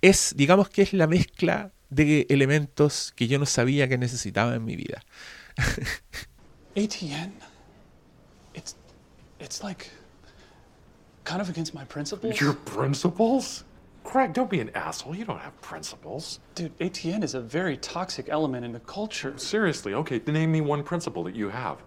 es, 0.00 0.34
digamos 0.36 0.68
que 0.68 0.82
es 0.82 0.92
la 0.92 1.08
mezcla 1.08 1.72
de 1.90 2.28
elementos 2.30 3.12
que 3.16 3.26
yo 3.26 3.40
no 3.40 3.46
sabía 3.46 3.88
que 3.88 3.98
necesitaba 3.98 4.54
en 4.54 4.64
mi 4.64 4.76
vida. 4.76 5.02
ATN, 6.76 7.32
it's, 8.54 8.76
it's 9.40 9.64
like 9.64 9.90
kind 11.24 11.40
of 11.40 11.48
against 11.48 11.74
my 11.74 11.84
principles. 11.84 12.40
Your 12.40 12.54
principles? 12.54 13.64
Craig, 14.04 14.32
don't 14.32 14.48
be 14.48 14.60
an 14.60 14.70
asshole. 14.76 15.16
You 15.16 15.24
don't 15.24 15.40
have 15.40 15.60
principles. 15.60 16.38
Dude, 16.54 16.78
ATN 16.78 17.24
is 17.24 17.34
a 17.34 17.40
very 17.40 17.78
toxic 17.78 18.28
element 18.28 18.64
in 18.64 18.70
the 18.70 18.80
culture. 18.86 19.36
Seriously, 19.38 19.92
okay, 19.92 20.22
name 20.24 20.52
me 20.52 20.60
one 20.60 20.84
principle 20.84 21.24
that 21.24 21.34
you 21.34 21.48
have. 21.48 21.78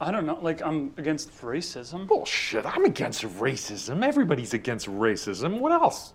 I 0.00 0.10
don't 0.12 0.26
know, 0.26 0.38
like 0.40 0.62
I'm 0.62 0.92
against 0.96 1.30
racism. 1.42 2.06
Bullshit, 2.06 2.64
I'm 2.64 2.84
against 2.84 3.22
racism. 3.22 4.04
Everybody's 4.04 4.54
against 4.54 4.86
racism. 4.86 5.58
What 5.58 5.72
else? 5.72 6.12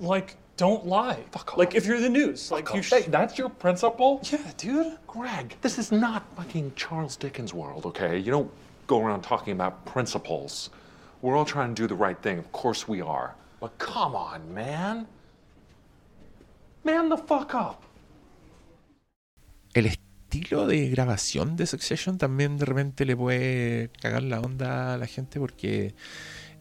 Like, 0.00 0.36
don't 0.56 0.86
lie. 0.86 1.22
Fuck 1.30 1.52
off. 1.52 1.58
like 1.58 1.74
if 1.74 1.84
you're 1.84 2.00
the 2.00 2.08
news, 2.08 2.50
like 2.50 2.70
Like 2.70 2.74
you 2.74 2.96
you 2.96 3.02
sh- 3.02 3.08
that's 3.08 3.36
your 3.36 3.50
principle? 3.50 4.20
Yeah, 4.30 4.50
dude. 4.56 4.96
Greg, 5.06 5.56
this 5.60 5.78
is 5.78 5.92
not 5.92 6.24
fucking 6.36 6.72
Charles 6.74 7.16
Dickens' 7.16 7.52
world, 7.52 7.84
okay? 7.86 8.16
You 8.18 8.30
don't 8.30 8.50
go 8.86 9.00
around 9.00 9.22
talking 9.22 9.52
about 9.52 9.84
principles. 9.84 10.70
We're 11.20 11.36
all 11.36 11.44
trying 11.44 11.74
to 11.74 11.82
do 11.82 11.86
the 11.86 11.94
right 11.94 12.18
thing. 12.20 12.38
Of 12.38 12.50
course 12.52 12.88
we 12.88 13.00
are. 13.02 13.34
But 13.60 13.76
come 13.78 14.16
on, 14.16 14.52
man. 14.54 15.06
Man 16.84 17.08
the 17.08 17.16
fuck 17.16 17.54
up. 17.54 17.84
el 19.74 19.86
estilo 20.32 20.66
de 20.66 20.88
grabación 20.88 21.56
de 21.56 21.66
Succession 21.66 22.16
también 22.16 22.56
de 22.56 22.64
repente 22.64 23.04
le 23.04 23.14
puede 23.14 23.90
cagar 24.00 24.22
la 24.22 24.40
onda 24.40 24.94
a 24.94 24.96
la 24.96 25.06
gente 25.06 25.38
porque 25.38 25.94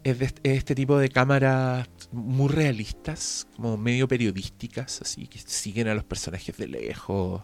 es, 0.03 0.19
de, 0.19 0.25
es 0.25 0.33
este 0.43 0.75
tipo 0.75 0.97
de 0.97 1.07
cámaras 1.07 1.87
muy 2.11 2.49
realistas, 2.49 3.47
como 3.55 3.77
medio 3.77 4.09
periodísticas, 4.09 5.01
así 5.01 5.27
que 5.27 5.39
siguen 5.39 5.87
a 5.87 5.95
los 5.95 6.03
personajes 6.03 6.57
de 6.57 6.67
lejos 6.67 7.43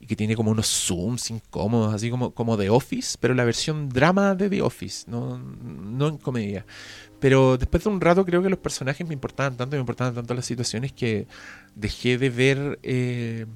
y 0.00 0.06
que 0.06 0.16
tiene 0.16 0.34
como 0.34 0.50
unos 0.50 0.66
zooms 0.66 1.30
incómodos, 1.30 1.94
así 1.94 2.10
como, 2.10 2.32
como 2.34 2.56
The 2.56 2.70
Office, 2.70 3.16
pero 3.20 3.34
la 3.34 3.44
versión 3.44 3.90
drama 3.90 4.34
de 4.34 4.50
The 4.50 4.62
Office, 4.62 5.08
no, 5.08 5.38
no 5.38 6.08
en 6.08 6.16
comedia. 6.16 6.66
Pero 7.20 7.58
después 7.58 7.84
de 7.84 7.90
un 7.90 8.00
rato 8.00 8.24
creo 8.24 8.42
que 8.42 8.48
los 8.48 8.58
personajes 8.58 9.06
me 9.06 9.14
importaban 9.14 9.56
tanto, 9.56 9.76
me 9.76 9.80
importaban 9.80 10.14
tanto 10.14 10.34
las 10.34 10.46
situaciones 10.46 10.92
que 10.92 11.28
dejé 11.76 12.18
de 12.18 12.30
ver 12.30 12.80
eh, 12.82 13.46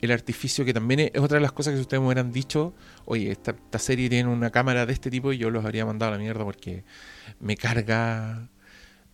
el 0.00 0.12
artificio, 0.12 0.64
que 0.64 0.72
también 0.72 1.00
es 1.00 1.20
otra 1.20 1.36
de 1.36 1.42
las 1.42 1.52
cosas 1.52 1.74
que 1.74 1.80
ustedes 1.80 2.00
me 2.00 2.06
hubieran 2.06 2.32
dicho, 2.32 2.74
oye, 3.04 3.30
esta, 3.30 3.54
serie 3.78 4.08
tiene 4.08 4.28
una 4.28 4.50
cámara 4.50 4.86
de 4.86 4.92
este 4.92 5.10
tipo 5.10 5.32
y 5.32 5.38
yo 5.38 5.50
los 5.50 5.64
habría 5.64 5.84
mandado 5.84 6.12
a 6.12 6.16
la 6.16 6.22
mierda 6.22 6.44
porque 6.44 6.84
me 7.40 7.56
carga... 7.56 8.48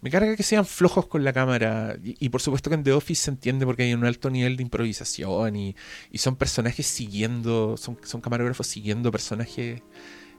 Me 0.03 0.11
carga 0.11 0.37
que 0.37 0.43
sean 0.43 0.67
flojos 0.67 1.07
con 1.07 1.25
la 1.25 1.33
cámara. 1.33 1.97
Y, 2.05 2.29
por 2.29 2.41
supuesto 2.41 2.71
que 2.71 2.75
en 2.75 2.85
The 2.85 2.93
Office 2.93 3.25
se 3.25 3.31
entiende 3.31 3.65
porque 3.65 3.85
hay 3.85 3.95
un 3.95 4.05
alto 4.05 4.31
nivel 4.31 4.57
de 4.57 4.63
improvisación 4.63 5.57
y, 5.57 5.75
y 6.13 6.19
son 6.19 6.37
personajes 6.37 6.87
siguiendo, 6.87 7.77
son, 7.77 7.99
son 8.05 8.21
camarógrafos 8.21 8.67
siguiendo 8.67 9.11
personajes 9.11 9.83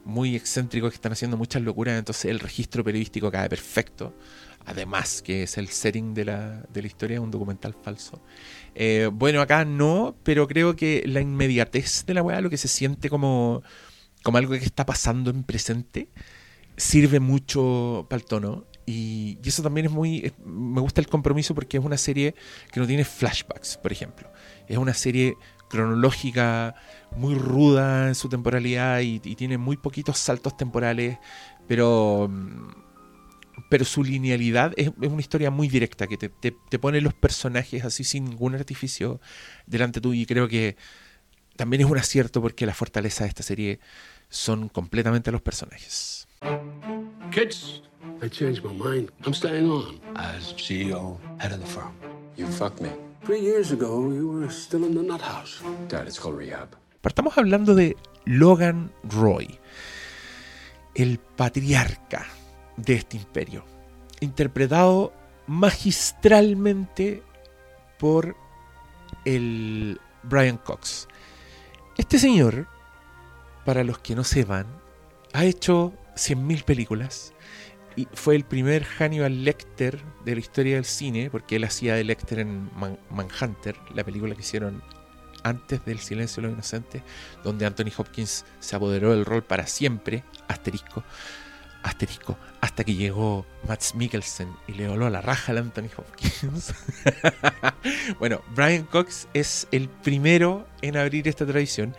muy 0.08 0.38
excéntricos 0.38 0.92
que 0.92 0.96
están 0.96 1.12
haciendo 1.12 1.36
muchas 1.36 1.62
locuras, 1.62 2.00
entonces 2.00 2.26
el 2.32 2.40
registro 2.40 2.84
periodístico 2.84 3.30
cae 3.30 3.50
perfecto. 3.50 4.16
Además, 4.66 5.22
que 5.22 5.44
es 5.44 5.58
el 5.58 5.68
setting 5.68 6.14
de 6.14 6.26
la, 6.26 6.62
de 6.74 6.82
la 6.82 6.88
historia, 6.88 7.22
un 7.22 7.32
documental 7.32 7.74
falso. 7.74 8.22
Eh, 8.80 9.10
bueno, 9.12 9.42
acá 9.42 9.66
no, 9.66 10.16
pero 10.22 10.48
creo 10.48 10.76
que 10.76 11.02
la 11.08 11.20
inmediatez 11.20 12.06
de 12.06 12.14
la 12.14 12.22
weá, 12.22 12.42
lo 12.42 12.52
que 12.52 12.58
se 12.58 12.68
siente 12.68 13.10
como, 13.10 13.64
como 14.22 14.38
algo 14.38 14.52
que 14.52 14.58
está 14.60 14.86
pasando 14.86 15.32
en 15.32 15.44
presente, 15.44 16.10
sirve 16.78 17.20
mucho 17.20 18.06
para 18.08 18.20
el 18.22 18.26
tono. 18.26 18.66
Y, 18.86 19.40
y 19.44 19.50
eso 19.50 19.64
también 19.64 19.88
es 19.88 19.92
muy. 19.92 20.32
me 20.46 20.80
gusta 20.80 21.02
el 21.02 21.08
compromiso 21.08 21.56
porque 21.56 21.78
es 21.78 21.84
una 21.84 21.98
serie 21.98 22.36
que 22.72 22.80
no 22.80 22.86
tiene 22.86 23.04
flashbacks, 23.04 23.78
por 23.78 23.92
ejemplo. 23.92 24.32
Es 24.68 24.78
una 24.78 24.94
serie 24.94 25.36
cronológica 25.70 26.76
muy 27.16 27.34
ruda 27.34 28.10
en 28.10 28.16
su 28.16 28.30
temporalidad 28.30 29.00
y, 29.00 29.20
y 29.24 29.36
tiene 29.36 29.58
muy 29.58 29.78
poquitos 29.78 30.20
saltos 30.20 30.56
temporales, 30.56 31.18
pero. 31.68 32.30
Pero 33.70 33.86
su 33.86 34.04
linealidad 34.04 34.74
es, 34.78 34.88
es 35.02 35.10
una 35.10 35.22
historia 35.22 35.50
muy 35.52 35.68
directa 35.68 36.08
que 36.08 36.18
te, 36.18 36.30
te- 36.30 36.56
te 36.70 36.80
pone 36.80 37.02
los 37.02 37.14
personajes 37.14 37.84
así 37.86 38.04
sin 38.04 38.26
ningún 38.26 38.56
artificio 38.56 39.20
delante 39.66 40.00
tuyo. 40.00 40.22
Y 40.22 40.26
creo 40.26 40.48
que 40.48 40.78
también 41.56 41.82
es 41.82 41.90
un 41.90 41.98
acierto 41.98 42.42
porque 42.42 42.66
la 42.66 42.74
fortaleza 42.74 43.24
de 43.24 43.30
esta 43.30 43.44
serie 43.44 43.80
son 44.30 44.70
completamente 44.70 45.32
los 45.32 45.42
personajes. 45.42 46.28
Kids, 47.32 47.82
I 48.24 48.30
changed 48.30 48.64
my 48.64 48.74
mind. 48.74 49.10
I'm 49.26 49.34
staying 49.34 49.70
on. 49.70 50.00
as 50.16 50.54
CEO, 50.56 51.18
head 51.40 51.52
of 51.52 51.60
the 51.60 51.66
firm. 51.66 51.92
You 52.38 52.46
fucked 52.48 52.80
me. 52.82 52.90
Three 53.26 53.42
years 53.42 53.72
ago, 53.72 54.14
you 54.14 54.30
were 54.32 54.50
still 54.52 54.86
in 54.86 54.94
the 54.96 55.02
nut 55.04 55.22
house. 55.22 55.62
Dad, 55.90 56.08
it's 56.08 56.20
called 56.20 56.38
rehab. 56.38 56.70
Partamos 57.02 57.38
hablando 57.38 57.74
de 57.76 57.96
Logan 58.26 58.92
Roy, 59.04 59.48
el 60.96 61.20
patriarca 61.20 62.28
de 62.78 62.94
este 62.96 63.18
imperio, 63.18 63.66
interpretado 64.22 65.14
magistralmente 65.48 67.24
por 68.00 68.36
el 69.26 70.00
Brian 70.24 70.58
Cox. 70.58 71.08
Este 71.98 72.20
señor, 72.20 72.68
para 73.66 73.84
los 73.84 74.00
que 74.00 74.16
no 74.16 74.24
sepan, 74.24 74.68
ha 75.34 75.46
hecho 75.46 75.94
100.000 76.16 76.64
películas 76.64 77.34
y 77.96 78.08
fue 78.14 78.36
el 78.36 78.44
primer 78.44 78.84
Hannibal 78.84 79.44
Lecter 79.44 80.00
de 80.24 80.36
la 80.36 80.40
historia 80.40 80.76
del 80.76 80.86
cine, 80.86 81.30
porque 81.32 81.56
él 81.56 81.64
hacía 81.64 81.96
de 81.96 82.04
Lecter 82.04 82.40
en 82.40 82.70
Man- 82.76 83.00
Manhunter, 83.10 83.76
la 83.96 84.04
película 84.04 84.36
que 84.36 84.42
hicieron 84.42 84.84
antes 85.44 85.84
del 85.86 86.00
Silencio 86.00 86.42
de 86.42 86.48
los 86.50 86.54
Inocentes, 86.56 87.02
donde 87.44 87.66
Anthony 87.66 87.92
Hopkins 87.98 88.46
se 88.60 88.76
apoderó 88.76 89.12
del 89.12 89.26
rol 89.26 89.44
para 89.44 89.66
siempre, 89.66 90.24
asterisco, 90.48 91.04
asterisco, 91.88 92.38
hasta 92.62 92.84
que 92.84 92.96
llegó 92.96 93.46
Max 93.68 93.96
Mikkelsen 93.96 94.50
y 94.68 94.74
le 94.74 94.88
voló 94.88 95.10
la 95.10 95.22
raja 95.22 95.52
al 95.52 95.60
Anthony 95.60 95.90
Hopkins. 95.96 96.74
bueno, 98.20 98.42
Brian 98.56 98.84
Cox 98.84 99.28
es 99.34 99.68
el 99.72 99.90
primero 99.90 100.68
en 100.82 100.98
abrir 100.98 101.28
esta 101.28 101.46
tradición 101.46 101.96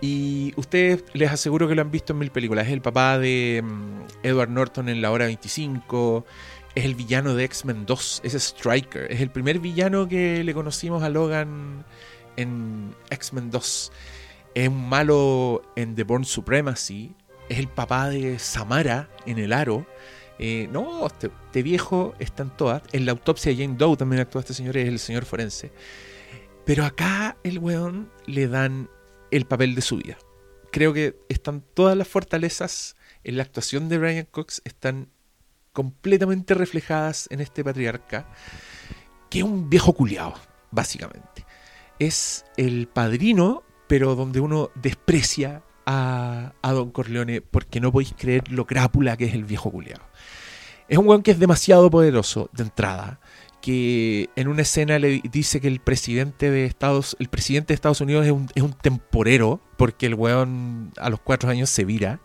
y 0.00 0.52
ustedes 0.56 1.04
les 1.12 1.30
aseguro 1.30 1.66
que 1.66 1.74
lo 1.74 1.82
han 1.82 1.90
visto 1.90 2.12
en 2.12 2.20
mil 2.20 2.30
películas. 2.30 2.66
Es 2.66 2.72
el 2.72 2.80
papá 2.80 3.18
de 3.18 3.62
mm, 3.64 4.26
Edward 4.26 4.50
Norton 4.50 4.88
en 4.88 5.02
La 5.02 5.10
Hora 5.10 5.26
25. 5.26 6.24
Es 6.74 6.84
el 6.84 6.94
villano 6.94 7.34
de 7.34 7.44
X-Men 7.44 7.84
2. 7.86 8.20
Es 8.22 8.34
Striker. 8.34 9.10
Es 9.10 9.20
el 9.20 9.30
primer 9.30 9.58
villano 9.58 10.06
que 10.06 10.44
le 10.44 10.54
conocimos 10.54 11.02
a 11.02 11.08
Logan 11.08 11.84
en 12.36 12.94
X-Men 13.10 13.50
2. 13.50 13.92
Es 14.54 14.68
un 14.68 14.88
malo 14.88 15.62
en 15.74 15.96
The 15.96 16.04
Born 16.04 16.24
Supremacy. 16.24 17.14
Es 17.48 17.58
el 17.58 17.68
papá 17.68 18.08
de 18.08 18.38
Samara 18.38 19.08
en 19.26 19.38
El 19.38 19.52
Aro. 19.52 19.86
Eh, 20.38 20.68
no, 20.70 21.06
este, 21.06 21.62
viejo 21.62 22.14
está 22.18 22.42
en 22.44 22.50
todas. 22.50 22.82
En 22.92 23.06
la 23.06 23.12
autopsia 23.12 23.52
de 23.52 23.58
Jane 23.58 23.76
Doe 23.76 23.96
también 23.96 24.22
actúa 24.22 24.40
este 24.40 24.54
señor, 24.54 24.76
es 24.76 24.88
el 24.88 24.98
señor 24.98 25.24
forense. 25.24 25.72
Pero 26.64 26.84
acá 26.84 27.36
el 27.42 27.58
weón 27.58 28.10
le 28.26 28.46
dan 28.48 28.90
el 29.30 29.46
papel 29.46 29.74
de 29.74 29.82
su 29.82 29.96
vida. 29.96 30.18
Creo 30.70 30.92
que 30.92 31.16
están 31.28 31.62
todas 31.74 31.96
las 31.96 32.06
fortalezas 32.06 32.96
en 33.24 33.36
la 33.36 33.42
actuación 33.42 33.88
de 33.88 33.98
Brian 33.98 34.26
Cox 34.30 34.62
están 34.64 35.10
completamente 35.72 36.54
reflejadas 36.54 37.28
en 37.30 37.40
este 37.40 37.62
patriarca, 37.62 38.26
que 39.30 39.38
es 39.38 39.44
un 39.44 39.68
viejo 39.68 39.92
culiao, 39.92 40.34
básicamente. 40.70 41.44
Es 41.98 42.44
el 42.56 42.88
padrino, 42.88 43.64
pero 43.86 44.14
donde 44.14 44.40
uno 44.40 44.70
desprecia 44.74 45.62
a, 45.90 46.52
a 46.60 46.72
Don 46.72 46.90
Corleone 46.90 47.40
porque 47.40 47.80
no 47.80 47.90
podéis 47.90 48.12
creer 48.16 48.52
lo 48.52 48.66
crápula 48.66 49.16
que 49.16 49.24
es 49.24 49.34
el 49.34 49.44
viejo 49.44 49.70
culiao. 49.70 50.02
Es 50.86 50.98
un 50.98 51.08
weón 51.08 51.22
que 51.22 51.30
es 51.30 51.38
demasiado 51.38 51.90
poderoso 51.90 52.50
de 52.52 52.64
entrada, 52.64 53.20
que 53.62 54.28
en 54.36 54.48
una 54.48 54.62
escena 54.62 54.98
le 54.98 55.22
dice 55.30 55.60
que 55.60 55.68
el 55.68 55.80
presidente 55.80 56.50
de 56.50 56.66
Estados, 56.66 57.16
el 57.18 57.28
presidente 57.28 57.68
de 57.68 57.74
Estados 57.74 58.02
Unidos 58.02 58.26
es 58.26 58.32
un, 58.32 58.48
es 58.54 58.62
un 58.62 58.72
temporero, 58.72 59.60
porque 59.76 60.06
el 60.06 60.14
weón 60.14 60.92
a 60.98 61.08
los 61.08 61.20
cuatro 61.20 61.50
años 61.50 61.70
se 61.70 61.84
vira. 61.84 62.20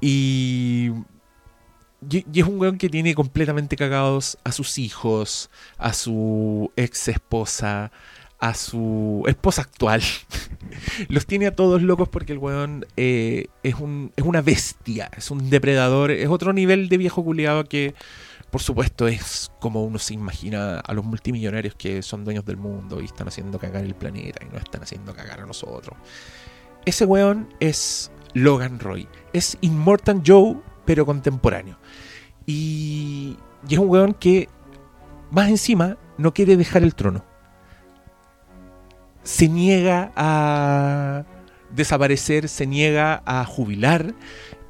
Y, 0.00 0.90
y 2.10 2.40
es 2.40 2.46
un 2.46 2.60
weón 2.60 2.76
que 2.76 2.88
tiene 2.90 3.14
completamente 3.14 3.76
cagados 3.76 4.38
a 4.44 4.52
sus 4.52 4.78
hijos, 4.78 5.50
a 5.78 5.92
su 5.94 6.70
ex 6.76 7.08
esposa, 7.08 7.90
a 8.38 8.54
su 8.54 9.24
esposa 9.26 9.62
actual. 9.62 10.02
Los 11.08 11.26
tiene 11.26 11.46
a 11.46 11.54
todos 11.54 11.82
locos 11.82 12.08
porque 12.08 12.32
el 12.32 12.38
weón 12.38 12.86
eh, 12.96 13.46
es, 13.62 13.74
un, 13.74 14.12
es 14.16 14.24
una 14.24 14.42
bestia, 14.42 15.10
es 15.16 15.30
un 15.30 15.50
depredador, 15.50 16.10
es 16.10 16.28
otro 16.28 16.52
nivel 16.52 16.88
de 16.88 16.98
viejo 16.98 17.24
culiado 17.24 17.64
que 17.64 17.94
por 18.50 18.62
supuesto, 18.62 19.06
es 19.08 19.50
como 19.60 19.84
uno 19.84 19.98
se 19.98 20.14
imagina 20.14 20.80
a 20.80 20.94
los 20.94 21.04
multimillonarios 21.04 21.74
que 21.74 22.02
son 22.02 22.24
dueños 22.24 22.46
del 22.46 22.56
mundo 22.56 23.00
y 23.00 23.04
están 23.04 23.28
haciendo 23.28 23.58
cagar 23.58 23.84
el 23.84 23.94
planeta 23.94 24.40
y 24.44 24.48
no 24.50 24.58
están 24.58 24.82
haciendo 24.82 25.14
cagar 25.14 25.40
a 25.40 25.46
nosotros. 25.46 25.98
Ese 26.86 27.04
weón 27.04 27.52
es 27.60 28.10
Logan 28.32 28.80
Roy. 28.80 29.06
Es 29.34 29.58
Immortal 29.60 30.22
Joe, 30.26 30.56
pero 30.86 31.04
contemporáneo. 31.04 31.76
Y, 32.46 33.36
y 33.68 33.74
es 33.74 33.78
un 33.78 33.90
weón 33.90 34.14
que, 34.14 34.48
más 35.30 35.50
encima, 35.50 35.98
no 36.16 36.32
quiere 36.32 36.56
dejar 36.56 36.82
el 36.82 36.94
trono. 36.94 37.27
Se 39.28 39.46
niega 39.46 40.10
a 40.16 41.22
desaparecer, 41.76 42.48
se 42.48 42.66
niega 42.66 43.22
a 43.26 43.44
jubilar, 43.44 44.14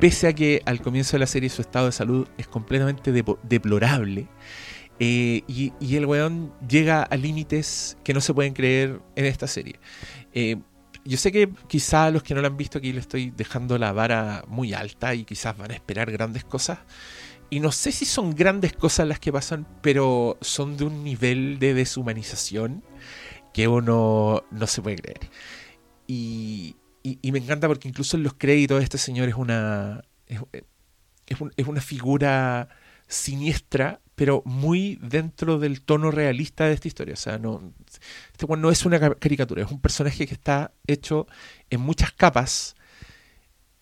pese 0.00 0.26
a 0.26 0.32
que 0.32 0.62
al 0.66 0.82
comienzo 0.82 1.12
de 1.12 1.20
la 1.20 1.28
serie 1.28 1.48
su 1.48 1.62
estado 1.62 1.86
de 1.86 1.92
salud 1.92 2.26
es 2.38 2.48
completamente 2.48 3.12
deplorable. 3.44 4.26
Eh, 4.98 5.42
y, 5.46 5.72
y 5.78 5.94
el 5.94 6.06
weón 6.06 6.52
llega 6.68 7.04
a 7.04 7.16
límites 7.16 7.96
que 8.02 8.12
no 8.12 8.20
se 8.20 8.34
pueden 8.34 8.52
creer 8.52 9.00
en 9.14 9.26
esta 9.26 9.46
serie. 9.46 9.78
Eh, 10.34 10.56
yo 11.04 11.18
sé 11.18 11.30
que 11.30 11.50
quizá 11.68 12.10
los 12.10 12.24
que 12.24 12.34
no 12.34 12.40
lo 12.40 12.48
han 12.48 12.56
visto 12.56 12.78
aquí 12.78 12.92
le 12.92 12.98
estoy 12.98 13.30
dejando 13.30 13.78
la 13.78 13.92
vara 13.92 14.42
muy 14.48 14.74
alta 14.74 15.14
y 15.14 15.24
quizás 15.24 15.56
van 15.56 15.70
a 15.70 15.74
esperar 15.74 16.10
grandes 16.10 16.42
cosas. 16.42 16.80
Y 17.48 17.60
no 17.60 17.70
sé 17.70 17.92
si 17.92 18.04
son 18.06 18.34
grandes 18.34 18.72
cosas 18.72 19.06
las 19.06 19.20
que 19.20 19.32
pasan, 19.32 19.68
pero 19.82 20.36
son 20.40 20.76
de 20.76 20.82
un 20.82 21.04
nivel 21.04 21.60
de 21.60 21.74
deshumanización 21.74 22.82
que 23.58 23.66
uno 23.66 24.44
no 24.52 24.66
se 24.68 24.80
puede 24.82 24.94
creer. 24.98 25.18
Y, 26.06 26.76
y- 27.02 27.32
me 27.32 27.40
encanta 27.40 27.66
porque 27.66 27.88
incluso 27.88 28.16
en 28.16 28.22
los 28.22 28.34
créditos 28.34 28.80
este 28.84 28.98
señor 28.98 29.28
es 29.28 29.34
una 29.34 30.04
es, 30.28 30.40
es 31.26 31.40
un- 31.40 31.52
es 31.56 31.66
una 31.66 31.80
figura 31.80 32.68
siniestra, 33.08 34.00
pero 34.14 34.42
muy 34.44 34.96
dentro 35.02 35.58
del 35.58 35.80
tono 35.80 36.12
realista 36.12 36.66
de 36.66 36.74
esta 36.74 36.86
historia. 36.86 37.14
O 37.14 37.16
sea, 37.16 37.38
no, 37.38 37.72
este 38.30 38.46
weón 38.46 38.60
no 38.60 38.70
es 38.70 38.86
una 38.86 39.00
ca- 39.00 39.16
caricatura, 39.16 39.64
es 39.64 39.70
un 39.72 39.80
personaje 39.80 40.24
que 40.28 40.34
está 40.34 40.70
hecho 40.86 41.26
en 41.68 41.80
muchas 41.80 42.12
capas. 42.12 42.76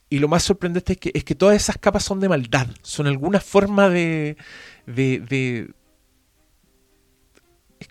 Y 0.09 0.21
lo 0.21 0.29
más 0.29 0.43
sorprendente 0.45 0.95
es 0.95 0.99
que, 0.99 1.11
es 1.13 1.23
que 1.25 1.35
todas 1.35 1.57
esas 1.57 1.77
capas 1.77 2.03
son 2.03 2.21
de 2.21 2.31
maldad, 2.31 2.69
son 2.81 3.09
alguna 3.09 3.41
forma 3.41 3.91
de, 3.91 4.39
de, 4.87 5.19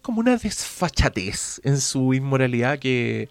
como 0.06 0.20
una 0.22 0.38
desfachatez 0.38 1.60
en 1.64 1.80
su 1.82 2.14
inmoralidad 2.14 2.80
que 2.80 3.28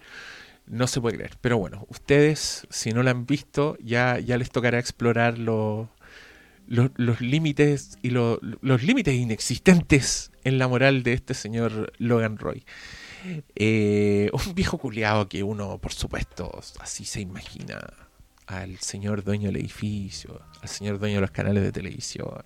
no 0.67 0.87
se 0.87 0.99
puede 1.01 1.15
creer. 1.17 1.37
Pero 1.41 1.57
bueno, 1.57 1.85
ustedes, 1.89 2.67
si 2.69 2.91
no 2.91 3.01
la 3.01 3.11
han 3.11 3.25
visto, 3.25 3.77
ya, 3.81 4.19
ya 4.19 4.37
les 4.37 4.51
tocará 4.51 4.77
explorar 4.79 5.37
los, 5.39 5.87
límites 7.21 7.97
y 8.01 8.09
lo- 8.09 8.39
los 8.61 8.83
límites 8.83 9.13
inexistentes 9.15 10.31
en 10.43 10.57
la 10.57 10.67
moral 10.67 11.03
de 11.03 11.13
este 11.13 11.33
señor 11.33 11.93
Logan 11.97 12.37
Roy. 12.37 12.65
Eh, 13.55 14.29
un 14.33 14.53
viejo 14.53 14.77
culiado 14.77 15.27
que 15.29 15.41
uno, 15.43 15.77
por 15.79 15.93
supuesto, 15.93 16.59
así 16.79 17.05
se 17.05 17.21
imagina 17.21 17.79
al 18.45 18.77
señor 18.79 19.23
dueño 19.23 19.47
del 19.47 19.57
edificio, 19.57 20.41
al 20.61 20.69
señor 20.69 20.99
dueño 20.99 21.15
de 21.15 21.21
los 21.21 21.31
canales 21.31 21.63
de 21.63 21.71
televisión. 21.71 22.43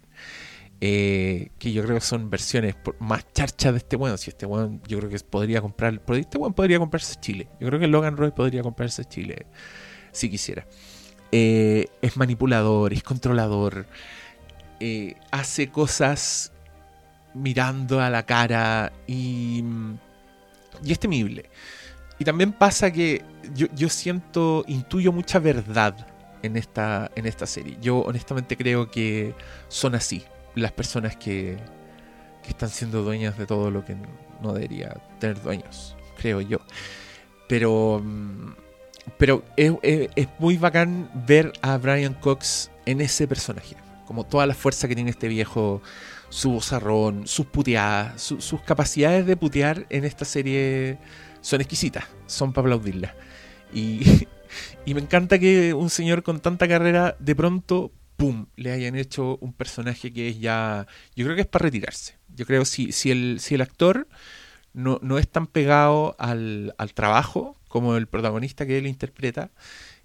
Eh, 0.82 1.50
que 1.60 1.74
yo 1.74 1.84
creo 1.84 1.96
que 1.96 2.06
son 2.06 2.30
versiones 2.30 2.76
más 3.00 3.26
charchas 3.34 3.74
de 3.74 3.78
este 3.80 3.96
weón. 3.96 4.18
Si 4.18 4.30
este 4.30 4.46
weón, 4.46 4.82
yo 4.88 5.00
creo 5.00 5.10
que 5.10 5.20
podría 5.20 5.62
comprar. 5.62 6.00
Este 6.08 6.38
weón 6.38 6.54
podría 6.54 6.80
comprarse 6.80 7.20
Chile. 7.20 7.48
Yo 7.60 7.68
creo 7.68 7.80
que 7.80 7.88
Logan 7.88 8.16
Roy 8.16 8.32
podría 8.32 8.62
comprarse 8.64 9.04
Chile 9.06 9.46
si 10.12 10.30
quisiera. 10.30 10.66
Eh, 11.32 11.88
es 12.02 12.18
manipulador, 12.18 12.94
es 12.94 13.04
controlador, 13.04 13.86
eh, 14.80 15.16
hace 15.32 15.70
cosas 15.70 16.52
mirando 17.36 18.02
a 18.02 18.10
la 18.10 18.26
cara 18.26 18.92
y, 19.06 19.64
y 20.84 20.92
es 20.92 21.00
temible. 21.00 21.50
Y 22.18 22.26
también 22.26 22.52
pasa 22.52 22.92
que 22.92 23.24
yo, 23.54 23.68
yo 23.76 23.90
siento, 23.90 24.66
intuyo 24.68 25.12
mucha 25.12 25.40
verdad 25.40 26.08
en 26.42 26.58
esta, 26.58 27.12
en 27.16 27.28
esta 27.28 27.46
serie. 27.46 27.78
Yo 27.80 28.00
honestamente 28.00 28.58
creo 28.58 28.90
que 28.90 29.36
son 29.68 29.94
así 29.94 30.24
las 30.60 30.72
personas 30.72 31.16
que, 31.16 31.58
que 32.44 32.50
están 32.50 32.70
siendo 32.70 33.04
dueñas 33.04 33.38
de 33.38 33.46
todo 33.46 33.72
lo 33.72 33.84
que 33.86 33.96
no 34.42 34.54
debería 34.54 34.96
tener 35.20 35.42
dueños, 35.42 35.96
creo 36.18 36.42
yo. 36.42 36.60
Pero, 37.48 38.02
mm, 38.04 38.54
pero 39.18 39.44
es, 39.58 39.74
es- 40.16 40.28
muy 40.40 40.58
bacán 40.58 41.10
ver 41.28 41.52
a 41.62 41.78
Brian 41.78 42.14
Cox 42.14 42.72
en 42.86 43.02
ese 43.02 43.28
personaje. 43.28 43.76
Como 44.06 44.26
toda 44.26 44.46
la 44.48 44.54
fuerza 44.56 44.88
que 44.88 44.96
tiene 44.96 45.12
este 45.12 45.28
viejo, 45.28 45.82
su 46.30 46.52
bozarrón, 46.52 47.28
sus 47.28 47.46
puteadas, 47.48 48.22
su- 48.22 48.42
sus 48.42 48.62
capacidades 48.62 49.26
de 49.26 49.36
putear 49.38 49.86
en 49.90 50.06
esta 50.06 50.26
serie 50.26 50.98
son 51.42 51.62
exquisitas, 51.62 52.06
son 52.28 52.54
para 52.54 52.66
aplaudirlas. 52.68 53.14
Y, 53.74 54.28
y 54.86 54.94
me 54.94 55.02
encanta 55.02 55.40
que 55.40 55.74
un 55.74 55.90
señor 55.90 56.24
con 56.24 56.40
tanta 56.40 56.68
carrera 56.68 57.16
de 57.20 57.36
pronto, 57.36 57.92
¡pum!, 58.20 58.48
le 58.58 58.74
hayan 58.74 58.98
hecho 58.98 59.38
un 59.38 59.54
personaje 59.54 60.12
que 60.12 60.28
es 60.28 60.42
ya... 60.42 60.86
Yo 61.16 61.24
creo 61.24 61.38
que 61.38 61.44
es 61.44 61.48
para 61.48 61.64
retirarse. 61.64 62.18
Yo 62.36 62.46
creo 62.46 62.66
si, 62.66 62.92
si, 62.92 63.12
el, 63.12 63.40
si 63.40 63.56
el 63.56 63.62
actor 63.62 64.10
no, 64.74 65.00
no 65.02 65.18
es 65.18 65.30
tan 65.30 65.48
pegado 65.48 66.18
al, 66.20 66.76
al 66.78 66.94
trabajo 66.94 67.58
como 67.70 67.96
el 67.96 68.08
protagonista 68.08 68.66
que 68.66 68.78
él 68.78 68.88
interpreta, 68.88 69.52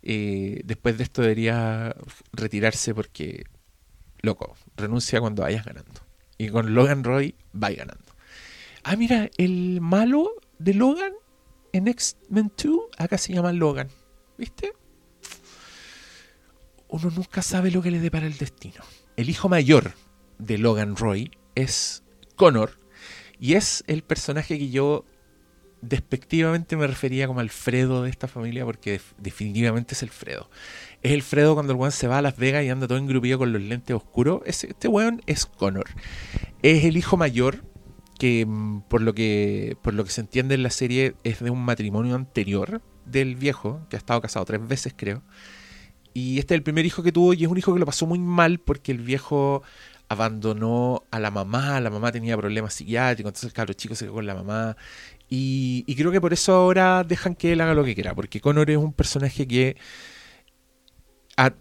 eh, 0.02 0.60
después 0.64 0.96
de 0.96 1.02
esto 1.02 1.22
debería 1.22 1.96
retirarse 2.32 2.94
porque, 2.94 3.46
loco, 4.20 4.54
renuncia 4.76 5.20
cuando 5.20 5.42
vayas 5.42 5.64
ganando. 5.64 6.00
Y 6.38 6.50
con 6.50 6.72
Logan 6.72 7.02
Roy 7.02 7.34
vais 7.52 7.76
ganando. 7.76 8.14
Ah, 8.84 8.94
mira, 8.94 9.28
el 9.38 9.80
malo 9.80 10.30
de 10.60 10.74
Logan 10.74 11.14
en 11.72 11.88
X-Men 11.88 12.52
2 12.62 12.78
acá 12.96 13.18
se 13.18 13.32
llama 13.32 13.52
Logan. 13.52 13.88
¿Viste? 14.38 14.72
Uno 16.94 17.10
nunca 17.10 17.42
sabe 17.42 17.70
lo 17.72 17.82
que 17.82 17.90
le 17.90 17.98
depara 17.98 18.26
el 18.26 18.38
destino. 18.38 18.82
El 19.16 19.28
hijo 19.28 19.48
mayor 19.48 19.94
de 20.38 20.58
Logan 20.58 20.94
Roy 20.96 21.32
es 21.56 22.04
Connor 22.36 22.78
y 23.40 23.54
es 23.54 23.82
el 23.88 24.02
personaje 24.04 24.58
que 24.58 24.70
yo 24.70 25.04
despectivamente 25.82 26.76
me 26.76 26.86
refería 26.86 27.26
como 27.26 27.40
Alfredo 27.40 28.02
de 28.04 28.10
esta 28.10 28.28
familia 28.28 28.64
porque 28.64 28.92
def- 28.92 29.12
definitivamente 29.18 29.94
es 29.94 30.02
Alfredo. 30.02 30.48
Es 31.02 31.12
el 31.12 31.22
Fredo 31.22 31.54
cuando 31.54 31.72
el 31.72 31.78
weón 31.78 31.92
se 31.92 32.06
va 32.06 32.18
a 32.18 32.22
Las 32.22 32.36
Vegas 32.36 32.64
y 32.64 32.70
anda 32.70 32.86
todo 32.86 32.96
engrupido 32.98 33.38
con 33.38 33.52
los 33.52 33.60
lentes 33.60 33.94
oscuros. 33.94 34.40
Este 34.46 34.88
weón 34.88 35.20
es 35.26 35.46
Connor. 35.46 35.86
Es 36.62 36.84
el 36.84 36.96
hijo 36.96 37.16
mayor 37.16 37.64
que 38.18 38.46
mm, 38.46 38.82
por 38.82 39.02
lo 39.02 39.14
que 39.14 39.76
por 39.82 39.94
lo 39.94 40.04
que 40.04 40.10
se 40.10 40.20
entiende 40.20 40.54
en 40.54 40.62
la 40.62 40.70
serie 40.70 41.16
es 41.24 41.40
de 41.40 41.50
un 41.50 41.62
matrimonio 41.64 42.14
anterior 42.14 42.80
del 43.04 43.34
viejo, 43.36 43.84
que 43.90 43.96
ha 43.96 43.98
estado 43.98 44.20
casado 44.22 44.44
tres 44.46 44.66
veces 44.66 44.94
creo. 44.96 45.22
Y 46.14 46.38
este 46.38 46.54
es 46.54 46.58
el 46.58 46.62
primer 46.62 46.86
hijo 46.86 47.02
que 47.02 47.12
tuvo 47.12 47.34
y 47.34 47.44
es 47.44 47.50
un 47.50 47.58
hijo 47.58 47.74
que 47.74 47.80
lo 47.80 47.86
pasó 47.86 48.06
muy 48.06 48.18
mal 48.20 48.60
porque 48.60 48.92
el 48.92 48.98
viejo 48.98 49.62
abandonó 50.08 51.02
a 51.10 51.18
la 51.18 51.30
mamá, 51.30 51.80
la 51.80 51.90
mamá 51.90 52.12
tenía 52.12 52.36
problemas 52.36 52.74
psiquiátricos, 52.74 53.30
entonces 53.30 53.48
el 53.48 53.52
cabro 53.54 53.72
chico 53.74 53.94
se 53.96 54.04
quedó 54.04 54.14
con 54.14 54.26
la 54.26 54.34
mamá. 54.34 54.76
Y, 55.28 55.84
y 55.86 55.96
creo 55.96 56.12
que 56.12 56.20
por 56.20 56.32
eso 56.32 56.54
ahora 56.54 57.02
dejan 57.04 57.34
que 57.34 57.52
él 57.52 57.60
haga 57.60 57.74
lo 57.74 57.84
que 57.84 57.94
quiera, 57.94 58.14
porque 58.14 58.40
Connor 58.40 58.70
es 58.70 58.76
un 58.76 58.92
personaje 58.92 59.48
que, 59.48 59.76
a- 61.36 61.54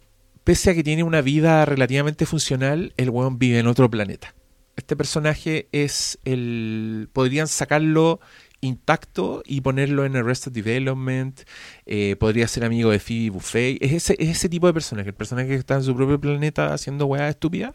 pese 0.43 0.71
a 0.71 0.73
que 0.75 0.83
tiene 0.83 1.03
una 1.03 1.21
vida 1.21 1.65
relativamente 1.65 2.25
funcional, 2.25 2.93
el 2.97 3.09
weón 3.09 3.39
vive 3.39 3.59
en 3.59 3.67
otro 3.67 3.89
planeta. 3.89 4.35
Este 4.75 4.95
personaje 4.95 5.67
es 5.71 6.19
el... 6.25 7.09
podrían 7.13 7.47
sacarlo 7.47 8.19
intacto 8.63 9.43
y 9.45 9.61
ponerlo 9.61 10.05
en 10.05 10.15
Arrested 10.15 10.51
Development, 10.51 11.41
eh, 11.85 12.15
podría 12.19 12.47
ser 12.47 12.63
amigo 12.65 12.91
de 12.91 12.99
Phoebe 12.99 13.29
Buffet, 13.29 13.77
es 13.81 13.91
ese, 13.91 14.15
es 14.19 14.29
ese 14.29 14.49
tipo 14.49 14.67
de 14.67 14.73
personaje, 14.73 15.09
el 15.09 15.15
personaje 15.15 15.49
que 15.49 15.55
está 15.55 15.75
en 15.75 15.83
su 15.83 15.95
propio 15.95 16.19
planeta 16.19 16.73
haciendo 16.73 17.05
weas 17.05 17.29
estúpidas, 17.29 17.73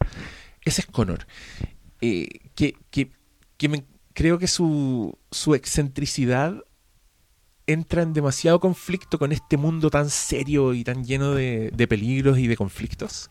ese 0.64 0.83
es 0.83 0.87
Connor. 0.87 1.27
Eh, 2.01 2.29
que, 2.55 2.77
que, 2.90 3.11
que 3.57 3.85
creo 4.14 4.38
que 4.38 4.46
su, 4.46 5.18
su 5.31 5.55
excentricidad 5.55 6.55
entra 7.66 8.03
en 8.03 8.14
demasiado 8.14 8.61
conflicto 8.61 9.18
con 9.18 9.31
este 9.31 9.57
mundo 9.57 9.90
tan 9.90 10.09
serio 10.09 10.72
y 10.74 10.85
tan 10.85 11.05
lleno 11.05 11.35
de, 11.35 11.70
de 11.74 11.87
peligros 11.87 12.38
y 12.38 12.46
de 12.46 12.57
conflictos. 12.57 13.31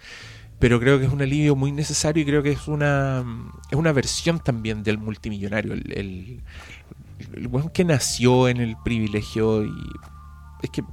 Pero 0.60 0.80
creo 0.80 0.98
que 0.98 1.06
es 1.06 1.12
un 1.12 1.22
alivio 1.22 1.56
muy 1.56 1.72
necesario 1.72 2.24
y 2.24 2.26
creo 2.26 2.42
que 2.42 2.52
es 2.52 2.68
una, 2.68 3.24
es 3.70 3.78
una 3.78 3.92
versión 3.92 4.40
también 4.40 4.84
del 4.84 4.98
multimillonario. 4.98 5.74
El, 5.74 6.42
el 7.34 7.48
weón 7.48 7.70
que 7.70 7.84
nació 7.84 8.48
en 8.48 8.58
el 8.58 8.76
privilegio 8.84 9.66
y 9.66 9.74
es 10.62 10.70
que 10.70 10.84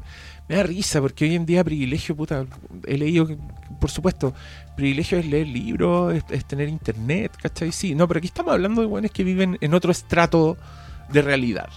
me 0.49 0.57
da 0.57 0.63
risa 0.63 1.01
porque 1.01 1.25
hoy 1.25 1.35
en 1.35 1.47
día 1.47 1.65
privilegio, 1.65 2.15
puta, 2.15 2.45
he 2.87 2.99
leído 2.99 3.27
por 3.81 3.91
supuesto, 3.91 4.35
privilegio 4.77 5.19
es 5.19 5.27
leer 5.27 5.47
libros, 5.47 6.23
es, 6.31 6.45
tener 6.45 6.69
internet, 6.69 7.37
¿cachai? 7.41 7.73
Sí, 7.73 7.95
no, 7.95 8.07
pero 8.09 8.19
aquí 8.19 8.27
estamos 8.27 8.53
hablando 8.53 8.81
de 8.81 8.87
buenos 8.87 9.11
que 9.11 9.25
viven 9.25 9.59
en 9.61 9.75
otro 9.75 9.91
estrato 9.91 10.57
de 11.11 11.23
realidad. 11.23 11.69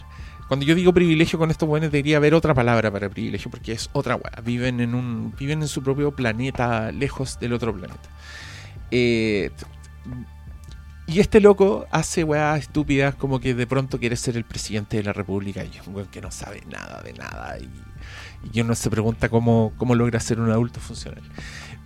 Cuando 0.47 0.65
yo 0.65 0.75
digo 0.75 0.93
privilegio 0.93 1.37
con 1.37 1.51
estos 1.51 1.67
buenos 1.67 1.91
debería 1.91 2.17
haber 2.17 2.33
otra 2.33 2.53
palabra 2.53 2.89
para 2.89 3.09
privilegio 3.09 3.51
porque 3.51 3.73
es 3.73 3.89
otra 3.91 4.15
weá. 4.15 4.41
Viven 4.41 4.79
en 4.79 4.95
un 4.95 5.33
viven 5.37 5.61
en 5.61 5.67
su 5.67 5.83
propio 5.83 6.11
planeta, 6.11 6.91
lejos 6.91 7.37
del 7.39 7.53
otro 7.53 7.73
planeta. 7.73 8.09
Eh, 8.89 9.51
y 11.07 11.19
este 11.21 11.39
loco 11.39 11.87
hace 11.91 12.23
weas 12.23 12.59
estúpidas 12.59 13.15
como 13.15 13.39
que 13.39 13.53
de 13.53 13.65
pronto 13.65 13.97
quiere 13.99 14.15
ser 14.17 14.35
el 14.35 14.43
presidente 14.43 14.97
de 14.97 15.03
la 15.03 15.13
república 15.13 15.63
y 15.63 15.77
es 15.77 15.87
un 15.87 15.95
weón 15.95 16.09
que 16.09 16.21
no 16.21 16.31
sabe 16.31 16.61
nada 16.69 17.01
de 17.01 17.13
nada 17.13 17.57
y, 17.59 17.69
y 18.53 18.61
uno 18.61 18.75
se 18.75 18.89
pregunta 18.89 19.29
cómo, 19.29 19.73
cómo 19.77 19.95
logra 19.95 20.19
ser 20.19 20.39
un 20.39 20.51
adulto 20.51 20.79
funcional. 20.79 21.23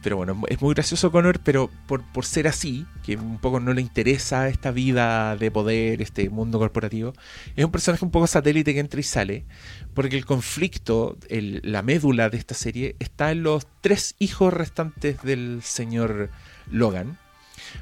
Pero 0.03 0.17
bueno, 0.17 0.41
es 0.47 0.60
muy 0.60 0.73
gracioso 0.73 1.12
Connor, 1.12 1.39
pero 1.43 1.69
por, 1.86 2.01
por 2.12 2.25
ser 2.25 2.47
así, 2.47 2.88
que 3.03 3.15
un 3.17 3.38
poco 3.38 3.60
no 3.60 3.71
le 3.71 3.81
interesa 3.81 4.49
esta 4.49 4.71
vida 4.71 5.36
de 5.36 5.51
poder, 5.51 6.01
este 6.01 6.27
mundo 6.31 6.57
corporativo, 6.57 7.13
es 7.55 7.63
un 7.63 7.69
personaje 7.71 8.03
un 8.03 8.10
poco 8.10 8.25
satélite 8.25 8.73
que 8.73 8.79
entra 8.79 8.99
y 8.99 9.03
sale, 9.03 9.45
porque 9.93 10.17
el 10.17 10.25
conflicto, 10.25 11.17
el- 11.29 11.62
la 11.63 11.84
médula 11.84 12.31
de 12.31 12.38
esta 12.38 12.55
serie, 12.55 12.95
está 12.97 13.31
en 13.31 13.43
los 13.43 13.67
tres 13.81 14.15
hijos 14.17 14.51
restantes 14.51 15.21
del 15.21 15.60
señor 15.62 16.31
Logan, 16.71 17.19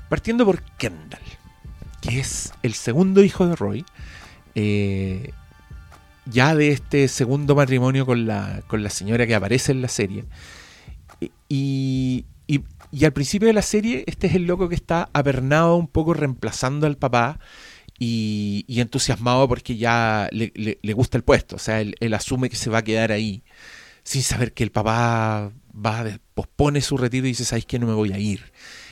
partiendo 0.10 0.46
por 0.46 0.62
Kendall, 0.78 1.22
que 2.02 2.20
es 2.20 2.54
el 2.64 2.74
segundo 2.74 3.24
hijo 3.24 3.48
de 3.48 3.56
Roy, 3.56 3.86
eh, 4.56 5.32
ya 6.26 6.56
de 6.56 6.70
este 6.72 7.08
segundo 7.08 7.56
matrimonio 7.56 8.06
con 8.06 8.26
la, 8.28 8.62
con 8.68 8.84
la 8.84 8.90
señora 8.90 9.26
que 9.28 9.36
aparece 9.36 9.72
en 9.72 9.82
la 9.82 9.88
serie. 9.88 10.26
Y, 11.48 12.26
y- 12.48 12.64
al 13.04 13.14
principio 13.14 13.48
de 13.48 13.54
la 13.54 13.62
serie, 13.62 14.04
este 14.08 14.28
es 14.28 14.36
el 14.36 14.44
loco 14.46 14.68
que 14.70 14.76
está 14.76 15.10
apernado 15.14 15.76
un 15.76 15.88
poco 15.88 16.14
reemplazando 16.14 16.88
al 16.88 16.98
papá 16.98 17.40
y, 18.00 18.66
entusiasmado 18.68 19.48
porque 19.48 19.78
ya 19.78 20.28
le, 20.32 20.52
le- 20.56 20.94
gusta 20.94 21.18
el 21.18 21.24
puesto. 21.24 21.56
O 21.58 21.60
sea, 21.60 21.82
él, 21.82 22.14
asume 22.14 22.50
que 22.50 22.56
se 22.56 22.70
va 22.70 22.80
a 22.80 22.84
quedar 22.84 23.12
ahí 23.12 23.44
sin 24.04 24.24
saber 24.24 24.54
que 24.54 24.64
el 24.64 24.72
papá 24.72 25.52
va 25.74 26.06
pospone 26.34 26.82
su 26.82 26.98
retiro 26.98 27.26
y 27.28 27.30
dice, 27.32 27.46
¿sabes 27.46 27.66
qué? 27.66 27.78
No 27.80 27.88
me 27.88 27.94
voy 27.94 28.12
a 28.14 28.20
ir. 28.20 28.52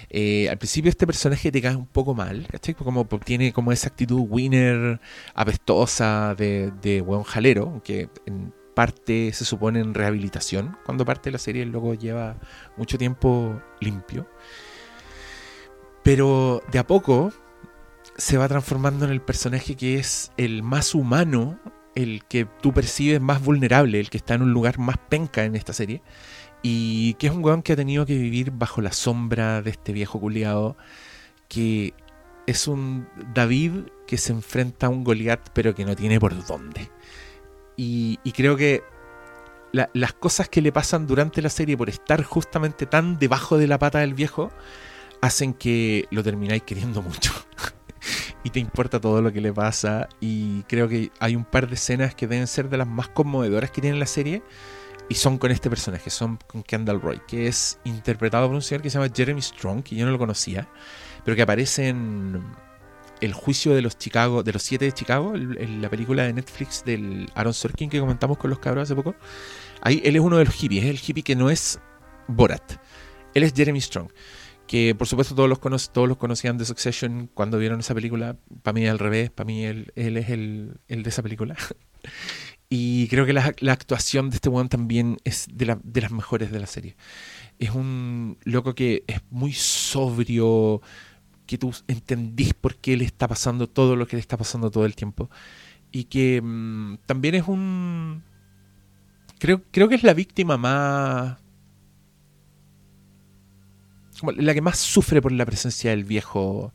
Eh, 0.10 0.50
al 0.50 0.58
principio 0.58 0.89
este 0.89 1.06
personaje 1.06 1.52
te 1.52 1.62
cae 1.62 1.76
un 1.76 1.88
poco 1.88 2.13
mal, 2.13 2.48
¿cachai? 2.48 2.74
Como 2.76 3.06
tiene 3.06 3.52
como 3.52 3.72
esa 3.72 3.89
actitud 3.89 4.26
winner, 4.30 5.02
apestosa 5.34 6.36
de, 6.36 6.72
de 6.82 7.02
buen 7.02 7.24
jalero, 7.24 7.82
que 7.84 8.10
en 8.26 8.54
parte 8.78 9.34
se 9.34 9.43
supone 9.43 9.80
en 9.80 9.96
rehabilitación. 9.96 10.78
Cuando 10.86 11.04
parte 11.04 11.32
la 11.32 11.39
serie 11.39 11.63
el 11.63 11.72
loco 11.72 11.96
lleva 11.96 12.38
mucho 12.78 12.98
tiempo 12.98 13.60
limpio. 13.82 14.30
Pero 16.04 16.62
de 16.72 16.80
a 16.80 16.86
poco 16.86 17.34
se 18.17 18.38
va 18.38 18.48
transformando 18.48 19.06
en 19.06 19.12
el 19.12 19.22
personaje 19.22 19.76
que 19.76 19.98
es 19.98 20.32
el 20.38 20.63
más 20.63 20.93
humano, 20.93 21.60
el 21.96 22.24
que 22.26 22.46
tú 22.46 22.72
percibes 22.72 23.20
más 23.20 23.43
vulnerable, 23.43 24.00
el 24.00 24.12
que 24.12 24.17
está 24.17 24.36
en 24.36 24.43
un 24.43 24.54
lugar 24.54 24.78
más 24.78 24.98
penca 25.10 25.43
en 25.43 25.56
esta 25.56 25.74
serie. 25.74 26.04
Y 26.63 27.13
que 27.15 27.28
es 27.28 27.34
un 27.34 27.43
weón 27.43 27.62
que 27.62 27.74
ha 27.74 27.76
tenido 27.76 28.06
que 28.06 28.17
vivir 28.17 28.52
bajo 28.52 28.82
la 28.82 28.91
sombra 28.91 29.62
de 29.62 29.70
este 29.70 29.93
viejo 29.93 30.20
culiado. 30.20 30.76
Que 31.48 31.93
es 32.46 32.67
un 32.67 33.08
David 33.34 33.72
que 34.08 34.17
se 34.17 34.32
enfrenta 34.32 34.88
a 34.88 34.89
un 34.89 35.04
Goliat, 35.04 35.50
pero 35.54 35.76
que 35.76 35.86
no 35.86 35.96
tiene 35.96 36.20
por 36.20 36.46
dónde. 36.48 36.89
Y, 37.76 38.17
creo 38.34 38.56
que 38.58 38.82
la- 39.72 39.89
las 39.93 40.13
cosas 40.13 40.50
que 40.50 40.62
le 40.62 40.72
pasan 40.72 41.06
durante 41.08 41.41
la 41.41 41.50
serie 41.50 41.78
por 41.78 41.89
estar 41.89 42.24
justamente 42.24 42.86
tan 42.86 43.20
debajo 43.20 43.58
de 43.58 43.67
la 43.67 43.78
pata 43.78 44.00
del 44.00 44.13
viejo 44.13 44.50
hacen 45.22 45.54
que 45.54 46.06
lo 46.10 46.24
termináis 46.24 46.63
queriendo 46.63 47.02
mucho. 47.02 47.34
y 48.43 48.50
te 48.50 48.60
importa 48.60 49.00
todo 49.00 49.22
lo 49.22 49.32
que 49.32 49.41
le 49.41 49.54
pasa. 49.54 50.08
Y 50.20 50.63
creo 50.63 50.88
que 50.88 51.12
hay 51.20 51.36
un 51.36 51.46
par 51.46 51.67
de 51.67 51.76
escenas 51.76 52.15
que 52.15 52.28
deben 52.28 52.48
ser 52.48 52.70
de 52.70 52.78
las 52.78 52.88
más 52.88 53.10
conmovedoras 53.10 53.70
que 53.72 53.82
tiene 53.82 53.98
la 54.00 54.06
serie. 54.08 54.41
Y 55.10 55.15
son 55.15 55.38
con 55.38 55.52
este 55.52 55.70
personaje, 55.70 56.10
son 56.10 56.38
con 56.48 56.63
Kendall 56.63 57.00
Roy, 57.02 57.22
que 57.28 57.48
es 57.48 57.80
interpretado 57.86 58.48
por 58.48 58.56
un 58.56 58.62
señor 58.62 58.82
que 58.82 58.89
se 58.89 59.00
llama 59.00 59.12
Jeremy 59.15 59.41
Strong, 59.41 59.84
que 59.84 59.96
yo 59.96 60.06
no 60.06 60.12
lo 60.12 60.17
conocía, 60.17 60.67
pero 61.24 61.36
que 61.36 61.41
aparece 61.43 61.88
en 61.89 62.41
El 63.22 63.34
juicio 63.34 63.74
de 63.74 63.82
los 63.82 63.98
Chicago, 63.98 64.43
de 64.43 64.54
los 64.54 64.62
siete 64.63 64.86
de 64.86 64.91
Chicago, 64.91 65.34
el- 65.34 65.82
la 65.82 65.89
película 65.89 66.24
de 66.24 66.34
Netflix 66.34 66.84
del 66.86 67.32
Aaron 67.36 67.54
Sorkin 67.54 67.89
que 67.89 68.00
comentamos 68.00 68.38
con 68.38 68.50
los 68.52 68.60
cabros 68.60 68.84
hace 68.84 68.96
poco. 68.96 69.15
Ahí 69.82 70.02
él 70.06 70.15
es 70.17 70.22
uno 70.22 70.38
de 70.38 70.46
los 70.46 70.54
hippies, 70.54 70.84
es 70.84 70.89
el 70.91 71.00
hippie 71.04 71.24
que 71.24 71.36
no 71.36 71.50
es 71.50 71.80
Borat. 72.28 72.74
Él 73.34 73.41
es 73.43 73.54
Jeremy 73.56 73.80
Strong. 73.82 74.10
Que 74.67 74.93
por 74.93 75.08
supuesto 75.08 75.34
todos 75.34 75.48
los, 75.50 75.58
cono- 75.60 75.78
todos 75.91 76.08
los 76.10 76.17
conocían 76.17 76.58
de 76.60 76.65
Succession 76.65 77.28
cuando 77.34 77.58
vieron 77.58 77.80
esa 77.80 77.96
película. 77.96 78.36
Para 78.62 78.74
mí 78.74 78.86
al 78.86 79.00
revés, 79.00 79.32
para 79.32 79.48
mí 79.48 79.63
él, 79.65 79.91
él 79.96 80.17
es 80.17 80.30
el, 80.30 80.80
el 80.89 81.02
de 81.04 81.10
esa 81.10 81.24
película. 81.24 81.56
y 82.69 83.08
creo 83.08 83.25
que 83.25 83.34
la, 83.34 83.53
la 83.60 83.73
actuación 83.73 84.30
de 84.30 84.36
este 84.38 84.49
weón 84.49 84.69
también 84.69 85.17
es 85.23 85.47
de, 85.53 85.65
la- 85.67 85.80
de 85.84 86.01
las 86.01 86.12
mejores 86.12 86.51
de 86.51 86.60
la 86.60 86.67
serie. 86.67 86.95
Es 87.60 87.71
un 87.71 88.38
loco 88.45 88.75
que 88.75 89.03
es 89.08 89.21
muy 89.32 89.53
sobrio, 89.53 90.82
que 91.47 91.58
tú 91.58 91.73
entendís 91.88 92.53
por 92.53 92.75
qué 92.77 92.97
le 92.97 93.06
está 93.06 93.27
pasando 93.27 93.67
todo 93.67 93.95
lo 93.95 94.08
que 94.08 94.17
le 94.17 94.21
está 94.21 94.38
pasando 94.38 94.71
todo 94.71 94.86
el 94.86 94.95
tiempo. 94.95 95.30
Y 95.91 96.06
que 96.06 96.41
mm, 96.43 96.97
también 97.08 97.36
es 97.36 97.47
un... 97.47 98.23
Creo, 99.39 99.63
creo 99.71 99.88
que 99.89 99.95
es 99.95 100.03
la 100.03 100.13
víctima 100.13 100.58
más... 100.58 101.38
como 104.19 104.32
la 104.32 104.53
que 104.53 104.62
más 104.62 104.80
sufre 104.80 105.21
por 105.21 105.32
la 105.32 105.45
presencia 105.45 105.91
del 105.91 106.03
viejo 106.03 106.73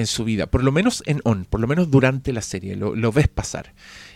en 0.00 0.06
su 0.06 0.24
vida. 0.24 0.46
Por 0.48 0.64
lo 0.64 0.72
menos 0.72 1.02
en 1.06 1.20
On, 1.24 1.44
por 1.44 1.60
lo 1.60 1.66
menos 1.68 1.90
durante 1.90 2.32
la 2.32 2.42
serie. 2.42 2.76
Lo, 2.76 3.12
ves 3.12 3.28
pasar. 3.28 3.72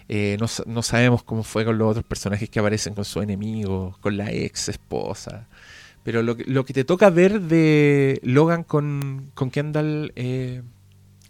Eh, 0.08 0.36
no, 0.40 0.46
no 0.66 0.82
sabemos 0.82 1.22
cómo 1.22 1.42
fue 1.44 1.64
con 1.64 1.78
los 1.78 1.90
otros 1.90 2.04
personajes 2.04 2.50
que 2.50 2.58
aparecen 2.58 2.94
con 2.94 3.04
su 3.04 3.20
enemigo, 3.22 3.96
con 4.00 4.16
la 4.16 4.32
ex 4.32 4.68
esposa. 4.68 5.48
Pero 6.02 6.22
lo, 6.22 6.36
que- 6.36 6.44
lo 6.44 6.64
que 6.64 6.74
te 6.74 6.84
toca 6.84 7.08
ver 7.10 7.40
de 7.40 8.20
Logan 8.22 8.62
con, 8.64 9.30
con 9.34 9.50
Kendall 9.50 10.12
eh, 10.16 10.62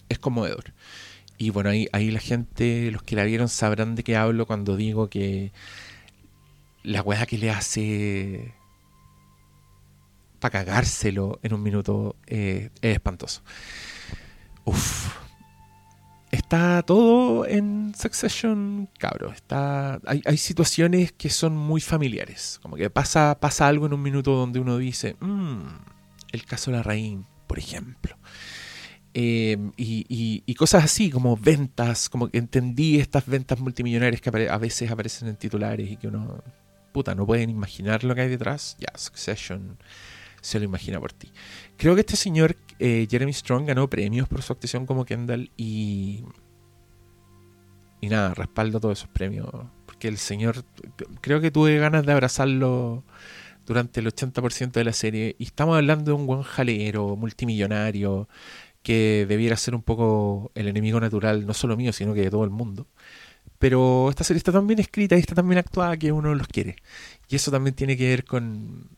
es 0.08 0.18
conmovedor. 0.18 0.72
Y 1.38 1.50
bueno, 1.50 1.70
ahí, 1.70 1.88
ahí 1.92 2.10
la 2.10 2.20
gente, 2.20 2.90
los 2.92 3.02
que 3.02 3.16
la 3.16 3.24
vieron, 3.24 3.48
sabrán 3.48 3.94
de 3.96 4.04
qué 4.04 4.16
hablo 4.16 4.46
cuando 4.46 4.76
digo 4.76 5.08
que 5.10 5.52
la 6.82 7.02
weá 7.02 7.26
que 7.26 7.38
le 7.38 7.50
hace 7.50 8.54
para 10.40 10.64
cagárselo 10.64 11.38
en 11.42 11.54
un 11.54 11.62
minuto 11.62 12.16
eh, 12.26 12.70
es 12.82 12.94
espantoso. 12.94 13.42
Uf. 14.64 15.14
Está 16.30 16.82
todo 16.82 17.46
en 17.46 17.94
Succession, 17.94 18.88
cabro. 18.98 19.30
Está, 19.30 20.00
hay, 20.04 20.36
situaciones 20.36 21.12
que 21.12 21.30
son 21.30 21.56
muy 21.56 21.80
familiares. 21.80 22.58
Como 22.60 22.76
que 22.76 22.90
pasa, 22.90 23.38
pasa 23.40 23.68
algo 23.68 23.86
en 23.86 23.92
un 23.94 24.02
minuto 24.02 24.32
donde 24.32 24.58
uno 24.58 24.76
dice, 24.78 25.16
"Mm, 25.20 25.62
el 26.32 26.44
caso 26.44 26.70
de 26.72 26.78
la 26.78 26.82
Raín, 26.82 27.24
por 27.46 27.58
ejemplo. 27.60 28.16
Eh, 29.16 29.56
y, 29.76 30.42
y- 30.44 30.54
cosas 30.56 30.82
así, 30.84 31.08
como 31.08 31.36
ventas, 31.36 32.08
como 32.08 32.28
que 32.28 32.38
entendí 32.38 32.98
estas 32.98 33.26
ventas 33.26 33.60
multimillonarias 33.60 34.20
que 34.20 34.30
a 34.48 34.58
veces 34.58 34.90
aparecen 34.90 35.28
en 35.28 35.36
titulares 35.36 35.88
y 35.88 35.96
que 35.96 36.08
uno, 36.08 36.42
puta, 36.92 37.14
no 37.14 37.24
pueden 37.24 37.48
imaginar 37.50 38.02
lo 38.02 38.14
que 38.16 38.22
hay 38.22 38.28
detrás. 38.28 38.76
Ya, 38.80 38.88
Succession 38.98 39.78
se 40.40 40.58
lo 40.58 40.64
imagina 40.64 40.98
por 41.00 41.12
ti. 41.12 41.32
Creo 41.76 41.94
que 41.94 42.00
este 42.00 42.16
señor, 42.16 42.56
eh, 42.78 43.06
Jeremy 43.10 43.32
Strong, 43.32 43.66
ganó 43.66 43.88
premios 43.88 44.28
por 44.28 44.42
su 44.42 44.52
actuación 44.52 44.86
como 44.86 45.04
Kendall 45.04 45.50
y. 45.56 46.24
Y 48.00 48.08
nada, 48.08 48.34
respaldo 48.34 48.80
todos 48.80 48.98
esos 48.98 49.10
premios. 49.10 49.48
Porque 49.86 50.08
el 50.08 50.18
señor, 50.18 50.64
creo 51.20 51.40
que 51.40 51.50
tuve 51.50 51.78
ganas 51.78 52.04
de 52.04 52.12
abrazarlo 52.12 53.04
durante 53.66 54.00
el 54.00 54.06
80% 54.06 54.72
de 54.72 54.84
la 54.84 54.92
serie. 54.92 55.36
Y 55.38 55.44
estamos 55.44 55.76
hablando 55.76 56.10
de 56.10 56.12
un 56.12 56.26
buen 56.26 56.42
jalero, 56.42 57.16
multimillonario, 57.16 58.28
que 58.82 59.24
debiera 59.28 59.56
ser 59.56 59.74
un 59.74 59.82
poco 59.82 60.52
el 60.54 60.68
enemigo 60.68 61.00
natural, 61.00 61.46
no 61.46 61.54
solo 61.54 61.76
mío, 61.76 61.92
sino 61.92 62.14
que 62.14 62.22
de 62.22 62.30
todo 62.30 62.44
el 62.44 62.50
mundo. 62.50 62.86
Pero 63.58 64.10
esta 64.10 64.24
serie 64.24 64.38
está 64.38 64.52
tan 64.52 64.66
bien 64.66 64.80
escrita 64.80 65.16
y 65.16 65.20
está 65.20 65.34
tan 65.34 65.48
bien 65.48 65.58
actuada 65.58 65.96
que 65.96 66.12
uno 66.12 66.34
los 66.34 66.48
quiere. 66.48 66.76
Y 67.28 67.36
eso 67.36 67.50
también 67.50 67.74
tiene 67.74 67.96
que 67.96 68.08
ver 68.08 68.24
con, 68.24 68.90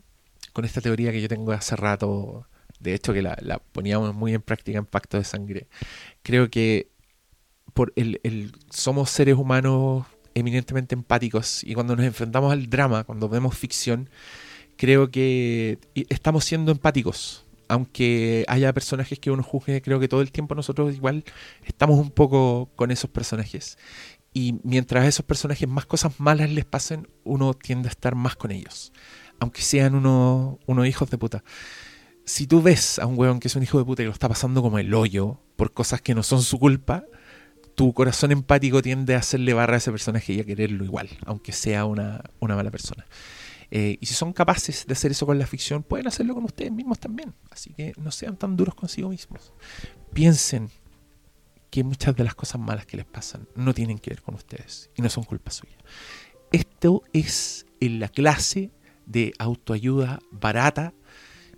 con 0.53 0.65
esta 0.65 0.81
teoría 0.81 1.13
que 1.13 1.23
yo 1.23 1.29
tengo 1.29 1.53
hace 1.53 1.77
rato, 1.77 2.49
de 2.81 2.95
hecho 2.95 3.13
que 3.13 3.23
la, 3.23 3.37
poníamos 3.73 4.15
muy 4.15 4.35
en 4.35 4.43
práctica 4.43 4.79
en 4.79 4.87
Pacto 4.87 5.17
de 5.17 5.25
Sangre. 5.25 5.69
Creo 6.23 6.51
que 6.51 6.91
por 7.75 7.93
somos 8.71 9.11
seres 9.11 9.37
humanos 9.37 10.07
eminentemente 10.35 10.95
empáticos 10.95 11.65
y 11.65 11.75
cuando 11.75 11.97
nos 11.97 12.05
enfrentamos 12.05 12.53
al 12.53 12.69
drama, 12.69 13.05
cuando 13.05 13.29
vemos 13.29 13.57
ficción, 13.57 14.11
creo 14.77 15.11
que 15.11 15.79
estamos 16.09 16.45
siendo 16.45 16.73
empáticos. 16.73 17.45
Aunque 17.69 18.45
haya 18.47 18.73
personajes 18.73 19.19
que 19.19 19.31
uno 19.31 19.43
juzgue, 19.43 19.83
creo 19.83 19.99
que 19.99 20.07
todo 20.07 20.21
el 20.21 20.31
tiempo 20.31 20.55
nosotros 20.55 20.95
igual 20.95 21.25
estamos 21.65 21.99
un 21.99 22.11
poco 22.11 22.71
con 22.77 22.93
esos 22.93 23.11
personajes. 23.11 23.77
Y 24.33 24.61
mientras 24.63 25.05
a 25.05 25.09
esos 25.09 25.25
personajes 25.25 25.67
más 25.67 25.87
cosas 25.87 26.21
malas 26.21 26.51
les 26.51 26.65
pasen, 26.65 27.09
uno 27.25 27.55
tiende 27.55 27.89
a 27.89 27.91
estar 27.91 28.15
más 28.15 28.37
con 28.37 28.53
ellos. 28.53 28.93
Aunque 29.41 29.63
sean 29.63 29.95
unos, 29.95 30.59
unos 30.67 30.87
hijos 30.87 31.11
de 31.11 31.19
puta. 31.19 31.43
Si 32.27 32.49
tú 32.49 32.61
ves 32.61 32.99
a 32.99 33.07
un 33.07 33.17
weón 33.17 33.39
que 33.39 33.47
es 33.47 33.55
un 33.55 33.63
hijo 33.63 33.79
de 33.79 33.85
puta 33.85 34.03
y 34.03 34.07
lo 34.07 34.11
está 34.11 34.29
pasando 34.29 34.61
como 34.61 34.81
el 34.81 34.93
hoyo 34.93 35.41
por 35.55 35.73
cosas 35.73 36.03
que 36.03 36.13
no 36.13 36.25
son 36.25 36.43
su 36.43 36.59
culpa, 36.59 37.05
tu 37.77 37.93
corazón 37.93 38.33
empático 38.33 38.83
tiende 38.83 39.15
a 39.15 39.19
hacerle 39.19 39.55
barra 39.55 39.75
a 39.75 39.77
ese 39.77 39.93
personaje 39.93 40.33
y 40.33 40.41
a 40.41 40.45
quererlo 40.45 40.85
igual, 40.85 41.09
aunque 41.25 41.53
sea 41.53 41.85
una, 41.85 42.25
una 42.41 42.57
mala 42.57 42.73
persona. 42.73 43.07
Eh, 43.71 43.97
y 44.01 44.07
si 44.07 44.15
son 44.15 44.33
capaces 44.33 44.87
de 44.89 44.93
hacer 44.95 45.13
eso 45.13 45.25
con 45.25 45.39
la 45.39 45.47
ficción, 45.47 45.85
pueden 45.85 46.09
hacerlo 46.09 46.35
con 46.35 46.45
ustedes 46.45 46.73
mismos 46.73 46.99
también. 46.99 47.33
Así 47.51 47.73
que 47.75 47.93
no 47.97 48.11
sean 48.11 48.37
tan 48.37 48.57
duros 48.57 48.75
consigo 48.75 49.09
mismos. 49.11 49.53
Piensen 50.13 50.69
que 51.71 51.85
muchas 51.85 52.17
de 52.17 52.25
las 52.25 52.35
cosas 52.35 52.61
malas 52.61 52.87
que 52.87 52.97
les 52.97 53.07
pasan 53.07 53.47
no 53.55 53.73
tienen 53.73 54.01
que 54.01 54.11
ver 54.11 54.23
con 54.23 54.35
ustedes 54.35 54.91
y 54.97 55.03
no 55.03 55.11
son 55.11 55.23
culpa 55.23 55.53
suya. 55.53 55.77
Esto 56.51 57.05
es 57.13 57.67
en 57.79 58.01
la 58.01 58.09
clase 58.09 58.73
de 59.05 59.33
autoayuda 59.39 60.19
barata 60.33 60.93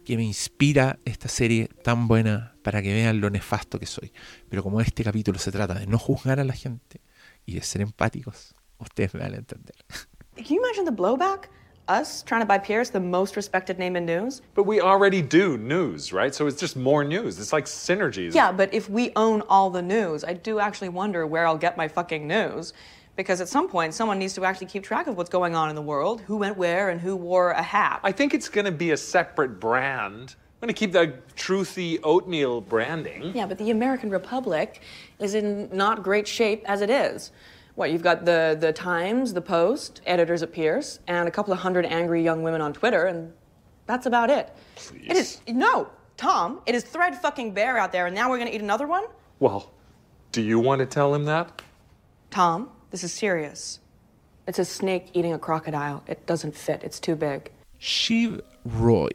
que 0.09 0.17
me 0.17 0.25
inspira 0.25 0.99
esta 1.05 1.29
serie 1.29 1.69
tan 1.85 2.09
buena 2.09 2.55
para 2.63 2.81
que 2.81 2.95
vean 2.95 3.21
lo 3.21 3.29
nefasto 3.29 3.79
que 3.79 3.85
soy. 3.85 4.11
Pero 4.49 4.63
como 4.63 4.81
este 4.81 5.05
capítulo 5.05 5.39
se 5.39 5.53
trata 5.53 5.75
de 5.75 5.87
no 5.87 5.99
juzgar 5.99 6.41
a 6.41 6.45
la 6.45 6.55
gente 6.55 7.03
y 7.45 7.57
de 7.57 7.61
ser 7.61 7.83
empáticos, 7.83 8.55
ustedes 8.79 9.13
me 9.13 9.21
van 9.21 9.35
a 9.35 9.37
entender. 9.37 9.75
Can 10.35 10.47
you 10.47 10.65
imagine 10.65 10.87
the 10.87 10.91
blowback? 10.91 11.51
Us 11.91 12.23
trying 12.25 12.41
to 12.41 12.47
buy 12.47 12.59
Pierce, 12.59 12.91
the 12.91 12.99
most 12.99 13.37
respected 13.37 13.79
name 13.79 13.97
in 13.99 14.07
news? 14.07 14.41
But 14.55 14.65
we 14.65 14.81
already 14.81 15.21
do 15.21 15.59
news, 15.59 16.11
right? 16.11 16.35
So 16.35 16.47
it's 16.47 16.59
just 16.59 16.75
more 16.75 17.05
news. 17.05 17.39
It's 17.39 17.53
like 17.53 17.67
synergies. 17.67 18.35
Yeah, 18.35 18.51
but 18.51 18.73
if 18.73 18.89
we 18.89 19.13
own 19.15 19.43
all 19.51 19.69
the 19.69 19.83
news, 19.83 20.25
I 20.25 20.33
do 20.33 20.59
actually 20.59 20.89
wonder 20.89 21.27
where 21.27 21.47
I'll 21.47 21.59
get 21.59 21.77
my 21.77 21.87
fucking 21.87 22.27
news. 22.27 22.73
Because 23.19 23.41
at 23.41 23.49
some 23.49 23.69
point, 23.69 23.95
someone 23.95 24.17
needs 24.21 24.35
to 24.35 24.45
actually 24.45 24.69
keep 24.69 24.85
track 24.85 25.09
of 25.09 25.17
what's 25.17 25.29
going 25.29 25.57
on 25.57 25.71
in 25.71 25.75
the 25.75 25.83
world, 25.83 26.21
who 26.21 26.37
went 26.37 26.57
where, 26.57 26.89
and 26.89 27.01
who 27.01 27.17
wore 27.17 27.51
a 27.51 27.61
hat. 27.61 27.99
I 28.05 28.13
think 28.13 28.33
it's 28.33 28.49
going 28.49 28.65
to 28.65 28.71
be 28.71 28.93
a 28.93 28.97
separate 28.97 29.59
brand. 29.59 30.37
I'm 30.39 30.69
going 30.69 30.73
to 30.73 30.79
keep 30.79 30.93
the 30.93 31.15
truthy 31.35 31.99
oatmeal 32.05 32.61
branding. 32.61 33.33
Yeah, 33.35 33.47
but 33.47 33.59
the 33.59 33.73
American 33.73 34.11
Republic 34.11 34.83
is 35.19 35.35
in 35.35 35.69
not 35.73 36.05
great 36.05 36.29
shape 36.29 36.63
as 36.67 36.81
it 36.81 36.91
is. 36.91 37.33
What, 37.75 37.91
you've 37.91 38.05
got 38.05 38.25
the, 38.25 38.57
the 38.59 38.73
Times, 38.73 39.33
the 39.33 39.41
Post, 39.41 40.01
editors 40.07 40.45
at 40.45 40.53
Pierce, 40.53 41.01
and 41.09 41.27
a 41.27 41.31
couple 41.33 41.53
of 41.53 41.59
hundred 41.59 41.87
angry 41.87 42.23
young 42.23 42.45
women 42.45 42.61
on 42.61 42.73
Twitter, 42.73 43.07
and 43.07 43.33
that's 43.87 44.07
about 44.07 44.31
it. 44.31 44.55
Please. 44.77 45.11
It 45.11 45.17
is, 45.17 45.41
no, 45.49 45.89
Tom, 46.17 46.61
it 46.67 46.75
is 46.77 46.85
thread 46.85 47.17
fucking 47.17 47.53
bear 47.53 47.79
out 47.79 47.91
there, 47.91 48.07
and 48.07 48.15
now 48.15 48.31
we're 48.31 48.39
gonna 48.39 48.53
eat 48.53 48.63
another 48.63 48.87
one? 48.87 49.07
Well, 49.41 49.73
do 50.31 50.41
you 50.41 50.61
want 50.61 50.79
to 50.79 50.87
tell 50.87 51.13
him 51.13 51.25
that? 51.25 51.63
Tom, 52.31 52.71
this 52.91 53.05
is 53.05 53.13
serious. 53.13 53.81
It's 54.47 54.59
a 54.59 54.65
snake 54.65 55.11
eating 55.13 55.35
a 55.35 55.39
crocodile. 55.39 56.03
It 56.07 56.27
doesn't 56.27 56.55
fit, 56.55 56.83
it's 56.83 57.01
too 57.01 57.17
big. 57.17 57.51
Shiv 57.79 58.43
Roy, 58.65 59.11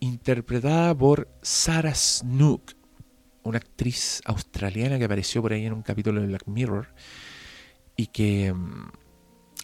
interpretada 0.00 0.94
por 0.96 1.28
Sarah 1.42 1.94
Snook, 1.94 2.74
una 3.44 3.58
actriz 3.58 4.20
australiana 4.24 4.98
que 4.98 5.04
apareció 5.04 5.42
por 5.42 5.52
ahí 5.52 5.66
en 5.66 5.72
un 5.72 5.82
capítulo 5.82 6.20
de 6.20 6.26
Black 6.26 6.46
Mirror 6.46 6.88
y 7.96 8.06
que 8.06 8.52
mm, 8.52 8.90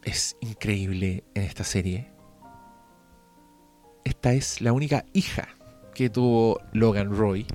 es 0.05 0.37
increíble 0.41 1.25
en 1.35 1.43
esta 1.45 1.65
serie. 1.65 2.11
Esta 4.05 4.35
es 4.35 4.61
la 4.61 4.73
única 4.73 5.07
hija 5.15 5.49
que 5.95 6.11
tuvo 6.11 6.61
Logan 6.73 7.17
Roy, 7.17 7.47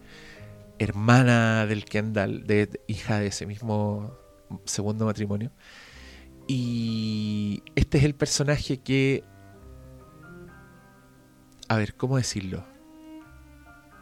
hermana 0.79 1.65
del 1.67 1.85
Kendall, 1.85 2.47
de, 2.47 2.81
hija 2.87 3.19
de 3.19 3.27
ese 3.27 3.45
mismo 3.45 4.17
segundo 4.65 5.05
matrimonio. 5.05 5.51
Y 6.47 7.61
este 7.75 7.99
es 7.99 8.03
el 8.03 8.15
personaje 8.15 8.79
que... 8.79 9.23
A 11.67 11.77
ver, 11.77 11.95
¿cómo 11.95 12.17
decirlo? 12.17 12.65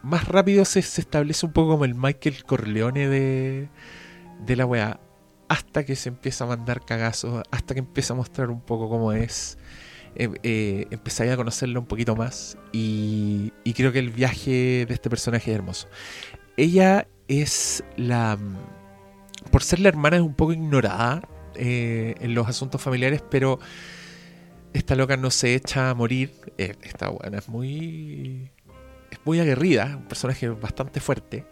Más 0.04 0.28
rápido 0.28 0.64
se, 0.64 0.80
establece 0.80 1.46
un 1.46 1.52
poco 1.52 1.72
como 1.72 1.86
el 1.86 1.96
Michael 1.96 2.46
Corleone 2.46 3.10
de, 3.10 3.70
de 4.46 4.56
la 4.56 4.66
weá 4.66 5.02
hasta 5.50 5.86
que 5.86 5.96
se 5.96 6.10
empieza 6.10 6.44
a 6.44 6.48
mandar 6.48 6.86
cagazos, 6.86 7.44
hasta 7.52 7.74
que 7.74 7.80
empieza 7.80 8.14
a 8.14 8.16
mostrar 8.18 8.50
un 8.50 8.62
poco 8.62 8.90
cómo 8.90 9.12
es. 9.12 9.58
Eh, 10.16 10.30
eh, 10.44 10.88
empezáis 10.90 11.32
a 11.32 11.38
conocerlo 11.38 11.80
un 11.80 11.86
poquito 11.86 12.16
más 12.16 12.58
y, 12.72 13.54
y, 13.64 13.74
creo 13.74 13.92
que 13.92 14.00
el 14.00 14.10
viaje 14.10 14.86
de 14.88 14.94
este 14.94 15.10
personaje 15.10 15.52
es 15.52 15.58
hermoso. 15.58 15.88
Ella 16.56 17.08
es 17.28 17.84
la... 17.98 18.38
Por 19.52 19.64
ser 19.64 19.80
la 19.80 19.90
hermana 19.90 20.18
es 20.18 20.22
un 20.22 20.34
poco 20.34 20.54
ignorada 20.54 21.22
eh, 21.56 22.16
en 22.20 22.34
los 22.34 22.48
asuntos 22.48 22.82
familiares, 22.82 23.24
pero 23.30 23.60
esta 24.74 24.96
loca 24.96 25.18
no 25.18 25.32
se 25.32 25.56
echa 25.56 25.90
a 25.90 25.94
morir. 25.94 26.32
Eh, 26.58 26.76
esta 26.82 27.10
buena 27.10 27.40
es 27.40 27.50
muy... 27.50 28.52
Es 29.10 29.20
muy 29.24 29.40
aguerrida, 29.40 29.96
un 29.98 30.08
personaje 30.08 30.50
bastante 30.50 31.00
fuerte. 31.00 31.46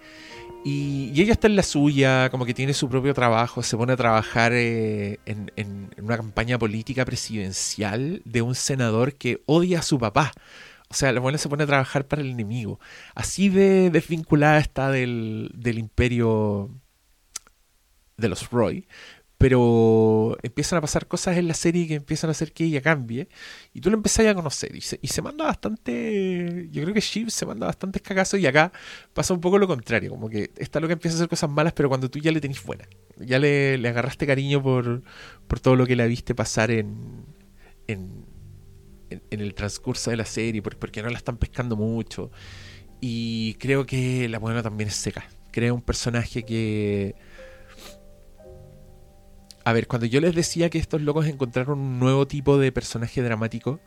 Y, 0.66 1.12
ella 1.22 1.34
está 1.34 1.46
en 1.48 1.56
la 1.56 1.62
suya, 1.62 2.30
como 2.32 2.44
que 2.44 2.56
tiene 2.56 2.74
su 2.74 2.90
propio 2.90 3.14
trabajo, 3.14 3.62
se 3.62 3.78
pone 3.78 3.94
a 3.94 3.96
trabajar 3.96 4.52
eh, 4.54 5.20
en, 5.28 5.92
una 6.02 6.18
campaña 6.18 6.58
política 6.58 7.06
presidencial 7.06 8.24
de 8.26 8.42
un 8.42 8.56
senador 8.56 9.14
que 9.14 9.44
odia 9.46 9.80
a 9.80 9.84
su 9.84 10.00
papá. 10.00 10.32
O 10.90 10.96
sea, 10.96 11.12
la 11.14 11.20
buena 11.20 11.38
se 11.38 11.50
pone 11.50 11.64
a 11.64 11.68
trabajar 11.68 12.08
para 12.08 12.24
el 12.24 12.32
enemigo. 12.32 12.80
Así 13.14 13.50
de 13.50 13.92
desvinculada 13.92 14.58
está 14.58 14.90
del, 14.90 15.52
del 15.54 15.78
imperio 15.78 16.72
de 18.18 18.30
los 18.30 18.50
Roy. 18.50 18.88
Pero 19.38 20.38
empiezan 20.44 20.78
a 20.78 20.82
pasar 20.82 21.08
cosas 21.08 21.38
en 21.38 21.48
la 21.50 21.54
serie 21.54 21.88
que 21.88 21.96
empiezan 21.96 22.30
a 22.30 22.32
hacer 22.32 22.54
que 22.54 22.64
ella 22.64 22.82
cambie. 22.82 23.28
Y 23.74 23.82
tú 23.82 23.90
la 23.90 23.98
empezás 23.98 24.26
a 24.26 24.34
conocer. 24.34 24.74
Y 24.74 24.82
se, 24.82 25.22
manda 25.22 25.46
bastante. 25.46 26.70
Yo 26.72 26.82
creo 26.84 26.94
que 26.94 27.02
Shiv 27.02 27.30
se 27.30 27.46
manda 27.46 27.68
bastantes 27.68 28.02
cagazos. 28.02 28.40
Y 28.40 28.48
acá 28.48 28.72
pasa 29.14 29.34
un 29.34 29.42
poco 29.42 29.58
lo 29.58 29.68
contrario. 29.68 30.10
Como 30.12 30.30
que 30.30 30.52
está 30.58 30.80
lo 30.80 30.88
que 30.88 30.94
empieza 30.94 31.16
a 31.16 31.20
hacer 31.20 31.30
cosas 31.30 31.50
malas, 31.50 31.74
pero 31.74 31.90
cuando 31.90 32.10
tú 32.10 32.20
ya 32.20 32.32
le 32.32 32.40
tenés 32.40 32.64
buena. 32.64 32.88
Ya 33.18 33.38
le, 33.38 33.78
le 33.78 33.90
agarraste 33.90 34.26
cariño 34.26 34.64
por, 34.64 35.04
por 35.48 35.60
todo 35.60 35.76
lo 35.76 35.86
que 35.86 35.98
la 35.98 36.06
viste 36.06 36.34
pasar 36.34 36.72
en, 36.72 37.26
en, 37.88 38.26
el 39.30 39.54
transcurso 39.54 40.12
de 40.12 40.18
la 40.18 40.26
serie. 40.26 40.62
Por, 40.62 40.78
porque 40.78 41.04
no 41.04 41.10
la 41.10 41.18
están 41.18 41.36
pescando 41.38 41.76
mucho. 41.76 42.32
Y 43.02 43.56
creo 43.56 43.86
que 43.86 44.30
la 44.30 44.40
buena 44.40 44.64
también 44.64 44.88
es 44.88 44.96
seca. 44.96 45.28
Crea 45.52 45.74
un 45.74 45.82
personaje 45.82 46.44
que 46.44 47.16
a 49.68 49.74
ver, 49.74 49.88
cuando 49.88 50.06
yo 50.06 50.22
les 50.22 50.36
decía 50.36 50.70
que 50.70 50.78
estos 50.78 51.02
locos 51.02 51.26
encontraron 51.26 51.80
un 51.80 52.00
nuevo 52.00 52.28
tipo 52.28 52.60
de 52.60 52.72
personaje 52.72 53.24
dramático, 53.24 53.80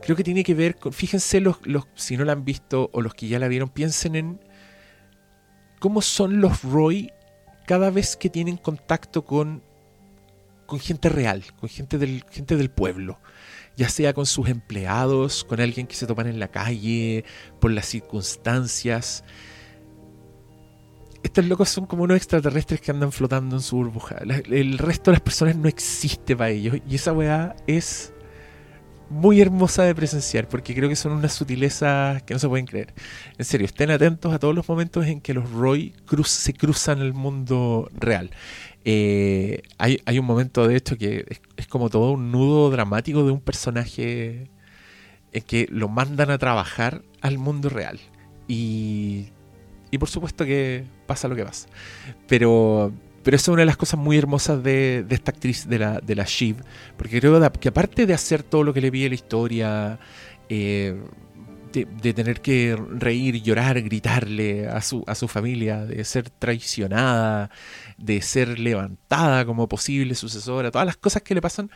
creo 0.00 0.16
que 0.16 0.22
tiene 0.22 0.44
que 0.44 0.54
ver 0.54 0.76
con. 0.76 0.92
Fíjense, 0.92 1.40
los, 1.40 1.56
si 1.96 2.16
no 2.16 2.24
la 2.24 2.32
han 2.32 2.44
visto 2.44 2.90
o 2.92 3.02
los 3.02 3.12
que 3.12 3.26
ya 3.26 3.40
la 3.40 3.48
vieron, 3.48 3.68
piensen 3.68 4.14
en 4.14 4.40
cómo 5.80 6.00
son 6.00 6.40
los 6.40 6.62
Roy 6.62 7.10
cada 7.66 7.90
vez 7.90 8.16
que 8.16 8.30
tienen 8.30 8.56
contacto 8.56 9.24
con, 9.24 9.64
con 10.64 10.78
gente 10.78 11.08
real, 11.08 11.42
con 11.58 11.68
gente 11.68 11.98
del, 11.98 12.24
gente 12.30 12.56
del 12.56 12.70
pueblo. 12.70 13.18
Ya 13.76 13.88
sea 13.88 14.14
con 14.14 14.26
sus 14.26 14.48
empleados, 14.48 15.42
con 15.42 15.60
alguien 15.60 15.88
que 15.88 15.96
se 15.96 16.06
toman 16.06 16.28
en 16.28 16.38
la 16.38 16.48
calle, 16.48 17.24
por 17.60 17.72
las 17.72 17.86
circunstancias 17.86 19.24
estos 21.26 21.44
locos 21.46 21.68
son 21.68 21.86
como 21.86 22.04
unos 22.04 22.16
extraterrestres 22.16 22.80
que 22.80 22.90
andan 22.90 23.12
flotando 23.12 23.56
en 23.56 23.62
su 23.62 23.76
burbuja. 23.76 24.16
El 24.18 24.78
resto 24.78 25.10
de 25.10 25.16
las 25.16 25.20
personas 25.20 25.56
no 25.56 25.68
existe 25.68 26.36
para 26.36 26.50
ellos. 26.50 26.78
Y 26.88 26.94
esa 26.94 27.12
weá 27.12 27.54
es 27.66 28.12
muy 29.08 29.40
hermosa 29.40 29.84
de 29.84 29.94
presenciar, 29.94 30.48
porque 30.48 30.74
creo 30.74 30.88
que 30.88 30.96
son 30.96 31.12
unas 31.12 31.32
sutilezas 31.32 32.22
que 32.22 32.34
no 32.34 32.40
se 32.40 32.48
pueden 32.48 32.66
creer. 32.66 32.94
En 33.38 33.44
serio, 33.44 33.66
estén 33.66 33.90
atentos 33.90 34.32
a 34.32 34.38
todos 34.38 34.54
los 34.54 34.68
momentos 34.68 35.06
en 35.06 35.20
que 35.20 35.34
los 35.34 35.50
Roy 35.50 35.94
cruz, 36.06 36.28
se 36.28 36.52
cruzan 36.54 37.00
el 37.00 37.12
mundo 37.12 37.90
real. 37.94 38.30
Eh, 38.84 39.62
hay, 39.78 40.18
un 40.18 40.26
momento, 40.26 40.66
de 40.68 40.76
hecho, 40.76 40.96
que 40.96 41.26
es, 41.56 41.66
como 41.66 41.90
todo 41.90 42.12
un 42.12 42.30
nudo 42.30 42.70
dramático 42.70 43.24
de 43.24 43.32
un 43.32 43.40
personaje 43.40 44.48
en 45.32 45.42
que 45.42 45.66
lo 45.70 45.88
mandan 45.88 46.30
a 46.30 46.38
trabajar 46.38 47.02
al 47.20 47.38
mundo 47.38 47.68
real. 47.68 47.98
Y 48.48 49.30
y 49.96 49.98
por 49.98 50.08
supuesto 50.08 50.44
que 50.44 50.84
pasa 51.06 51.26
lo 51.26 51.34
que 51.34 51.44
pasa. 51.44 51.68
Pero, 52.28 52.92
pero 53.22 53.36
eso 53.36 53.50
es 53.50 53.54
una 53.54 53.62
de 53.62 53.66
las 53.66 53.76
cosas 53.76 53.98
muy 53.98 54.16
hermosas 54.16 54.62
de, 54.62 55.04
de 55.08 55.14
esta 55.14 55.32
actriz, 55.32 55.66
de 55.68 55.78
la, 55.78 56.00
de 56.00 56.14
la 56.14 56.24
Shiv. 56.24 56.56
Porque 56.96 57.18
creo 57.18 57.40
que 57.52 57.68
aparte 57.68 58.06
de 58.06 58.14
hacer 58.14 58.42
todo 58.42 58.62
lo 58.62 58.74
que 58.74 58.80
le 58.80 58.92
pide 58.92 59.08
la 59.08 59.14
historia, 59.14 59.98
eh, 60.48 61.00
de, 61.72 61.86
de, 61.86 62.12
tener 62.12 62.40
que 62.42 62.76
reír, 62.90 63.42
llorar, 63.42 63.80
gritarle 63.80 64.68
a 64.68 64.82
su, 64.82 65.02
a 65.06 65.14
su 65.14 65.28
familia, 65.28 65.84
de 65.86 66.04
ser 66.04 66.28
traicionada, 66.30 67.50
de 67.96 68.20
ser 68.20 68.58
levantada 68.58 69.44
como 69.46 69.68
posible 69.68 70.14
sucesora, 70.14 70.70
todas 70.70 70.86
las 70.86 70.96
cosas 70.96 71.22
que 71.22 71.34
le 71.34 71.40
pasan, 71.40 71.70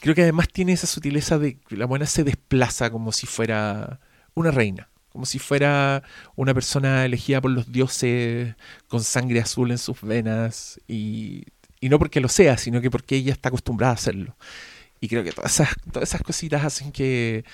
creo 0.00 0.14
que 0.14 0.22
además 0.22 0.48
tiene 0.48 0.72
esa 0.72 0.86
sutileza 0.86 1.38
de 1.38 1.58
que 1.58 1.76
la 1.76 1.86
buena 1.86 2.06
se 2.06 2.24
desplaza 2.24 2.90
como 2.90 3.12
si 3.12 3.26
fuera 3.26 4.00
una 4.34 4.50
reina 4.50 4.90
como 5.12 5.26
si 5.26 5.38
fuera 5.38 6.02
una 6.36 6.54
persona 6.54 7.04
elegida 7.04 7.40
por 7.40 7.50
los 7.50 7.70
dioses 7.70 8.54
con 8.88 9.02
sangre 9.02 9.40
azul 9.40 9.70
en 9.70 9.78
sus 9.78 10.00
venas 10.02 10.80
y, 10.88 11.44
y, 11.80 11.88
no 11.88 11.98
porque 11.98 12.20
lo 12.20 12.28
sea, 12.28 12.56
sino 12.58 12.80
que 12.80 12.90
porque 12.90 13.16
ella 13.16 13.32
está 13.32 13.48
acostumbrada 13.48 13.92
a 13.92 13.96
hacerlo. 13.96 14.36
Y 15.00 15.08
creo 15.08 15.24
que 15.24 15.32
todas 15.32 15.52
esas, 15.54 15.70
todas 15.92 16.08
esas 16.10 16.22
cositas 16.22 16.64
hacen 16.64 16.92
que 16.92 17.44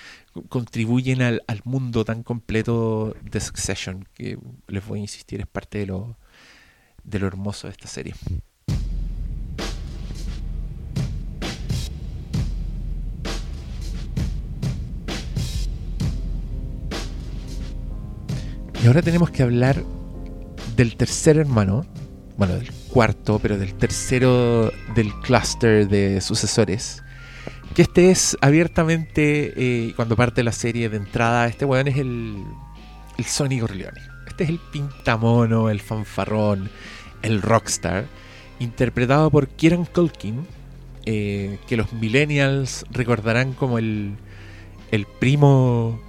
contribuyen 0.48 1.22
al, 1.22 1.42
al 1.46 1.60
mundo 1.64 2.04
tan 2.04 2.22
completo 2.22 3.16
de 3.22 3.40
Succession, 3.40 4.06
que 4.14 4.38
les 4.66 4.86
voy 4.86 4.98
a 4.98 5.02
insistir, 5.02 5.40
es 5.40 5.46
parte 5.46 5.78
de 5.78 5.86
lo, 5.86 6.16
de 7.04 7.18
lo 7.20 7.26
hermoso 7.26 7.68
de 7.68 7.72
esta 7.72 7.86
serie. 7.88 8.14
Y 18.82 18.86
ahora 18.86 19.02
tenemos 19.02 19.30
que 19.30 19.42
hablar 19.42 19.82
del 20.76 20.96
tercer 20.96 21.38
hermano, 21.38 21.86
bueno, 22.36 22.54
del 22.54 22.70
cuarto, 22.88 23.38
pero 23.38 23.58
del 23.58 23.74
tercero 23.74 24.70
del 24.94 25.12
clúster 25.20 25.88
de 25.88 26.20
sucesores. 26.20 27.02
Que 27.74 27.82
este 27.82 28.10
es 28.10 28.36
abiertamente, 28.40 29.52
eh, 29.56 29.92
cuando 29.96 30.16
parte 30.16 30.42
la 30.42 30.52
serie 30.52 30.88
de 30.88 30.98
entrada, 30.98 31.46
este 31.46 31.64
weón 31.64 31.88
es 31.88 31.96
el, 31.96 32.42
el 33.18 33.24
Sonny 33.24 33.60
Corleone. 33.60 34.00
Este 34.26 34.44
es 34.44 34.50
el 34.50 34.60
pintamono, 34.72 35.70
el 35.70 35.80
fanfarrón, 35.80 36.70
el 37.22 37.42
rockstar, 37.42 38.06
interpretado 38.58 39.30
por 39.30 39.48
Kieran 39.48 39.84
Culkin, 39.86 40.46
eh, 41.06 41.58
que 41.66 41.76
los 41.76 41.92
millennials 41.92 42.84
recordarán 42.90 43.52
como 43.52 43.78
el, 43.78 44.16
el 44.90 45.06
primo 45.06 46.00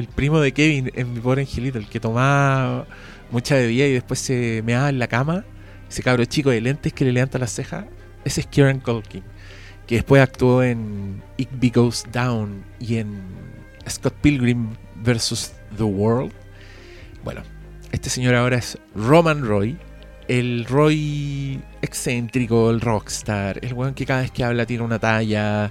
el 0.00 0.08
primo 0.08 0.40
de 0.40 0.52
Kevin 0.52 0.90
en 0.94 1.12
mi 1.12 1.20
pobre 1.20 1.42
angelito, 1.42 1.78
el 1.78 1.86
que 1.86 2.00
tomaba 2.00 2.86
mucha 3.30 3.54
bebida 3.54 3.86
y 3.86 3.92
después 3.92 4.18
se 4.18 4.62
meaba 4.64 4.88
en 4.88 4.98
la 4.98 5.06
cama, 5.06 5.44
ese 5.88 6.02
cabro 6.02 6.24
chico 6.24 6.50
de 6.50 6.60
lentes 6.60 6.92
que 6.92 7.04
le 7.04 7.12
levanta 7.12 7.38
las 7.38 7.52
cejas, 7.52 7.84
ese 8.24 8.40
es 8.40 8.46
Kieran 8.46 8.80
Culkin, 8.80 9.22
que 9.86 9.96
después 9.96 10.22
actuó 10.22 10.62
en 10.62 11.22
It 11.36 11.50
Goes 11.74 12.04
Down 12.12 12.64
y 12.80 12.96
en 12.96 13.20
Scott 13.88 14.14
Pilgrim 14.20 14.70
vs. 14.96 15.52
The 15.76 15.84
World. 15.84 16.32
Bueno, 17.22 17.42
este 17.92 18.10
señor 18.10 18.34
ahora 18.34 18.56
es 18.56 18.78
Roman 18.94 19.46
Roy, 19.46 19.76
el 20.28 20.64
Roy 20.64 21.60
excéntrico, 21.82 22.70
el 22.70 22.80
rockstar, 22.80 23.58
el 23.62 23.74
weón 23.74 23.94
que 23.94 24.06
cada 24.06 24.22
vez 24.22 24.30
que 24.30 24.44
habla 24.44 24.64
tiene 24.64 24.82
una 24.82 24.98
talla, 24.98 25.70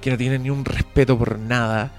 que 0.00 0.10
no 0.10 0.16
tiene 0.16 0.38
ni 0.38 0.50
un 0.50 0.64
respeto 0.64 1.18
por 1.18 1.38
nada 1.38 1.92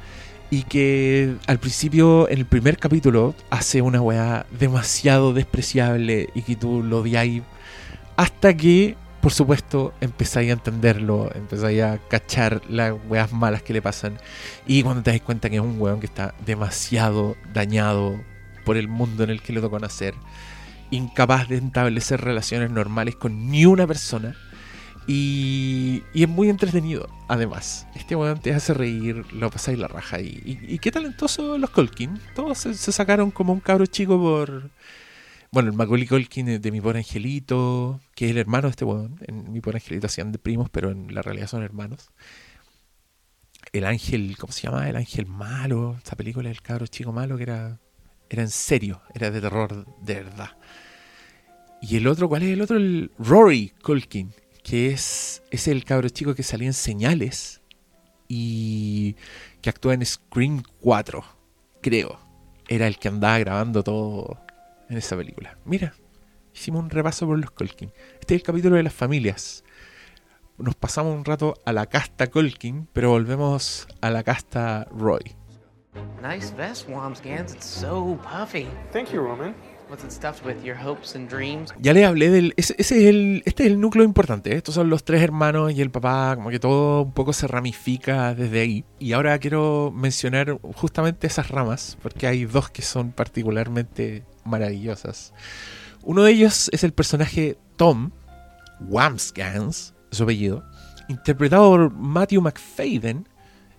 y 0.54 0.62
que 0.62 1.36
al 1.48 1.58
principio, 1.58 2.30
en 2.30 2.38
el 2.38 2.46
primer 2.46 2.78
capítulo, 2.78 3.34
hace 3.50 3.82
una 3.82 4.00
weá 4.00 4.46
demasiado 4.60 5.34
despreciable 5.34 6.30
y 6.36 6.44
que 6.44 6.56
tú 6.56 6.84
lo 6.84 7.00
odiáis 7.00 7.42
hasta 8.18 8.56
que, 8.56 8.96
por 9.20 9.34
supuesto, 9.34 9.96
empezáis 10.00 10.52
a 10.52 10.54
entenderlo, 10.54 11.32
empezáis 11.34 11.82
a 11.82 11.98
cachar 12.08 12.62
las 12.70 12.94
weas 13.10 13.34
malas 13.34 13.64
que 13.64 13.74
le 13.74 13.82
pasan. 13.82 14.20
Y 14.68 14.84
cuando 14.84 15.02
te 15.02 15.10
das 15.10 15.22
cuenta 15.22 15.50
que 15.50 15.56
es 15.56 15.62
un 15.64 15.82
weón 15.82 16.00
que 16.00 16.06
está 16.06 16.36
demasiado 16.46 17.36
dañado 17.52 18.22
por 18.64 18.78
el 18.78 18.88
mundo 18.88 19.24
en 19.24 19.32
el 19.32 19.42
que 19.42 19.54
le 19.54 19.62
tocó 19.62 19.80
nacer, 19.80 20.14
incapaz 20.92 21.50
de 21.50 21.58
establecer 21.58 22.22
relaciones 22.22 22.70
normales 22.70 23.16
con 23.16 23.50
ni 23.50 23.66
una 23.66 23.88
persona, 23.88 24.36
y, 25.08 26.04
y, 26.14 26.24
es 26.24 26.30
muy 26.30 26.50
entretenido, 26.50 27.10
además. 27.28 27.88
Este 27.96 28.16
weón 28.16 28.40
te 28.40 28.54
hace 28.54 28.74
reír, 28.74 29.26
lo 29.34 29.50
pasáis 29.50 29.78
la 29.78 29.88
raja. 29.88 30.22
Y, 30.22 30.80
qué 30.80 30.92
talentoso 30.92 31.58
los 31.58 31.70
Colkin. 31.70 32.20
Todos 32.36 32.60
se, 32.60 32.92
sacaron 32.92 33.32
como 33.32 33.54
un 33.54 33.60
cabro 33.60 33.86
chico 33.86 34.18
por. 34.18 34.70
Bueno, 35.52 35.70
el 35.70 35.76
Macaulay 35.76 36.08
Colkin 36.08 36.62
de 36.62 36.72
Mi 36.72 36.82
Pobre 36.82 37.00
Angelito, 37.00 38.00
que 38.16 38.26
es 38.26 38.32
el 38.32 38.38
hermano 38.38 38.68
de 38.68 38.72
este 38.72 38.86
weón. 38.86 39.20
En 39.28 39.52
Mi 39.52 39.62
Pobre 39.62 39.78
Angelito 39.78 40.08
hacían 40.08 40.32
de 40.32 40.40
primos, 40.40 40.70
pero 40.70 40.90
en 40.92 41.14
la 41.14 41.22
realidad 41.22 41.48
son 41.48 41.64
hermanos. 41.64 42.12
El 43.72 43.86
ángel, 43.86 44.38
¿cómo 44.38 44.54
se 44.54 44.64
llama? 44.64 44.90
El 44.90 44.96
ángel 44.96 45.26
malo. 45.26 45.96
Esta 45.98 46.16
película 46.16 46.50
del 46.50 46.62
cabro 46.62 46.88
chico 46.88 47.12
malo 47.12 47.38
que 47.38 47.44
era, 47.44 47.80
era 48.30 48.42
en 48.42 48.50
serio, 48.50 49.02
era 49.14 49.32
de 49.32 49.42
terror 49.42 49.86
de 50.02 50.16
verdad. 50.16 50.58
Y 51.82 51.98
el 51.98 52.08
otro, 52.08 52.30
¿cuál 52.30 52.44
es 52.44 52.50
el 52.50 52.62
otro? 52.62 52.78
El 52.78 53.12
Rory 53.20 53.74
Colkin 53.82 54.34
que 54.64 54.92
es, 54.92 55.44
es 55.52 55.68
el 55.68 55.84
cabro 55.84 56.10
chico 56.10 56.34
que 56.34 56.44
salía 56.44 56.68
en 56.68 56.74
Señales 56.74 57.62
y 58.28 59.16
que 59.62 59.70
actúa 59.70 59.94
en 59.94 60.06
Scream 60.06 60.64
4, 60.80 61.24
creo. 61.82 62.20
Era 62.68 62.88
el 62.88 62.98
que 62.98 63.10
andaba 63.10 63.38
grabando 63.40 63.84
todo 63.84 64.40
en 64.90 64.98
esa 64.98 65.18
película. 65.18 65.58
Mira, 65.66 65.94
hicimos 66.54 66.84
un 66.84 66.90
repaso 66.90 67.28
por 67.28 67.38
los 67.38 67.52
Colkin. 67.52 67.92
Este 68.20 68.36
es 68.36 68.42
el 68.42 68.46
capítulo 68.46 68.78
de 68.78 68.84
las 68.84 68.94
familias. 68.94 69.64
Nos 70.58 70.76
pasamos 70.76 71.16
un 71.16 71.26
rato 71.26 71.56
a 71.66 71.74
la 71.74 71.88
casta 71.88 72.28
Colkin, 72.28 72.88
pero 72.94 73.10
volvemos 73.10 73.88
a 74.02 74.10
la 74.12 74.24
casta 74.24 74.88
Roy. 74.92 75.36
Nice 76.22 76.56
vest, 76.56 76.88
Wamsgans. 76.90 77.54
It's 77.54 77.66
so 77.66 78.18
puffy. 78.24 78.68
Thank 78.92 79.12
you, 79.12 79.20
Roman. 79.20 79.54
Ya 81.80 81.94
le 81.94 82.06
hablé 82.06 82.30
del. 82.30 82.54
Ese, 82.58 82.76
es 82.78 82.92
el, 82.92 83.44
este 83.46 83.64
es 83.64 83.70
el 83.70 83.80
núcleo 83.80 84.04
importante. 84.04 84.52
¿eh? 84.52 84.58
Estos 84.58 84.76
son 84.76 84.90
los 84.90 85.04
tres 85.04 85.22
hermanos 85.22 85.72
y 85.74 85.82
el 85.82 85.92
papá. 85.92 86.36
Como 86.36 86.50
que 86.50 86.60
todo 86.60 87.04
un 87.04 87.14
poco 87.14 87.34
se 87.34 87.48
ramifica 87.48 88.34
desde 88.34 88.62
ahí. 88.62 88.86
Y 89.00 89.14
ahora 89.14 89.38
quiero 89.40 89.92
mencionar 89.94 90.58
justamente 90.76 91.28
esas 91.28 91.50
ramas. 91.50 91.98
Porque 92.02 92.28
hay 92.28 92.46
dos 92.46 92.70
que 92.70 92.82
son 92.82 93.12
particularmente 93.12 94.24
maravillosas. 94.46 95.34
Uno 96.04 96.24
de 96.24 96.32
ellos 96.32 96.70
es 96.74 96.84
el 96.84 96.94
personaje 96.94 97.58
Tom 97.78 98.12
Wamsgans, 98.82 99.94
su 100.12 100.24
apellido. 100.24 100.64
Interpretado 101.08 101.70
por 101.70 101.92
Matthew 101.92 102.42
McFadden 102.42 103.28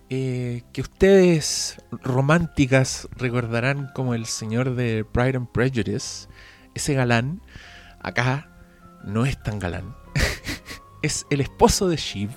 eh, 0.09 0.63
que 0.71 0.81
ustedes 0.81 1.81
románticas 2.03 3.07
recordarán 3.15 3.89
como 3.95 4.13
el 4.13 4.25
señor 4.25 4.75
de 4.75 5.03
Pride 5.03 5.37
and 5.37 5.51
Prejudice, 5.51 6.27
ese 6.75 6.93
galán, 6.93 7.41
acá 7.99 8.51
no 9.03 9.25
es 9.25 9.41
tan 9.41 9.59
galán. 9.59 9.95
es 11.01 11.25
el 11.29 11.41
esposo 11.41 11.89
de 11.89 11.97
Shiv, 11.97 12.29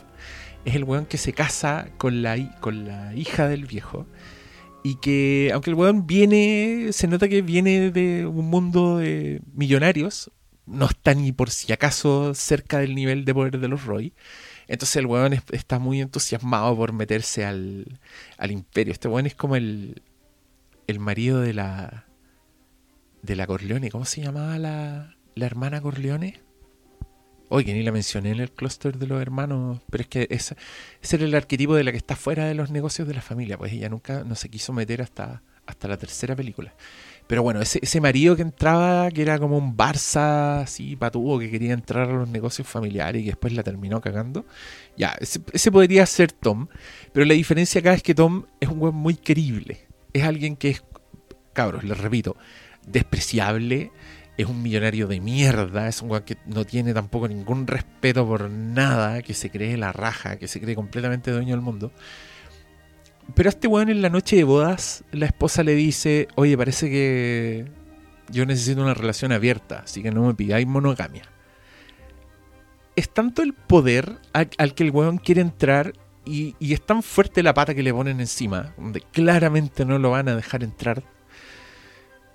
es 0.64 0.74
el 0.74 0.84
weón 0.84 1.06
que 1.06 1.18
se 1.18 1.32
casa 1.32 1.90
con 1.98 2.22
la, 2.22 2.58
con 2.60 2.86
la 2.86 3.14
hija 3.14 3.48
del 3.48 3.66
viejo. 3.66 4.06
Y 4.82 4.94
que, 4.96 5.50
aunque 5.52 5.70
el 5.70 5.76
weón 5.76 6.06
viene, 6.06 6.88
se 6.92 7.08
nota 7.08 7.28
que 7.28 7.42
viene 7.42 7.90
de 7.90 8.26
un 8.26 8.48
mundo 8.48 8.98
de 8.98 9.42
millonarios, 9.54 10.30
no 10.66 10.86
está 10.86 11.14
ni 11.14 11.32
por 11.32 11.50
si 11.50 11.72
acaso 11.72 12.34
cerca 12.34 12.78
del 12.78 12.94
nivel 12.94 13.24
de 13.24 13.34
poder 13.34 13.58
de 13.58 13.68
los 13.68 13.84
Roy. 13.84 14.14
Entonces 14.68 14.96
el 14.96 15.06
weón 15.06 15.32
está 15.50 15.78
muy 15.78 16.00
entusiasmado 16.00 16.76
por 16.76 16.92
meterse 16.92 17.44
al, 17.44 17.98
al 18.36 18.50
imperio. 18.50 18.92
Este 18.92 19.08
weón 19.08 19.26
es 19.26 19.34
como 19.34 19.56
el, 19.56 20.02
el 20.86 21.00
marido 21.00 21.40
de 21.40 21.54
la 21.54 22.04
de 23.22 23.34
la 23.34 23.46
Corleone. 23.46 23.90
¿Cómo 23.90 24.04
se 24.04 24.22
llamaba 24.22 24.58
la, 24.58 25.16
la 25.34 25.46
hermana 25.46 25.80
Corleone? 25.80 26.40
Oye, 27.50 27.72
ni 27.72 27.82
la 27.82 27.92
mencioné 27.92 28.32
en 28.32 28.40
el 28.40 28.52
clúster 28.52 28.98
de 28.98 29.06
los 29.06 29.22
hermanos, 29.22 29.80
pero 29.88 30.02
es 30.02 30.08
que 30.08 30.26
ese, 30.30 30.54
ese 31.02 31.16
era 31.16 31.24
el 31.24 31.34
arquetipo 31.34 31.74
de 31.74 31.82
la 31.82 31.92
que 31.92 31.96
está 31.96 32.14
fuera 32.14 32.44
de 32.44 32.54
los 32.54 32.70
negocios 32.70 33.08
de 33.08 33.14
la 33.14 33.22
familia, 33.22 33.56
pues 33.56 33.72
ella 33.72 33.88
nunca 33.88 34.22
no 34.22 34.34
se 34.34 34.50
quiso 34.50 34.74
meter 34.74 35.00
hasta, 35.00 35.42
hasta 35.64 35.88
la 35.88 35.96
tercera 35.96 36.36
película. 36.36 36.74
Pero 37.28 37.42
bueno, 37.42 37.60
ese, 37.60 37.78
ese 37.82 38.00
marido 38.00 38.36
que 38.36 38.42
entraba, 38.42 39.10
que 39.10 39.20
era 39.20 39.38
como 39.38 39.58
un 39.58 39.76
Barça 39.76 40.62
así 40.62 40.96
patudo, 40.96 41.38
que 41.38 41.50
quería 41.50 41.74
entrar 41.74 42.08
a 42.08 42.12
los 42.14 42.28
negocios 42.28 42.66
familiares 42.66 43.20
y 43.20 43.26
que 43.26 43.30
después 43.32 43.52
la 43.52 43.62
terminó 43.62 44.00
cagando. 44.00 44.46
Ya, 44.96 45.14
ese, 45.20 45.70
podría 45.70 46.06
ser 46.06 46.32
Tom. 46.32 46.68
Pero 47.12 47.26
la 47.26 47.34
diferencia 47.34 47.80
acá 47.80 47.92
es 47.92 48.02
que 48.02 48.14
Tom 48.14 48.46
es 48.60 48.70
un 48.70 48.80
weón 48.80 48.94
muy 48.94 49.14
querible. 49.14 49.86
Es 50.14 50.24
alguien 50.24 50.56
que 50.56 50.70
es, 50.70 50.82
cabros, 51.52 51.84
les 51.84 51.98
repito, 51.98 52.34
despreciable. 52.86 53.92
Es 54.38 54.46
un 54.46 54.62
millonario 54.62 55.06
de 55.06 55.20
mierda. 55.20 55.86
Es 55.86 56.00
un 56.00 56.10
weón 56.10 56.24
que 56.24 56.38
no 56.46 56.64
tiene 56.64 56.94
tampoco 56.94 57.28
ningún 57.28 57.66
respeto 57.66 58.26
por 58.26 58.48
nada. 58.48 59.20
Que 59.20 59.34
se 59.34 59.50
cree 59.50 59.76
la 59.76 59.92
raja, 59.92 60.38
que 60.38 60.48
se 60.48 60.62
cree 60.62 60.74
completamente 60.74 61.30
dueño 61.30 61.50
del 61.50 61.60
mundo. 61.60 61.92
Pero 63.34 63.48
a 63.48 63.50
este 63.50 63.68
weón 63.68 63.88
en 63.88 64.02
la 64.02 64.10
noche 64.10 64.36
de 64.36 64.44
bodas, 64.44 65.04
la 65.12 65.26
esposa 65.26 65.62
le 65.62 65.74
dice, 65.74 66.28
oye, 66.34 66.56
parece 66.56 66.90
que 66.90 67.66
yo 68.30 68.46
necesito 68.46 68.82
una 68.82 68.94
relación 68.94 69.32
abierta, 69.32 69.80
así 69.84 70.02
que 70.02 70.10
no 70.10 70.26
me 70.26 70.34
pidáis 70.34 70.66
monogamia. 70.66 71.24
Es 72.96 73.10
tanto 73.10 73.42
el 73.42 73.54
poder 73.54 74.18
al, 74.32 74.74
que 74.74 74.82
el 74.82 74.90
weón 74.90 75.18
quiere 75.18 75.40
entrar 75.40 75.92
y, 76.24 76.56
es 76.60 76.84
tan 76.84 77.02
fuerte 77.02 77.42
la 77.42 77.54
pata 77.54 77.74
que 77.74 77.82
le 77.82 77.94
ponen 77.94 78.20
encima, 78.20 78.74
donde 78.76 79.00
claramente 79.00 79.84
no 79.84 79.98
lo 79.98 80.10
van 80.10 80.28
a 80.28 80.36
dejar 80.36 80.62
entrar, 80.62 81.02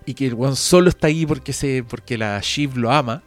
y 0.06 0.14
que 0.14 0.28
el 0.28 0.34
weón 0.34 0.56
solo 0.56 0.89
está 0.89 1.08
ahí 1.08 1.26
porque, 1.26 1.54
se, 1.54 1.84
porque 1.84 2.18
la 2.18 2.39
Shiv 2.41 2.78
lo 2.78 2.91
ama, 2.91 3.24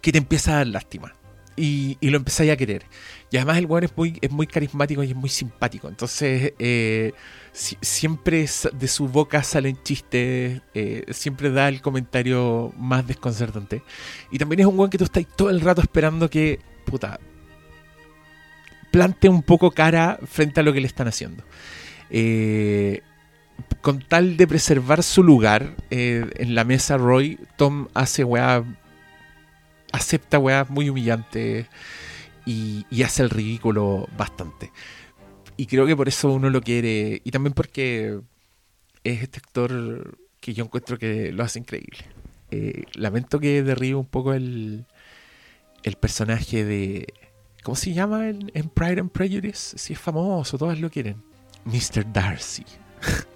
que 0.00 0.12
te 0.12 0.18
empieza 0.18 0.52
a 0.52 0.56
dar 0.56 0.66
lástima. 0.68 1.14
Y, 1.56 1.98
y 2.00 2.08
lo 2.08 2.16
empezáis 2.16 2.50
a 2.50 2.56
querer. 2.56 2.86
Y 3.30 3.36
además 3.36 3.58
el 3.58 3.66
weón 3.66 3.84
es 3.84 3.96
muy, 3.96 4.18
es 4.20 4.30
muy 4.30 4.46
carismático 4.46 5.04
y 5.04 5.10
es 5.10 5.16
muy 5.16 5.28
simpático. 5.28 5.88
Entonces, 5.88 6.52
eh, 6.58 7.12
siempre 7.52 8.46
de 8.72 8.88
su 8.88 9.06
boca 9.06 9.44
salen 9.44 9.80
chistes, 9.84 10.60
eh, 10.74 11.04
siempre 11.10 11.50
da 11.50 11.68
el 11.68 11.80
comentario 11.80 12.72
más 12.76 13.06
desconcertante. 13.06 13.82
Y 14.32 14.38
también 14.38 14.60
es 14.60 14.66
un 14.66 14.76
weón 14.76 14.90
que 14.90 14.98
tú 14.98 15.04
estás 15.04 15.24
todo 15.36 15.50
el 15.50 15.60
rato 15.60 15.80
esperando 15.80 16.28
que, 16.28 16.58
puta, 16.84 17.20
plante 18.90 19.28
un 19.28 19.44
poco 19.44 19.70
cara 19.70 20.18
frente 20.26 20.58
a 20.58 20.62
lo 20.64 20.72
que 20.72 20.80
le 20.80 20.88
están 20.88 21.06
haciendo. 21.06 21.44
Eh, 22.10 23.02
con 23.80 24.00
tal 24.00 24.36
de 24.36 24.48
preservar 24.48 25.04
su 25.04 25.22
lugar 25.22 25.76
en 25.90 26.54
la 26.56 26.64
mesa, 26.64 26.96
Roy, 26.96 27.38
Tom 27.56 27.86
hace 27.94 28.24
weá, 28.24 28.64
acepta 29.92 30.38
weá 30.40 30.66
muy 30.68 30.88
humillante 30.88 31.68
y, 32.46 33.02
hace 33.02 33.22
el 33.22 33.30
ridículo 33.30 34.08
bastante. 34.16 34.72
Y 35.56 35.66
creo 35.66 35.86
que 35.86 35.96
por 35.96 36.08
eso 36.08 36.30
uno 36.32 36.50
lo 36.50 36.60
quiere. 36.60 37.20
Y 37.24 37.30
también 37.30 37.52
porque 37.52 38.20
es 39.04 39.22
este 39.22 39.38
actor 39.38 40.18
que 40.40 40.54
yo 40.54 40.64
encuentro 40.64 40.98
que 40.98 41.32
lo 41.32 41.42
hace 41.42 41.58
increíble. 41.58 41.98
Eh, 42.50 42.84
lamento 42.94 43.38
que 43.38 43.62
derribe 43.62 43.96
un 43.96 44.06
poco 44.06 44.32
el, 44.32 44.86
el 45.82 45.96
personaje 45.96 46.64
de. 46.64 47.06
¿Cómo 47.62 47.76
se 47.76 47.92
llama 47.92 48.28
en, 48.28 48.70
Pride 48.74 49.00
and 49.00 49.10
Prejudice? 49.10 49.76
Si 49.76 49.92
es 49.92 49.98
famoso, 49.98 50.56
todas 50.56 50.80
lo 50.80 50.90
quieren. 50.90 51.22
Mr. 51.64 52.10
Darcy. 52.10 52.64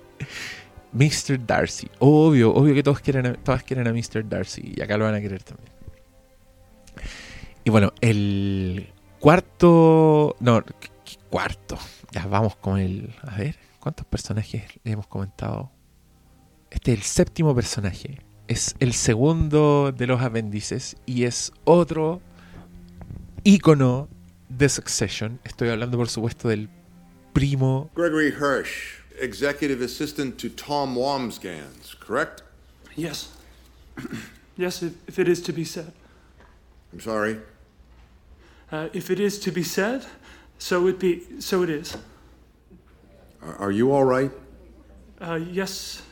Mr. 0.93 1.45
Darcy. 1.45 1.89
Obvio, 1.99 2.55
obvio 2.55 2.75
que 2.75 2.83
todos 2.83 3.01
quieren 3.01 3.27
a, 3.27 3.35
todas 3.35 3.63
quieren 3.63 3.87
a 3.87 3.93
Mr. 3.93 4.27
Darcy 4.27 4.73
y 4.77 4.81
acá 4.81 4.97
lo 4.97 5.05
van 5.05 5.15
a 5.15 5.21
querer 5.21 5.43
también. 5.43 5.71
Y 7.65 7.71
bueno, 7.71 7.93
el 8.01 8.94
cuarto. 9.25 10.37
No, 10.41 10.63
¿qué- 10.63 10.91
qué 11.03 11.17
cuarto. 11.31 11.79
Ya 12.13 12.27
vamos 12.27 12.57
con 12.57 12.79
el. 12.79 13.15
A 13.23 13.37
ver, 13.39 13.57
¿cuántos 13.81 14.05
personajes 14.07 14.65
le 14.85 14.93
hemos 14.93 15.07
comentado? 15.07 15.73
Este 16.71 16.93
es 16.93 16.99
el 16.99 17.05
séptimo 17.05 17.55
personaje. 17.55 18.19
Es 18.49 18.75
el 18.81 18.93
segundo 18.93 19.93
de 19.97 20.07
los 20.07 20.21
apéndices 20.21 20.97
y 21.07 21.25
es 21.25 21.53
otro 21.65 22.21
ícono 23.45 24.09
de 24.51 24.69
Succession. 24.69 25.41
Estoy 25.45 25.71
hablando, 25.71 25.97
por 25.97 26.11
supuesto, 26.11 26.49
del 26.49 26.69
primo 27.33 27.91
Gregory 27.97 28.29
Hirsch, 28.29 29.01
executive 29.19 29.83
assistant 29.83 30.37
to 30.37 30.51
Tom 30.51 30.99
Wamsgans, 30.99 31.97
correct? 32.07 32.43
Yes. 32.95 33.31
yes, 34.59 34.83
if, 34.83 34.93
if 35.09 35.19
it 35.19 35.29
is 35.29 35.43
to 35.43 35.53
be 35.55 35.65
said. 35.65 35.93
I'm 36.93 37.01
sorry. 37.01 37.41
Uh, 38.75 38.89
if 38.93 39.09
it 39.09 39.21
is 39.21 39.39
to 39.39 39.53
be 39.53 39.63
said, 39.63 40.05
so 40.59 40.89
it 40.89 40.99
be. 40.99 41.23
So 41.39 41.63
it 41.63 41.71
is. 41.71 41.97
Are, 43.41 43.57
are 43.67 43.71
you 43.71 43.93
all 43.93 44.05
right? 44.05 44.33
Uh, 45.21 45.39
yes. 45.53 46.03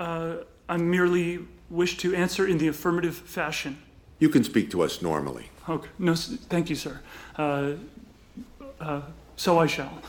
Uh, 0.00 0.38
I 0.68 0.78
merely 0.78 1.38
wish 1.70 1.96
to 1.98 2.12
answer 2.12 2.44
in 2.48 2.58
the 2.58 2.66
affirmative 2.66 3.14
fashion. 3.14 3.76
You 4.18 4.28
can 4.30 4.42
speak 4.42 4.68
to 4.72 4.82
us 4.82 5.00
normally. 5.00 5.48
Okay. 5.68 5.88
No, 5.98 6.14
thank 6.48 6.70
you, 6.70 6.76
sir. 6.76 6.98
Uh, 7.38 7.74
uh, 8.80 9.02
so 9.36 9.60
I 9.60 9.68
shall. 9.68 10.02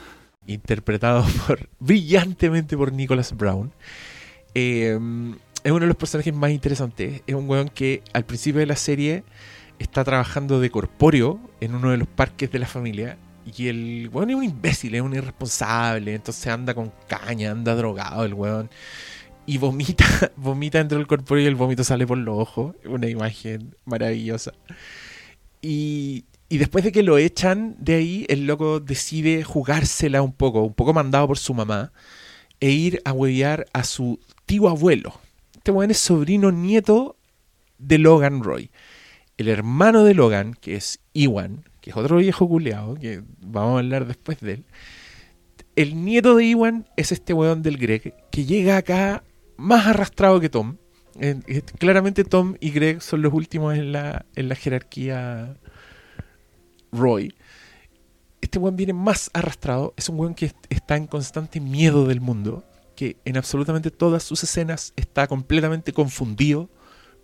interpretado 0.48 1.26
por 1.46 1.70
brillantemente 1.80 2.76
por 2.76 2.92
Nicholas 2.92 3.34
Brown. 3.38 3.72
Eh, 4.56 4.98
es 5.64 5.72
uno 5.72 5.82
de 5.82 5.88
los 5.88 5.98
personajes 5.98 6.34
más 6.34 6.50
interesantes. 6.50 7.22
Es 7.28 7.36
un 7.36 7.48
weón 7.48 7.70
que 7.70 8.02
al 8.14 8.26
principio 8.26 8.62
de 8.62 8.66
la 8.66 8.78
serie 8.78 9.24
está 9.80 10.04
trabajando 10.04 10.60
de 10.60 10.70
corpóreo 10.70 11.40
en 11.60 11.76
uno 11.76 11.92
de 11.92 11.98
los 11.98 12.08
parques 12.08 12.52
de 12.52 12.60
la 12.60 12.68
familia. 12.68 13.18
Y 13.56 13.68
el 13.68 14.10
weón 14.12 14.30
es 14.30 14.36
un 14.36 14.44
imbécil, 14.44 14.96
es 14.96 15.02
un 15.02 15.14
irresponsable. 15.14 16.14
Entonces 16.14 16.48
anda 16.48 16.74
con 16.74 16.92
caña, 17.08 17.52
anda 17.52 17.76
drogado 17.76 18.26
el 18.26 18.34
weón. 18.34 18.70
Y 19.46 19.58
vomita, 19.58 20.06
vomita 20.36 20.80
dentro 20.80 20.98
del 20.98 21.08
corpóreo 21.08 21.46
y 21.46 21.48
el 21.48 21.56
vómito 21.56 21.84
sale 21.84 22.06
por 22.06 22.18
los 22.18 22.38
ojos. 22.38 22.76
Una 22.86 23.08
imagen 23.08 23.76
maravillosa. 23.86 24.54
Y, 25.62 26.26
y 26.50 26.58
después 26.58 26.84
de 26.84 26.92
que 26.92 27.04
lo 27.04 27.18
echan 27.18 27.76
de 27.80 27.96
ahí, 27.96 28.26
el 28.30 28.46
loco 28.46 28.80
decide 28.80 29.44
jugársela 29.44 30.22
un 30.22 30.34
poco, 30.34 30.62
un 30.64 30.74
poco 30.74 30.94
mandado 30.94 31.28
por 31.28 31.38
su 31.38 31.54
mamá, 31.54 31.92
e 32.60 32.72
ir 32.72 33.02
a 33.06 33.14
huevear 33.14 33.66
a 33.74 33.84
su 33.84 34.20
tío 34.46 34.68
abuelo. 34.68 35.14
Este 35.56 35.72
weón 35.72 35.92
es 35.92 35.98
sobrino 35.98 36.52
nieto 36.52 37.18
de 37.78 37.98
Logan 37.98 38.44
Roy. 38.44 38.72
El 39.38 39.48
hermano 39.50 40.04
de 40.04 40.14
Logan, 40.14 40.54
que 40.60 40.76
es 40.76 41.00
Iwan, 41.14 41.64
que 41.82 41.92
es 41.92 41.98
otro 41.98 42.18
viejo 42.18 42.48
culeado, 42.48 42.96
que 42.96 43.22
vamos 43.40 43.76
a 43.76 43.80
hablar 43.80 44.08
después 44.08 44.40
de 44.42 44.54
él. 44.54 44.66
El 45.76 46.04
nieto 46.04 46.36
de 46.36 46.46
Iwan 46.46 46.88
es 46.96 47.12
este 47.12 47.34
weón 47.34 47.62
del 47.62 47.78
Greg, 47.78 48.16
que 48.32 48.46
llega 48.46 48.78
acá 48.78 49.24
más 49.58 49.86
arrastrado 49.88 50.40
que 50.40 50.50
Tom. 50.50 50.78
Eh, 51.20 51.36
eh, 51.48 51.62
claramente 51.80 52.24
Tom 52.24 52.56
y 52.60 52.72
Greg 52.72 53.02
son 53.02 53.22
los 53.22 53.34
últimos 53.34 53.76
en 53.76 53.92
la, 53.92 54.26
en 54.36 54.50
la 54.50 54.56
jerarquía 54.56 55.56
Roy. 56.92 57.36
Este 58.42 58.60
weón 58.60 58.76
viene 58.76 58.94
más 58.94 59.30
arrastrado. 59.34 59.94
Es 59.98 60.10
un 60.10 60.20
weón 60.20 60.34
que 60.36 60.48
est- 60.48 60.66
está 60.70 60.96
en 60.96 61.08
constante 61.08 61.60
miedo 61.60 62.08
del 62.08 62.22
mundo. 62.22 62.64
Que 62.96 63.18
en 63.26 63.38
absolutamente 63.38 63.92
todas 63.92 64.24
sus 64.24 64.44
escenas 64.44 64.94
está 64.96 65.28
completamente 65.28 65.94
confundido 65.94 66.70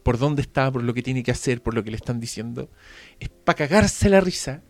por 0.03 0.17
dónde 0.17 0.41
está, 0.41 0.71
por 0.71 0.83
lo 0.83 0.93
que 0.93 1.01
tiene 1.01 1.23
que 1.23 1.31
hacer, 1.31 1.63
por 1.63 1.73
lo 1.73 1.83
que 1.83 1.91
le 1.91 1.97
están 1.97 2.19
diciendo. 2.19 2.69
Es 3.19 3.29
para 3.29 3.57
cagarse 3.57 4.09
la 4.09 4.21
risa. 4.21 4.61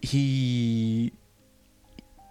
Y. 0.00 1.12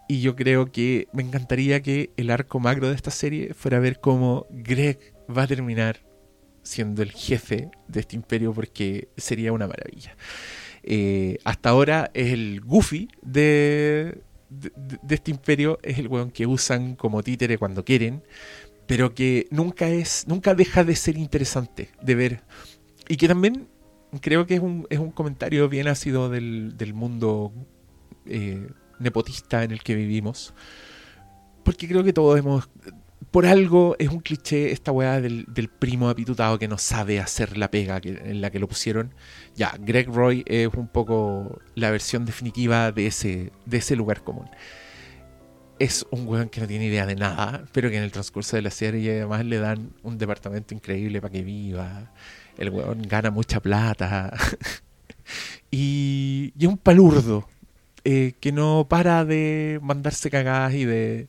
Y 0.08 0.22
yo 0.22 0.36
creo 0.36 0.72
que 0.72 1.08
me 1.14 1.24
encantaría 1.24 1.82
que 1.82 2.12
el 2.16 2.30
arco 2.30 2.60
macro 2.60 2.90
de 2.90 2.96
esta 2.96 3.10
serie 3.10 3.56
fuera 3.56 3.80
ver 3.80 4.00
cómo 4.00 4.46
Greg 4.52 5.16
va 5.36 5.44
a 5.44 5.48
terminar 5.48 6.06
siendo 6.62 7.02
el 7.02 7.12
jefe 7.12 7.70
de 7.88 8.02
este 8.02 8.16
imperio 8.16 8.54
porque 8.54 9.08
sería 9.18 9.52
una 9.52 9.68
maravilla. 9.68 10.16
Eh, 10.84 11.40
hasta 11.44 11.70
ahora 11.70 12.12
es 12.14 12.32
el 12.34 12.62
Goofy 12.62 13.08
de, 13.24 14.22
de, 14.50 14.72
de 15.02 15.16
este 15.16 15.32
imperio, 15.32 15.80
es 15.82 15.98
el 15.98 16.08
weón 16.08 16.30
que 16.30 16.46
usan 16.46 16.96
como 16.96 17.24
títere 17.24 17.58
cuando 17.58 17.84
quieren, 17.84 18.22
pero 18.88 19.14
que 19.14 19.48
nunca 19.52 19.88
es, 19.90 20.26
nunca 20.28 20.54
deja 20.56 20.84
de 20.84 20.96
ser 20.96 21.18
interesante 21.18 21.90
de 22.02 22.16
ver. 22.16 22.44
Y 23.08 23.18
que 23.18 23.28
también 23.28 23.68
creo 24.22 24.46
que 24.46 24.56
es 24.56 24.62
un, 24.62 24.88
es 24.90 25.00
un 25.00 25.12
comentario 25.12 25.68
bien 25.70 25.88
ácido 25.88 26.30
del, 26.30 26.78
del 26.78 26.94
mundo 26.94 27.52
eh, 28.26 28.68
nepotista 29.00 29.64
en 29.64 29.72
el 29.72 29.82
que 29.84 29.96
vivimos. 29.96 30.54
Porque 31.64 31.88
creo 31.88 32.04
que 32.04 32.14
todos 32.14 32.38
hemos. 32.38 32.70
Por 33.32 33.46
algo 33.48 33.96
es 34.00 34.10
un 34.10 34.20
cliché 34.20 34.72
esta 34.72 34.92
weá 34.92 35.20
del, 35.20 35.46
del 35.50 35.68
primo 35.68 36.08
apitutado 36.10 36.58
que 36.60 36.68
no 36.68 36.78
sabe 36.78 37.20
hacer 37.20 37.58
la 37.58 37.70
pega 37.72 38.00
que- 38.00 38.22
en 38.24 38.40
la 38.40 38.50
que 38.52 38.60
lo 38.60 38.68
pusieron. 38.68 39.14
Ya, 39.56 39.76
Greg 39.80 40.08
Roy 40.08 40.44
es 40.46 40.70
un 40.74 40.88
poco 40.88 41.60
la 41.74 41.90
versión 41.92 42.24
definitiva 42.26 42.92
de 42.92 43.08
ese, 43.08 43.52
de 43.66 43.78
ese 43.78 43.96
lugar 43.96 44.24
común. 44.24 44.48
Es 45.78 46.06
un 46.12 46.28
weón 46.28 46.50
que 46.50 46.62
no 46.62 46.68
tiene 46.68 46.86
idea 46.86 47.06
de 47.06 47.16
nada, 47.16 47.66
pero 47.74 47.90
que 47.90 47.98
en 47.98 48.04
el 48.04 48.12
transcurso 48.12 48.56
de 48.56 48.62
la 48.62 48.72
serie 48.72 49.18
además 49.18 49.46
le 49.46 49.60
dan 49.60 49.92
un 50.04 50.18
departamento 50.18 50.74
increíble 50.74 51.22
para 51.22 51.32
que 51.34 51.42
viva. 51.44 52.14
El 52.58 52.70
weón 52.70 53.02
gana 53.04 53.30
mucha 53.32 53.60
plata. 53.60 54.34
y, 55.72 56.54
y 56.58 56.66
es 56.66 56.70
un 56.70 56.78
palurdo 56.78 57.48
eh, 58.06 58.34
que 58.40 58.52
no 58.52 58.86
para 58.88 59.26
de 59.26 59.80
mandarse 59.82 60.30
cagadas 60.30 60.74
y 60.76 60.86
de 60.86 61.28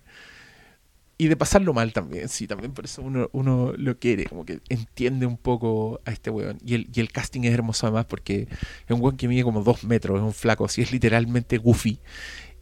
y 1.19 1.29
de 1.29 1.37
pasarlo 1.37 1.73
mal 1.73 1.93
también, 1.93 2.29
sí, 2.29 2.47
también 2.47 2.73
por 2.73 2.85
eso 2.85 3.01
uno, 3.03 3.31
uno 3.33 3.73
lo 3.77 3.99
quiere, 3.99 4.27
como 4.27 4.45
que 4.45 4.61
entiende 4.69 5.25
un 5.27 5.39
poco 5.39 6.01
a 6.05 6.13
este 6.13 6.31
weón. 6.31 6.59
Y 6.65 6.75
el, 6.75 6.91
y 6.93 7.01
el 7.01 7.11
casting 7.11 7.43
es 7.45 7.55
hermoso 7.55 7.87
además 7.87 8.07
porque 8.07 8.49
es 8.51 8.91
un 8.91 9.01
weón 9.01 9.17
que 9.17 9.29
mide 9.29 9.43
como 9.43 9.63
dos 9.63 9.85
metros, 9.85 10.19
es 10.19 10.23
un 10.23 10.35
flaco, 10.35 10.67
así 10.67 10.83
es 10.83 10.93
literalmente 10.93 11.59
goofy. 11.59 11.99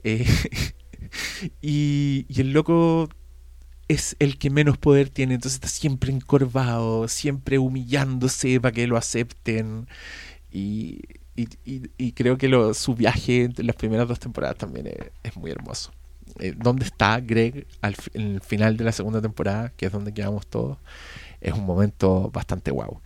Eh, 0.05 0.25
y, 1.63 2.27
el 2.37 2.53
loco 2.53 3.09
es 3.89 4.17
el 4.19 4.39
que 4.39 4.51
menos 4.51 4.79
poder 4.79 5.11
tiene, 5.11 5.35
entonces 5.35 5.57
está 5.57 5.69
siempre 5.69 6.13
encorvado, 6.13 7.09
siempre 7.09 7.59
humillándose 7.59 8.61
para 8.61 8.73
que 8.73 8.87
lo 8.87 8.97
acepten. 8.97 9.87
Y, 10.51 11.01
creo 12.15 12.39
que 12.39 12.75
su 12.75 12.95
viaje 12.95 13.45
en 13.57 13.67
las 13.67 13.77
primeras 13.77 14.09
dos 14.09 14.21
temporadas 14.21 14.57
también 14.57 14.89
es, 15.23 15.37
muy 15.37 15.51
hermoso. 15.51 15.93
Eh, 16.41 16.55
¿Dónde 16.57 16.85
está 16.85 17.21
Greg 17.21 17.67
al 17.81 17.97
final 18.41 18.77
de 18.77 18.85
la 18.85 18.93
segunda 18.93 19.21
temporada, 19.21 19.71
que 19.77 19.87
es 19.87 19.93
donde 19.93 20.15
quedamos 20.15 20.47
todos? 20.47 20.79
Es 21.41 21.53
un 21.53 21.67
momento 21.67 22.31
bastante 22.31 22.71
guau. 22.71 23.01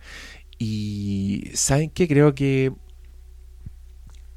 Y 0.57 1.49
¿saben 1.53 1.89
qué? 1.89 2.07
Creo 2.07 2.35
que 2.35 2.71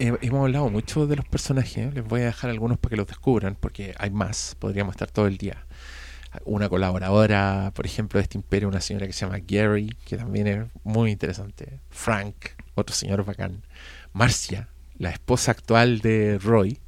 hemos 0.03 0.40
hablado 0.40 0.68
mucho 0.68 1.07
de 1.07 1.16
los 1.16 1.24
personajes. 1.26 1.94
Les 1.94 2.05
voy 2.05 2.22
a 2.22 2.26
dejar 2.26 2.50
algunos 2.50 2.78
para 2.78 2.90
que 2.90 2.96
los 2.96 3.07
descubran, 3.07 3.57
porque 3.59 3.94
hay 3.98 4.11
más. 4.11 4.57
Podríamos 4.59 4.94
estar 4.94 5.11
todo 5.11 5.26
el 5.26 5.38
día. 5.38 5.66
Una 6.44 6.68
colaboradora, 6.68 7.72
por 7.74 7.86
ejemplo, 7.86 8.18
de 8.18 8.22
este 8.24 8.38
imperio, 8.38 8.68
una 8.68 8.80
señora 8.80 9.07
que 9.07 9.12
se 9.12 9.26
llama 9.26 9.38
Gary, 9.46 9.94
que 10.07 10.16
también 10.16 10.46
es 10.46 10.66
muy 10.82 11.11
interesante. 11.11 11.80
Frank, 11.90 12.36
otro 12.74 12.94
señor 12.96 13.24
bacán. 13.24 13.62
Marcia, 14.12 14.68
la 14.98 15.11
esposa 15.11 15.53
actual 15.53 16.00
de 16.00 16.38
Roy. 16.38 16.80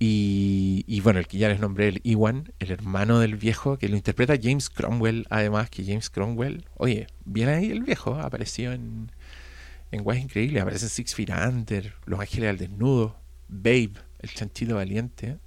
Y, 0.00 1.00
bueno, 1.00 1.18
el 1.18 1.26
que 1.26 1.38
ya 1.38 1.48
les 1.48 1.58
nombré, 1.58 1.88
el 1.88 2.00
Iwan, 2.04 2.52
el 2.60 2.70
hermano 2.70 3.18
del 3.18 3.34
viejo, 3.34 3.78
que 3.78 3.88
lo 3.88 3.96
interpreta 3.96 4.36
James 4.40 4.70
Cromwell, 4.70 5.26
además 5.28 5.70
que 5.70 5.84
James 5.84 6.08
Cromwell, 6.08 6.66
oye, 6.76 7.08
viene 7.24 7.52
ahí 7.54 7.70
el 7.72 7.82
viejo, 7.82 8.14
apareció 8.14 8.72
en, 8.72 9.10
en 9.90 10.02
Guay 10.02 10.20
Increíble, 10.20 10.60
aparece 10.60 10.86
en 10.86 10.90
Six 10.90 11.14
Feet 11.14 11.30
Under, 11.30 11.94
Los 12.04 12.20
Ángeles 12.20 12.50
al 12.50 12.58
Desnudo, 12.58 13.16
Babe, 13.48 13.92
El 14.18 14.30
Chanchito 14.34 14.76
Valiente. 14.76 15.38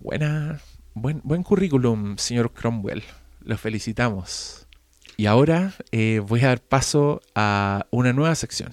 Buena, 0.00 0.60
buen, 0.94 1.42
currículum, 1.42 2.16
señor 2.18 2.52
Cromwell, 2.52 3.02
lo 3.40 3.56
felicitamos. 3.56 4.66
Y 5.16 5.26
ahora 5.26 5.72
eh, 5.92 6.20
voy 6.26 6.40
a 6.40 6.48
dar 6.48 6.60
paso 6.60 7.22
a 7.34 7.86
una 7.90 8.12
nueva 8.12 8.34
sección. 8.34 8.72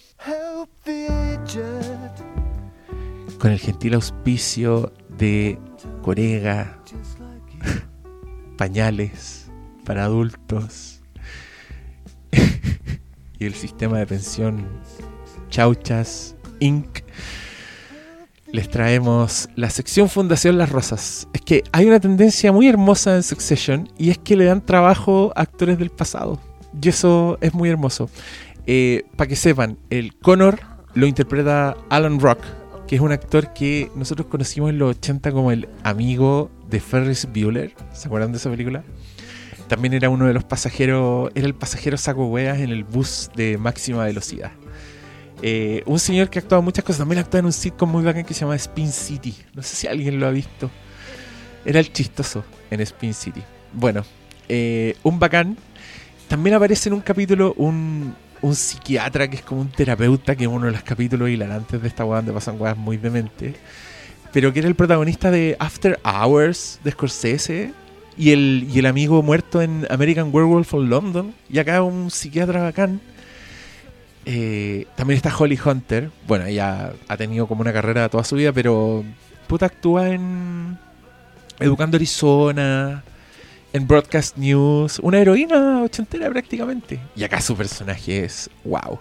Con 3.39 3.51
el 3.51 3.59
gentil 3.59 3.93
auspicio 3.93 4.91
de 5.17 5.59
Corega, 6.01 6.79
pañales, 8.57 9.51
para 9.85 10.05
adultos 10.05 10.92
el 13.45 13.53
sistema 13.53 13.99
de 13.99 14.07
pensión 14.07 14.67
Chauchas 15.49 16.35
Inc. 16.59 16.99
Les 18.51 18.69
traemos 18.69 19.49
la 19.55 19.69
sección 19.69 20.09
Fundación 20.09 20.57
Las 20.57 20.69
Rosas. 20.69 21.27
Es 21.33 21.41
que 21.41 21.63
hay 21.71 21.87
una 21.87 21.99
tendencia 21.99 22.51
muy 22.51 22.67
hermosa 22.67 23.15
en 23.15 23.23
Succession 23.23 23.89
y 23.97 24.11
es 24.11 24.17
que 24.17 24.35
le 24.35 24.45
dan 24.45 24.65
trabajo 24.65 25.33
a 25.35 25.41
actores 25.41 25.79
del 25.79 25.89
pasado. 25.89 26.39
Y 26.79 26.89
eso 26.89 27.37
es 27.41 27.53
muy 27.53 27.69
hermoso. 27.69 28.09
Eh, 28.65 29.05
para 29.15 29.27
que 29.27 29.35
sepan, 29.35 29.77
el 29.89 30.15
Connor 30.15 30.59
lo 30.93 31.07
interpreta 31.07 31.75
Alan 31.89 32.19
Rock, 32.19 32.39
que 32.87 32.95
es 32.95 33.01
un 33.01 33.11
actor 33.11 33.53
que 33.53 33.89
nosotros 33.95 34.27
conocimos 34.27 34.69
en 34.69 34.77
los 34.77 34.97
80 34.97 35.31
como 35.31 35.51
el 35.51 35.67
amigo 35.83 36.51
de 36.69 36.79
Ferris 36.79 37.27
Bueller. 37.33 37.73
¿Se 37.91 38.07
acuerdan 38.07 38.31
de 38.31 38.37
esa 38.37 38.49
película? 38.49 38.83
También 39.73 39.95
era 39.95 40.07
uno 40.07 40.27
de 40.27 40.35
los 40.35 40.43
pasajeros, 40.43 41.31
era 41.33 41.47
el 41.47 41.55
pasajero 41.55 41.97
saco 41.97 42.27
hueas 42.27 42.59
en 42.59 42.69
el 42.69 42.83
bus 42.83 43.31
de 43.35 43.57
máxima 43.57 44.03
velocidad. 44.03 44.51
Eh, 45.41 45.81
un 45.87 45.97
señor 45.97 46.29
que 46.29 46.37
en 46.47 46.63
muchas 46.63 46.85
cosas, 46.85 46.99
también 46.99 47.17
actuado 47.17 47.39
en 47.39 47.45
un 47.47 47.53
sitcom 47.53 47.91
muy 47.91 48.03
bacán 48.03 48.23
que 48.23 48.35
se 48.35 48.41
llama 48.41 48.55
Spin 48.55 48.91
City. 48.91 49.35
No 49.55 49.63
sé 49.63 49.75
si 49.75 49.87
alguien 49.87 50.19
lo 50.19 50.27
ha 50.27 50.29
visto. 50.29 50.69
Era 51.65 51.79
el 51.79 51.91
chistoso 51.91 52.45
en 52.69 52.81
Spin 52.81 53.15
City. 53.15 53.41
Bueno, 53.73 54.05
eh, 54.47 54.95
un 55.01 55.17
bacán. 55.17 55.57
También 56.27 56.55
aparece 56.55 56.89
en 56.89 56.93
un 56.93 57.01
capítulo 57.01 57.55
un, 57.57 58.13
un 58.43 58.55
psiquiatra 58.55 59.27
que 59.27 59.37
es 59.37 59.41
como 59.41 59.61
un 59.61 59.71
terapeuta, 59.71 60.35
que 60.35 60.43
es 60.43 60.49
uno 60.51 60.67
de 60.67 60.73
los 60.73 60.83
capítulos 60.83 61.31
hilarantes 61.31 61.81
de 61.81 61.87
esta 61.87 62.05
weá 62.05 62.17
donde 62.17 62.31
pasan 62.31 62.61
weas 62.61 62.77
muy 62.77 62.97
demente. 62.97 63.55
Pero 64.31 64.53
que 64.53 64.59
era 64.59 64.67
el 64.67 64.75
protagonista 64.75 65.31
de 65.31 65.55
After 65.57 65.99
Hours 66.05 66.79
de 66.83 66.91
Scorsese 66.91 67.73
y 68.17 68.31
el, 68.31 68.67
y 68.73 68.79
el 68.79 68.85
amigo 68.85 69.21
muerto 69.23 69.61
en 69.61 69.87
American 69.89 70.29
Werewolf 70.33 70.73
of 70.73 70.83
London. 70.83 71.33
Y 71.49 71.59
acá 71.59 71.81
un 71.83 72.09
psiquiatra 72.11 72.63
bacán. 72.63 73.01
Eh, 74.25 74.85
también 74.95 75.17
está 75.17 75.35
Holly 75.35 75.59
Hunter. 75.63 76.09
Bueno, 76.27 76.45
ella 76.45 76.93
ha 77.07 77.17
tenido 77.17 77.47
como 77.47 77.61
una 77.61 77.73
carrera 77.73 78.07
toda 78.09 78.23
su 78.23 78.35
vida, 78.35 78.53
pero 78.53 79.03
puta 79.47 79.65
actúa 79.65 80.09
en 80.09 80.77
Educando 81.59 81.97
Arizona, 81.97 83.03
en 83.73 83.87
Broadcast 83.87 84.37
News, 84.37 84.99
una 84.99 85.19
heroína 85.19 85.81
ochentera 85.83 86.29
prácticamente. 86.29 86.99
Y 87.15 87.23
acá 87.23 87.41
su 87.41 87.55
personaje 87.55 88.23
es 88.25 88.49
wow. 88.63 88.99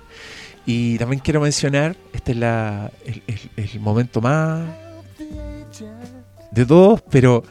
Y 0.67 0.97
también 0.99 1.21
quiero 1.21 1.41
mencionar, 1.41 1.97
este 2.13 2.33
es 2.33 2.39
la, 2.39 2.91
el- 3.05 3.23
el 3.57 3.81
momento 3.81 4.21
más 4.21 4.65
de 6.51 6.67
todos, 6.67 7.03
pero 7.11 7.43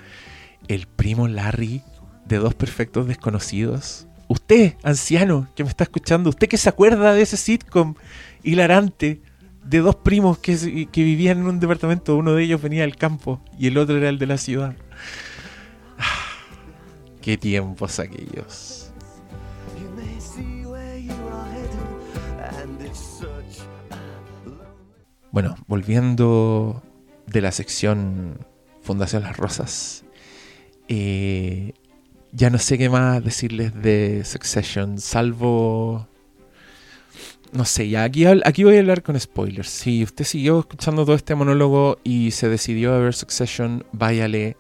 el 0.74 0.88
primo 0.88 1.28
Larry 1.28 1.84
de 2.26 2.38
Dos 2.38 2.56
Perfectos 2.56 3.08
Desconocidos. 3.08 4.08
Usted, 4.28 4.76
anciano, 4.84 5.50
que 5.56 5.64
me 5.64 5.70
está 5.70 5.84
escuchando, 5.84 6.30
usted 6.30 6.48
que 6.48 6.58
se 6.58 6.70
acuerda 6.70 7.14
de 7.14 7.22
ese 7.22 7.36
sitcom 7.38 7.96
hilarante 8.44 9.22
de 9.66 9.80
dos 9.80 9.96
primos 9.98 10.40
que, 10.40 10.88
que 10.92 11.04
vivían 11.04 11.40
en 11.40 11.48
un 11.48 11.60
departamento, 11.60 12.16
uno 12.16 12.34
de 12.34 12.44
ellos 12.44 12.62
venía 12.62 12.82
del 12.82 12.96
campo 12.96 13.44
y 13.60 13.68
el 13.68 13.78
otro 13.78 13.98
era 13.98 14.10
el 14.10 14.18
de 14.18 14.28
la 14.28 14.38
ciudad. 14.38 14.76
Qué 17.22 17.38
tiempos 17.38 18.00
aquellos. 18.00 18.78
Bueno, 25.32 25.56
volviendo 25.68 26.84
de 27.28 27.42
la 27.42 27.54
sección 27.54 28.46
Fundación 28.82 29.24
Las 29.24 29.38
Rosas, 29.38 30.04
eh, 30.94 31.72
ya 32.34 32.50
no 32.50 32.58
sé 32.58 32.78
qué 32.78 32.90
más 32.90 33.24
decirles 33.24 33.74
de 33.82 34.24
Succession, 34.26 35.00
salvo... 35.00 36.06
No 37.54 37.64
sé, 37.64 37.88
ya 37.88 38.04
aquí, 38.04 38.26
aquí 38.26 38.66
voy 38.66 38.76
a 38.76 38.80
hablar 38.80 39.02
con 39.02 39.18
spoilers. 39.18 39.70
Si 39.70 40.04
usted 40.04 40.26
siguió 40.26 40.60
escuchando 40.60 41.06
todo 41.06 41.16
este 41.16 41.34
monólogo 41.34 41.98
y 42.04 42.32
se 42.32 42.50
decidió 42.50 42.94
a 42.94 43.00
ver 43.00 43.14
Succession, 43.14 43.86
váyale. 43.94 44.58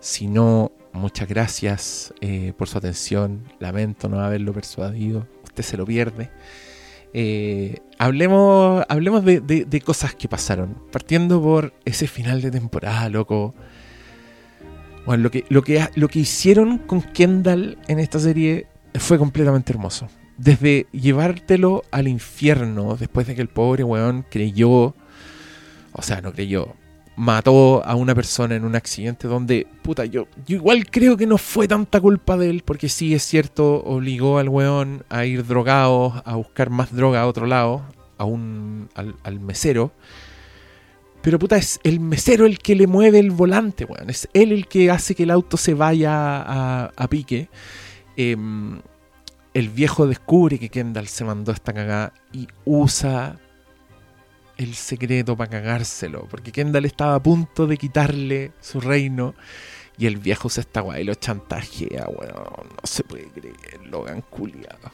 Si 0.00 0.26
no, 0.26 0.72
muchas 0.92 1.28
gracias 1.28 2.14
eh, 2.22 2.54
por 2.56 2.68
su 2.68 2.78
atención. 2.78 3.42
Lamento 3.58 4.08
no 4.08 4.20
haberlo 4.20 4.54
persuadido. 4.54 5.26
Usted 5.44 5.62
se 5.62 5.76
lo 5.76 5.84
pierde. 5.84 6.30
Eh, 7.12 7.80
hablemos 7.98 8.84
hablemos 8.88 9.24
de 9.24 9.82
cosas 9.84 10.14
que 10.14 10.28
pasaron. 10.28 10.76
Partiendo 10.92 11.40
por 11.42 11.74
ese 11.84 12.06
final 12.06 12.40
de 12.40 12.50
temporada, 12.50 13.08
loco. 13.10 13.54
Bueno, 15.06 15.22
lo 15.22 15.30
que, 15.30 15.44
lo 15.48 15.62
que, 15.62 15.86
lo 15.94 16.08
que 16.08 16.18
hicieron 16.18 16.78
con 16.78 17.00
Kendall 17.00 17.78
en 17.86 18.00
esta 18.00 18.18
serie 18.18 18.66
fue 18.98 19.18
completamente 19.18 19.72
hermoso. 19.72 20.08
Desde 20.36 20.86
llevártelo 20.90 21.84
al 21.92 22.08
infierno, 22.08 22.96
después 22.96 23.28
de 23.28 23.36
que 23.36 23.40
el 23.40 23.48
pobre 23.48 23.84
weón 23.84 24.26
creyó, 24.28 24.94
o 25.92 26.02
sea, 26.02 26.20
no 26.20 26.32
creyó, 26.32 26.74
mató 27.14 27.84
a 27.86 27.94
una 27.94 28.16
persona 28.16 28.56
en 28.56 28.64
un 28.64 28.74
accidente 28.74 29.28
donde, 29.28 29.68
puta, 29.82 30.04
yo, 30.04 30.26
yo 30.44 30.56
igual 30.56 30.90
creo 30.90 31.16
que 31.16 31.26
no 31.26 31.38
fue 31.38 31.68
tanta 31.68 32.00
culpa 32.00 32.36
de 32.36 32.50
él, 32.50 32.62
porque 32.64 32.88
sí 32.88 33.14
es 33.14 33.22
cierto, 33.22 33.84
obligó 33.84 34.38
al 34.38 34.48
weón 34.48 35.04
a 35.08 35.24
ir 35.24 35.46
drogado, 35.46 36.20
a 36.26 36.34
buscar 36.34 36.68
más 36.68 36.92
droga 36.92 37.22
a 37.22 37.26
otro 37.28 37.46
lado, 37.46 37.82
a 38.18 38.24
un, 38.24 38.90
al 38.94 39.40
mesero. 39.40 39.92
Pero 41.26 41.40
puta, 41.40 41.56
es 41.56 41.80
el 41.82 41.98
mesero 41.98 42.46
el 42.46 42.60
que 42.60 42.76
le 42.76 42.86
mueve 42.86 43.18
el 43.18 43.32
volante, 43.32 43.84
weón. 43.84 44.08
Es 44.10 44.28
él 44.32 44.52
el 44.52 44.68
que 44.68 44.92
hace 44.92 45.16
que 45.16 45.24
el 45.24 45.32
auto 45.32 45.56
se 45.56 45.74
vaya 45.74 46.40
a, 46.86 47.08
pique. 47.08 47.48
Em, 48.16 48.80
el 49.52 49.68
viejo 49.70 50.06
descubre 50.06 50.60
que 50.60 50.68
Kendall 50.68 51.08
se 51.08 51.24
mandó 51.24 51.50
esta 51.50 51.72
cagada 51.72 52.12
y 52.32 52.46
usa 52.64 53.40
el 54.56 54.76
secreto 54.76 55.36
para 55.36 55.50
cagárselo. 55.50 56.28
Porque 56.30 56.52
Kendall 56.52 56.84
estaba 56.84 57.16
a 57.16 57.22
punto 57.24 57.66
de 57.66 57.76
quitarle 57.76 58.52
su 58.60 58.80
reino. 58.80 59.34
Y 59.98 60.06
el 60.06 60.18
viejo 60.18 60.46
usa 60.46 60.60
esta 60.60 60.80
guay 60.80 61.02
lo 61.02 61.16
chantajea, 61.16 62.06
weón. 62.06 62.68
No 62.70 62.84
se 62.84 63.02
puede 63.02 63.26
creer, 63.30 63.84
Logan 63.90 64.20
culiado. 64.20 64.92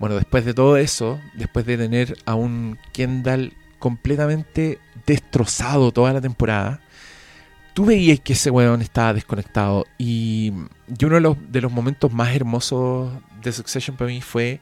Bueno, 0.00 0.16
después 0.16 0.44
de 0.44 0.52
todo 0.52 0.76
eso, 0.78 1.20
después 1.34 1.64
de 1.64 1.76
tener 1.78 2.18
a 2.26 2.34
un 2.34 2.76
Kendall 2.92 3.56
completamente 3.84 4.78
destrozado 5.06 5.92
toda 5.92 6.12
la 6.12 6.20
temporada, 6.20 6.80
tú 7.74 7.84
veías 7.84 8.20
que 8.20 8.32
ese 8.32 8.50
weón 8.50 8.80
estaba 8.80 9.12
desconectado. 9.12 9.84
Y, 9.98 10.52
uno 11.02 11.36
de 11.36 11.60
los, 11.60 11.72
momentos 11.72 12.12
más 12.12 12.34
hermosos 12.34 13.12
de 13.42 13.52
Succession 13.52 13.96
para 13.96 14.08
mí 14.08 14.22
fue 14.22 14.60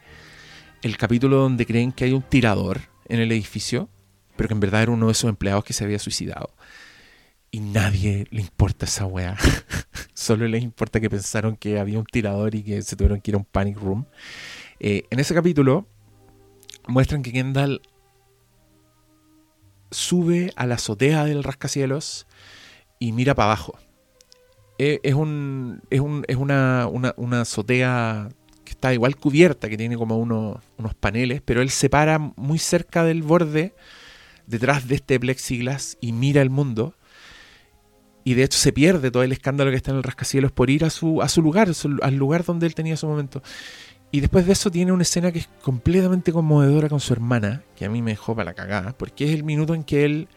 el 0.83 0.97
capítulo 0.97 1.37
donde 1.37 1.67
creen 1.67 1.93
que 1.93 2.05
hay 2.05 2.13
un 2.13 2.23
tirador 2.23 2.81
en 3.09 3.21
el 3.21 3.31
edificio, 3.31 3.89
pero 4.37 4.49
que 4.49 4.55
en 4.55 4.61
verdad 4.61 4.83
era 4.83 4.93
uno 4.93 5.07
de 5.07 5.13
esos 5.13 5.29
empleados 5.29 5.65
que 5.65 5.73
se 5.73 5.85
había 5.85 5.99
suicidado. 5.99 6.51
Y 7.51 7.61
nadie 7.61 8.27
le 8.31 8.41
importa 8.41 8.87
esa 8.87 9.05
weá. 9.05 9.37
Solo 10.15 10.49
les 10.49 10.63
importa 10.63 11.01
que 11.01 11.11
pensaron 11.11 11.57
que 11.57 11.79
había 11.79 11.99
un 11.99 12.07
tirador 12.07 12.55
y 12.55 12.63
que 12.63 12.81
se 12.81 12.97
tuvieron 12.97 13.21
que 13.21 13.31
ir 13.31 13.35
a 13.35 13.39
un 13.39 13.45
panic 13.45 13.77
room. 13.77 14.07
Eh, 14.81 15.05
en 15.11 15.21
ese 15.21 15.35
capítulo 15.35 15.87
muestran 16.89 17.23
que 17.23 17.31
Kendall 17.31 17.83
sube 19.93 20.53
a 20.57 20.67
la 20.67 20.75
azotea 20.77 21.25
del 21.25 21.45
rascacielos 21.45 22.27
y 22.99 23.13
mira 23.13 23.35
para 23.35 23.47
abajo. 23.47 23.79
Eh, 24.79 25.01
Es, 25.03 25.15
un, 25.15 25.83
es, 25.91 26.01
un- 26.01 26.25
es 26.29 26.37
una, 26.37 26.89
una, 26.89 27.41
azotea 27.41 28.29
que 28.65 28.73
está 28.73 28.93
igual 28.93 29.17
cubierta, 29.17 29.69
que 29.69 29.77
tiene 29.77 29.97
como 29.97 30.19
unos, 30.19 30.59
paneles, 31.01 31.43
pero 31.45 31.63
él 31.63 31.71
se 31.71 31.89
para 31.89 32.19
muy 32.19 32.59
cerca 32.59 33.05
del 33.05 33.23
borde, 33.23 33.75
detrás 34.47 34.89
de 34.89 34.97
este 34.97 35.21
plexiglas, 35.21 35.99
y 36.01 36.13
mira 36.13 36.43
el 36.43 36.51
mundo. 36.51 36.95
Y 38.25 38.35
de 38.35 38.45
hecho 38.45 38.59
se 38.59 38.73
pierde 38.73 39.11
todo 39.11 39.25
el 39.25 39.33
escándalo 39.33 39.71
que 39.71 39.77
está 39.77 39.91
en 39.91 39.97
el 39.97 40.03
rascacielos 40.05 40.53
por 40.53 40.71
ir 40.71 40.85
a 40.85 40.91
su, 40.91 41.23
a 41.23 41.29
su 41.29 41.43
lugar, 41.43 41.69
al 42.03 42.15
lugar 42.17 42.45
donde 42.45 42.67
él 42.67 42.75
tenía 42.75 42.97
su 42.97 43.07
momento. 43.09 43.43
Y 44.15 44.21
después 44.21 44.45
de 44.45 44.53
eso 44.53 44.71
tiene 44.71 44.93
una 44.93 45.05
escena 45.05 45.33
que 45.33 45.39
es 45.39 45.49
completamente 45.63 46.33
conmovedora 46.33 46.91
con 46.91 47.01
su 47.01 47.15
hermana, 47.15 47.63
que 47.75 47.87
a 47.87 47.89
mí 47.89 48.03
me 48.03 48.11
dejó 48.11 48.37
para 48.37 48.51
la 48.51 48.55
cagada, 48.55 48.93
porque 48.93 49.25
es 49.25 49.31
el 49.31 49.43
minuto 49.43 49.75
en 49.75 49.85
que 49.85 50.05
él 50.05 50.29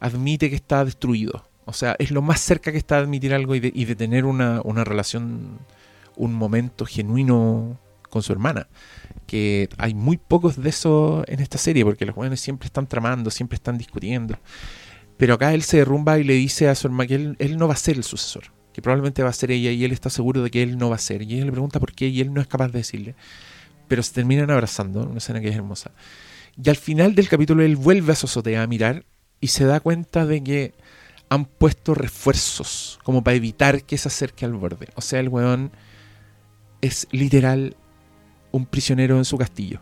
admite 0.00 0.48
que 0.48 0.56
está 0.56 0.82
destruido. 0.82 1.46
O 1.66 1.74
sea, 1.74 1.94
es 1.98 2.10
lo 2.10 2.22
más 2.22 2.40
cerca 2.40 2.72
que 2.72 2.78
está 2.78 2.96
de 2.96 3.02
admitir 3.02 3.34
algo 3.34 3.54
y 3.54 3.60
de, 3.60 3.70
y 3.74 3.84
de 3.84 3.94
tener 3.94 4.24
una, 4.24 4.62
relación, 4.82 5.58
un 6.16 6.32
momento 6.32 6.86
genuino 6.86 7.78
con 8.08 8.22
su 8.22 8.32
hermana. 8.32 8.66
Que 9.26 9.68
hay 9.76 9.92
muy 9.92 10.16
pocos 10.16 10.56
de 10.56 10.70
eso 10.70 11.22
en 11.26 11.40
esta 11.40 11.58
serie, 11.58 11.84
porque 11.84 12.06
los 12.06 12.14
jóvenes 12.14 12.40
siempre 12.40 12.64
están 12.64 12.86
tramando, 12.86 13.30
siempre 13.30 13.56
están 13.56 13.76
discutiendo. 13.76 14.38
Pero 15.18 15.34
acá 15.34 15.52
él 15.52 15.62
se 15.64 15.76
derrumba 15.76 16.18
y 16.18 16.24
le 16.24 16.32
dice 16.32 16.70
a 16.70 16.74
su 16.74 16.86
hermana 16.86 17.06
que 17.06 17.14
él, 17.16 17.36
él 17.38 17.58
no 17.58 17.68
va 17.68 17.74
a 17.74 17.76
ser 17.76 17.98
el 17.98 18.04
sucesor, 18.04 18.44
probablemente 18.82 19.22
va 19.22 19.30
a 19.30 19.32
ser 19.32 19.50
ella 19.50 19.70
y 19.70 19.84
él 19.84 19.92
está 19.92 20.10
seguro 20.10 20.42
de 20.42 20.50
que 20.50 20.62
él 20.62 20.78
no 20.78 20.90
va 20.90 20.96
a 20.96 21.00
ser. 21.00 21.22
Y 21.22 21.34
ella 21.34 21.46
le 21.46 21.52
pregunta 21.52 21.80
por 21.80 21.92
qué 21.92 22.08
y 22.08 22.20
él 22.20 22.32
no 22.32 22.40
es 22.40 22.46
capaz 22.46 22.68
de 22.68 22.78
decirle. 22.78 23.14
Pero 23.88 24.02
se 24.02 24.12
terminan 24.12 24.50
abrazando, 24.50 25.04
una 25.04 25.18
escena 25.18 25.40
que 25.40 25.48
es 25.48 25.56
hermosa. 25.56 25.92
Y 26.62 26.68
al 26.68 26.76
final 26.76 27.14
del 27.14 27.28
capítulo 27.28 27.62
él 27.62 27.76
vuelve 27.76 28.12
a 28.12 28.16
su 28.16 28.26
azotea 28.26 28.62
a 28.62 28.66
mirar 28.66 29.04
y 29.40 29.48
se 29.48 29.64
da 29.64 29.80
cuenta 29.80 30.26
de 30.26 30.42
que 30.42 30.74
han 31.28 31.44
puesto 31.44 31.94
refuerzos 31.94 32.98
como 33.02 33.22
para 33.22 33.36
evitar 33.36 33.82
que 33.84 33.98
se 33.98 34.08
acerque 34.08 34.44
al 34.44 34.54
borde. 34.54 34.88
O 34.94 35.00
sea, 35.00 35.20
el 35.20 35.28
weón 35.28 35.70
es 36.80 37.06
literal 37.10 37.76
un 38.50 38.66
prisionero 38.66 39.18
en 39.18 39.24
su 39.24 39.36
castillo. 39.36 39.80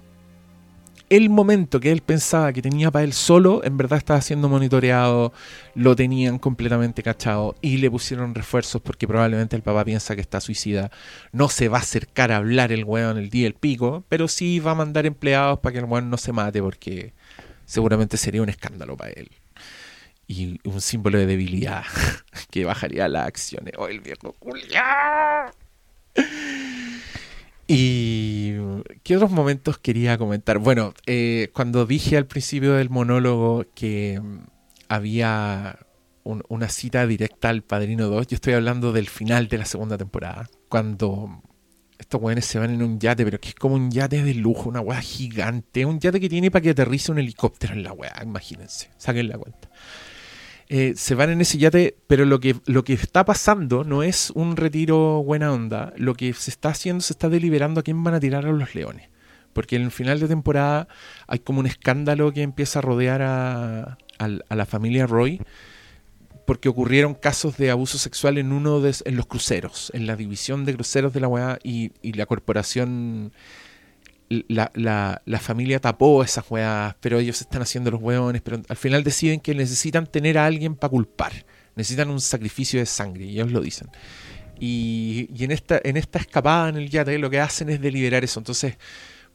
El 1.09 1.31
momento 1.31 1.79
que 1.79 1.93
él 1.93 2.01
pensaba 2.01 2.53
que 2.53 2.63
tenía 2.63 2.91
para 2.91 3.05
él 3.05 3.13
solo, 3.13 3.63
en 3.63 3.77
verdad 3.77 3.97
estaba 3.97 4.21
siendo 4.21 4.49
monitoreado, 4.49 5.33
lo 5.75 5.95
tenían 5.95 6.41
completamente 6.41 7.05
cachado 7.05 7.55
y 7.61 7.77
le 7.77 7.89
pusieron 7.89 8.35
refuerzos 8.35 8.83
porque 8.83 9.07
probablemente 9.07 9.55
el 9.55 9.63
papá 9.63 9.85
piensa 9.85 10.17
que 10.17 10.21
está 10.21 10.41
suicida. 10.41 10.91
No 11.31 11.49
se 11.49 11.69
va 11.69 11.79
a 11.79 11.83
acercar 11.83 12.33
a 12.33 12.39
hablar 12.39 12.73
el 12.73 12.83
weón 12.83 13.19
el 13.19 13.31
día 13.31 13.45
del 13.45 13.55
pico, 13.55 14.05
pero 14.09 14.27
sí 14.27 14.59
va 14.59 14.73
a 14.73 14.75
mandar 14.75 15.07
empleados 15.07 15.61
para 15.61 15.75
que 15.75 15.79
el 15.79 15.85
weón 15.85 16.11
no 16.11 16.17
se 16.17 16.33
mate 16.33 16.61
porque 16.61 17.13
seguramente 17.67 18.17
sería 18.17 18.43
un 18.43 18.49
escándalo 18.49 18.97
para 18.97 19.13
él. 19.13 19.31
Y 20.27 20.59
un 20.69 20.81
símbolo 20.81 21.19
de 21.19 21.27
debilidad 21.27 21.85
que 22.51 22.65
bajaría 22.65 23.07
las 23.07 23.29
acciones. 23.29 23.75
¡Oh, 23.79 23.87
el 23.87 24.01
viejo 24.01 24.35
Julián! 24.41 25.53
Y 27.69 28.53
qué 29.03 29.17
otros 29.17 29.31
momentos 29.31 29.79
quería 29.79 30.17
comentar. 30.19 30.59
Bueno, 30.59 30.95
eh, 31.07 31.51
cuando 31.53 31.85
dije 31.87 32.17
al 32.17 32.27
principio 32.27 32.75
del 32.75 32.91
monólogo 32.91 33.64
que 33.75 34.21
mm, 34.23 34.39
había 34.89 35.79
un- 36.23 36.43
una 36.49 36.69
cita 36.69 37.07
directa 37.07 37.49
al 37.49 37.62
Padrino 37.62 38.07
2, 38.09 38.29
yo 38.29 38.35
estoy 38.37 38.53
hablando 38.53 38.93
del 38.93 39.09
final 39.09 39.49
de 39.49 39.59
la 39.59 39.64
segunda 39.64 39.99
temporada. 39.99 40.49
Cuando 40.69 41.43
estos 41.99 42.21
weones 42.21 42.45
se 42.45 42.59
van 42.59 42.71
en 42.71 42.83
un 42.83 43.01
yate, 43.01 43.25
pero 43.25 43.41
que 43.41 43.49
es 43.49 43.55
como 43.57 43.75
un 43.75 43.91
yate 43.91 44.23
de 44.23 44.35
lujo, 44.35 44.69
una 44.69 44.81
weá 44.81 45.01
gigante. 45.01 45.85
Un 45.87 45.99
yate 45.99 46.21
que 46.21 46.29
tiene 46.29 46.51
para 46.53 46.62
que 46.62 46.71
aterrice 46.71 47.11
un 47.11 47.19
helicóptero 47.19 47.73
en 47.75 47.83
la 47.83 47.93
weá, 47.93 48.14
imagínense, 48.23 48.91
saquen 48.97 49.29
la 49.29 49.39
cuenta. 49.39 49.71
Eh, 50.69 50.95
se 50.97 51.14
van 51.14 51.31
en 51.31 51.41
ese 51.41 51.59
yate, 51.59 51.97
pero 52.07 52.25
lo 52.25 52.41
que, 52.41 52.57
lo 52.67 52.83
que 52.83 52.95
está 52.95 53.25
pasando 53.25 53.85
no 53.85 54.03
es 54.03 54.31
un 54.35 54.57
retiro 54.57 55.23
buena 55.23 55.53
onda. 55.53 55.93
Lo 55.97 56.14
que 56.14 56.33
se 56.35 56.51
está 56.51 56.71
haciendo, 56.71 57.03
se 57.03 57.12
está 57.12 57.29
deliberando 57.29 57.81
a 57.81 57.83
quién 57.83 58.03
van 58.03 58.14
a 58.14 58.21
tirar 58.21 58.47
a 58.47 58.53
los 58.53 58.75
leones. 58.75 59.09
Porque 59.53 59.77
en 59.77 59.83
el 59.83 59.91
final 59.91 60.21
de 60.21 60.29
temporada 60.29 60.89
hay 61.29 61.39
como 61.39 61.61
un 61.61 61.67
escándalo 61.67 62.33
que 62.33 62.43
empieza 62.43 62.81
a 62.81 62.83
rodear 62.83 63.23
a, 63.23 63.99
a 64.19 64.57
la 64.57 64.67
familia 64.67 65.07
Roy. 65.07 65.41
Porque 66.47 66.69
ocurrieron 66.69 67.14
casos 67.14 67.57
de 67.57 67.71
abuso 67.71 67.99
sexual 67.99 68.39
en 68.39 68.53
uno 68.53 68.81
de 68.81 68.95
en 69.05 69.17
los 69.17 69.27
cruceros, 69.27 69.91
en 69.95 70.07
la 70.07 70.14
división 70.14 70.64
de 70.64 70.75
cruceros 70.75 71.12
de 71.12 71.21
la 71.21 71.29
weá 71.29 71.59
y, 71.62 71.93
y 72.03 72.12
la 72.12 72.27
corporación 72.27 73.33
la, 74.29 74.70
la, 75.24 75.39
familia 75.39 75.81
tapó 75.81 76.22
esas 76.22 76.45
weas, 76.51 76.95
pero 77.01 77.18
ellos 77.18 77.41
están 77.41 77.62
haciendo 77.62 77.91
los 77.91 78.03
weones, 78.03 78.43
pero 78.43 78.61
al 78.68 78.77
final 78.77 79.05
deciden 79.05 79.41
que 79.41 79.55
necesitan 79.55 80.07
tener 80.07 80.39
a 80.39 80.47
alguien 80.47 80.74
para 80.74 80.91
culpar. 80.91 81.33
Necesitan 81.74 82.11
un 82.11 82.20
sacrificio 82.20 82.81
de 82.81 82.87
sangre, 82.87 83.24
y 83.24 83.33
ellos 83.33 83.53
lo 83.53 83.61
dicen. 83.61 83.89
Y, 84.59 85.29
y 85.35 85.45
en, 85.45 85.51
esta, 85.51 85.81
en 85.85 85.97
esta 85.97 86.18
escapada 86.18 86.70
en 86.70 86.77
el 86.77 86.89
yate 86.89 87.18
lo 87.18 87.29
que 87.29 87.41
hacen 87.41 87.68
es 87.68 87.81
deliberar 87.81 88.24
eso. 88.24 88.41
Entonces, 88.41 88.77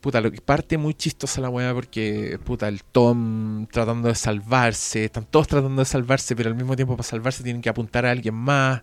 puta, 0.02 0.20
lo 0.20 0.32
que 0.32 0.42
parte 0.42 0.78
muy 0.78 0.96
chistosa 0.96 1.40
la 1.40 1.50
wea 1.50 1.74
porque, 1.74 2.40
puta, 2.44 2.68
el 2.68 2.84
Tom 2.84 3.68
tratando 3.68 4.10
de 4.10 4.16
salvarse, 4.16 5.06
están 5.06 5.26
todos 5.26 5.48
tratando 5.48 5.82
de 5.82 5.86
salvarse, 5.86 6.36
pero 6.36 6.50
al 6.50 6.56
mismo 6.56 6.76
tiempo 6.76 6.98
para 6.98 7.08
salvarse 7.08 7.44
tienen 7.44 7.62
que 7.62 7.70
apuntar 7.70 8.06
a 8.06 8.12
alguien 8.12 8.34
más. 8.34 8.82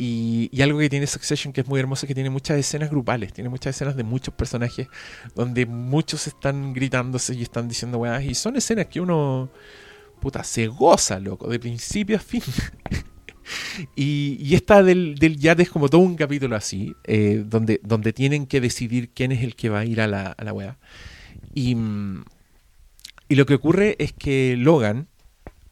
Y, 0.00 0.62
algo 0.62 0.78
que 0.78 0.88
tiene 0.88 1.08
Succession 1.08 1.52
que 1.52 1.62
es 1.62 1.66
muy 1.66 1.80
hermoso 1.80 2.06
es 2.06 2.08
que 2.08 2.14
tiene 2.14 2.30
muchas 2.30 2.56
escenas 2.56 2.88
grupales, 2.88 3.32
tiene 3.32 3.50
muchas 3.50 3.74
escenas 3.74 3.96
de 3.96 4.04
muchos 4.04 4.32
personajes 4.32 4.86
donde 5.34 5.66
muchos 5.66 6.28
están 6.28 6.72
gritándose 6.72 7.34
y 7.34 7.42
están 7.42 7.66
diciendo 7.66 7.98
weas. 7.98 8.22
Y 8.22 8.34
son 8.34 8.56
escenas 8.56 8.86
que 8.86 9.00
uno, 9.00 9.50
puta, 10.20 10.44
se 10.44 10.68
goza, 10.68 11.18
loco, 11.18 11.48
de 11.48 11.58
principio 11.58 12.16
a 12.16 12.20
fin. 12.20 12.42
y, 13.96 14.54
esta 14.54 14.84
del, 14.84 15.16
del 15.16 15.36
yate 15.36 15.64
es 15.64 15.70
como 15.70 15.88
todo 15.88 16.00
un 16.00 16.14
capítulo 16.14 16.54
así, 16.54 16.94
eh, 17.04 17.42
donde, 17.44 17.80
donde 17.82 18.12
tienen 18.12 18.46
que 18.46 18.60
decidir 18.60 19.10
quién 19.10 19.32
es 19.32 19.42
el 19.42 19.56
que 19.56 19.68
va 19.68 19.80
a 19.80 19.84
ir 19.84 20.00
a 20.00 20.06
la, 20.06 20.30
a 20.30 20.52
wea. 20.52 20.78
Y, 21.54 21.76
lo 23.30 23.46
que 23.46 23.54
ocurre 23.54 23.96
es 23.98 24.12
que 24.12 24.54
Logan, 24.56 25.08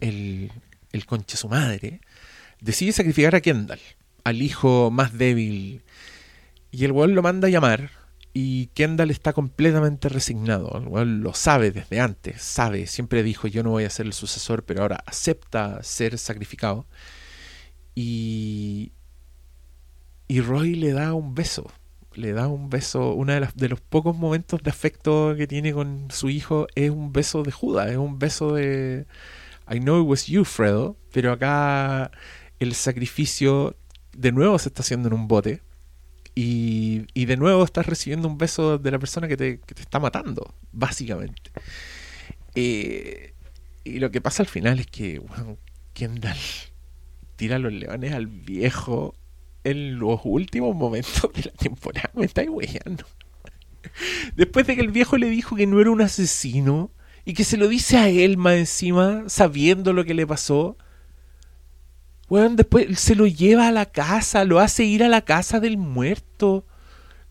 el, 0.01 0.51
el 0.93 1.07
concha 1.07 1.37
su 1.37 1.49
madre, 1.49 2.01
decide 2.61 2.93
sacrificar 2.93 3.35
a 3.37 3.41
Kendall, 3.41 3.79
al 4.27 4.43
hijo 4.43 4.91
más 4.91 5.17
débil. 5.17 5.83
Y 6.73 6.85
el 6.85 6.91
weón 6.91 7.15
lo 7.15 7.23
manda 7.23 7.47
a 7.47 7.51
llamar. 7.51 7.91
Y 8.33 8.67
Kendall 8.75 9.13
está 9.13 9.33
completamente 9.33 10.09
resignado. 10.09 10.77
El 10.79 10.89
weón 10.89 11.23
lo 11.23 11.33
sabe 11.33 11.71
desde 11.71 12.01
antes. 12.01 12.43
Sabe, 12.43 12.89
siempre 12.89 13.23
dijo: 13.23 13.47
Yo 13.47 13.63
no 13.63 13.71
voy 13.71 13.85
a 13.85 13.91
ser 13.91 14.07
el 14.07 14.13
sucesor, 14.13 14.65
pero 14.65 14.83
ahora 14.83 14.99
acepta 15.07 15.81
ser 15.85 16.19
sacrificado. 16.19 16.87
Y. 17.95 18.93
Y 20.27 20.41
Roy 20.41 20.75
le 20.75 20.93
da 20.93 21.15
un 21.15 21.37
beso. 21.37 21.71
Le 22.15 22.33
da 22.33 22.49
un 22.49 22.69
beso. 22.69 23.15
Uno 23.15 23.33
de, 23.33 23.49
de 23.55 23.69
los 23.69 23.81
pocos 23.81 24.17
momentos 24.17 24.61
de 24.61 24.71
afecto 24.71 25.35
que 25.37 25.47
tiene 25.47 25.73
con 25.73 26.09
su 26.11 26.31
hijo 26.31 26.67
es 26.75 26.91
un 26.91 27.13
beso 27.13 27.45
de 27.45 27.53
Judas. 27.53 27.93
Es 27.93 27.97
un 27.97 28.19
beso 28.19 28.55
de. 28.55 29.07
I 29.71 29.79
know 29.79 30.03
it 30.03 30.09
was 30.09 30.27
you, 30.27 30.45
Fredo. 30.45 30.97
Pero 31.13 31.31
acá 31.31 32.11
el 32.59 32.75
sacrificio 32.75 33.77
de 34.17 34.33
nuevo 34.33 34.59
se 34.59 34.69
está 34.69 34.83
haciendo 34.83 35.09
en 35.09 35.15
un 35.15 35.29
bote. 35.29 35.63
Y, 36.35 37.07
y 37.15 37.25
de 37.25 37.39
nuevo 37.39 37.65
estás 37.65 37.87
recibiendo 37.87 38.29
un 38.29 38.37
beso 38.37 38.77
de 38.77 38.91
la 38.91 38.99
persona 38.99 39.27
que 39.27 39.39
te, 39.39 39.61
que 39.61 39.75
te 39.75 39.83
está 39.83 39.99
matando, 39.99 40.55
básicamente. 40.71 41.51
Eh, 42.55 43.35
y 43.85 43.99
lo 44.01 44.11
que 44.11 44.21
pasa 44.21 44.43
al 44.43 44.49
final 44.49 44.79
es 44.81 44.87
que 44.87 45.19
weón, 45.19 45.59
Kendall 45.95 46.37
tira 47.37 47.59
los 47.59 47.73
leones 47.73 48.13
al 48.13 48.27
viejo 48.27 49.15
en 49.65 49.99
los 49.99 50.21
últimos 50.25 50.75
momentos 50.75 51.31
de 51.35 51.43
la 51.45 51.53
temporada. 51.53 52.11
Me 52.15 52.25
estáis 52.25 52.51
weyando. 52.51 53.05
Después 54.35 54.67
de 54.67 54.75
que 54.75 54.83
el 54.83 54.91
viejo 54.91 55.17
le 55.17 55.31
dijo 55.31 55.57
que 55.57 55.67
no 55.67 55.81
era 55.81 55.91
un 55.91 56.03
asesino 56.03 56.91
y 57.25 57.35
que 57.35 57.45
se 57.45 57.57
lo 57.57 57.69
dice 57.69 57.97
a 57.97 58.09
él 58.09 58.37
más 58.37 58.55
encima, 58.55 59.25
sabiendo 59.29 59.93
lo 59.93 60.05
que 60.05 60.15
le 60.15 60.27
pasó. 60.27 60.77
Weón, 62.29 62.57
después 62.57 62.99
se 62.99 63.15
lo 63.15 63.27
lleva 63.27 63.69
a 63.69 63.73
la 63.73 63.87
casa, 63.87 64.45
lo 64.45 64.59
hace 64.59 64.85
ir 64.85 65.05
a 65.05 65.09
la 65.09 65.23
casa 65.23 65.61
del 65.61 65.79
muerto. 65.79 66.65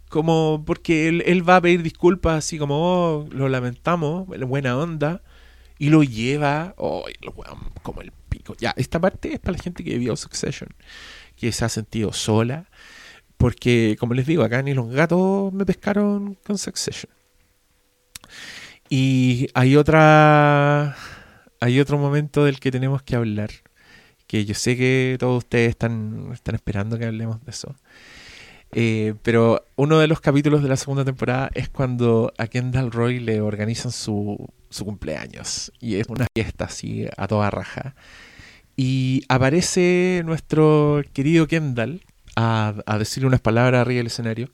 Como 0.10 0.64
porque 0.66 1.08
él, 1.10 1.24
él 1.26 1.48
va 1.48 1.58
a 1.58 1.62
pedir 1.62 1.84
disculpas, 1.84 2.38
así 2.38 2.58
como, 2.58 2.78
oh, 2.80 3.28
lo 3.32 3.50
lamentamos, 3.50 4.28
buena 4.28 4.78
onda. 4.78 5.22
Y 5.78 5.89
lo 5.89 6.04
lleva, 6.04 6.76
el 7.08 7.34
como 7.84 8.02
el 8.02 8.12
pico. 8.30 8.56
Ya, 8.58 8.74
esta 8.78 9.00
parte 9.00 9.34
es 9.34 9.39
para 9.39 9.58
la 9.58 9.64
gente 9.64 9.84
que 9.84 9.98
vio 9.98 10.16
Succession, 10.16 10.70
que 11.36 11.52
se 11.52 11.66
ha 11.66 11.70
sentido 11.70 12.14
sola. 12.14 12.70
Porque, 13.38 13.98
como 14.00 14.14
les 14.14 14.26
digo, 14.26 14.43
acá 14.43 14.62
ni 14.62 14.74
los 14.74 14.89
gatos 14.89 15.52
me 15.54 15.66
pescaron 15.66 16.36
con 16.46 16.58
Succession. 16.58 17.12
Y 18.89 19.48
hay 19.54 19.76
otra. 19.76 20.96
Hay 21.60 21.80
otro 21.80 21.98
momento 21.98 22.46
del 22.46 22.60
que 22.60 22.72
tenemos 22.72 23.02
que 23.02 23.16
hablar. 23.16 23.50
Que 24.28 24.46
yo 24.46 24.56
sé 24.56 24.76
que 24.76 25.18
todos 25.20 25.44
ustedes 25.44 25.70
están, 25.70 26.32
están 26.34 26.56
esperando 26.56 26.98
que 26.98 27.06
hablemos 27.06 27.44
de 27.44 27.52
eso. 27.52 27.76
Eh, 28.72 29.14
pero 29.24 29.66
uno 29.76 30.00
de 30.00 30.08
los 30.08 30.20
capítulos 30.20 30.62
de 30.62 30.70
la 30.70 30.78
segunda 30.78 31.06
temporada 31.06 31.50
es 31.54 31.70
cuando 31.70 32.34
a 32.38 32.48
Kendall 32.48 32.92
Roy 32.92 33.20
le 33.20 33.40
organizan 33.42 33.92
su, 33.92 34.50
su 34.70 34.86
cumpleaños. 34.86 35.72
Y 35.80 35.96
es 35.96 36.08
una 36.08 36.28
fiesta 36.34 36.66
así 36.66 37.08
a 37.18 37.28
toda 37.28 37.50
raja. 37.52 37.96
Y 38.76 39.24
aparece 39.30 40.22
nuestro 40.26 41.02
querido 41.14 41.48
Kendall 41.48 42.02
a, 42.36 42.76
a 42.86 42.98
decirle 42.98 43.28
unas 43.28 43.42
palabras 43.42 43.82
arriba 43.82 44.00
del 44.00 44.08
escenario. 44.08 44.52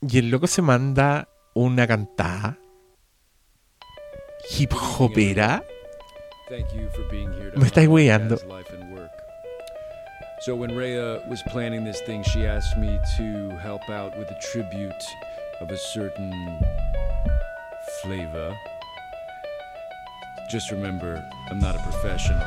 Y 0.00 0.18
el 0.18 0.30
loco 0.30 0.46
se 0.46 0.62
manda 0.62 1.28
una 1.54 1.86
cantada 1.86 2.58
hip 4.56 4.72
hopera. 4.98 5.64
Me 6.50 7.66
estáis 7.66 7.88
weyando. 7.88 8.38
So 10.40 10.54
when 10.54 10.74
Rhea 10.74 11.20
was 11.28 11.42
planning 11.42 11.84
this 11.84 12.00
thing, 12.02 12.22
she 12.22 12.46
asked 12.46 12.78
me 12.78 12.98
to 13.16 13.50
help 13.58 13.90
out 13.90 14.16
with 14.16 14.30
a 14.30 14.38
tribute 14.40 15.04
of 15.60 15.70
a 15.70 15.76
certain 15.76 16.32
flavor. 18.02 18.56
Just 20.48 20.70
remember, 20.70 21.22
I'm 21.50 21.58
not 21.58 21.74
a 21.74 21.82
professional. 21.82 22.46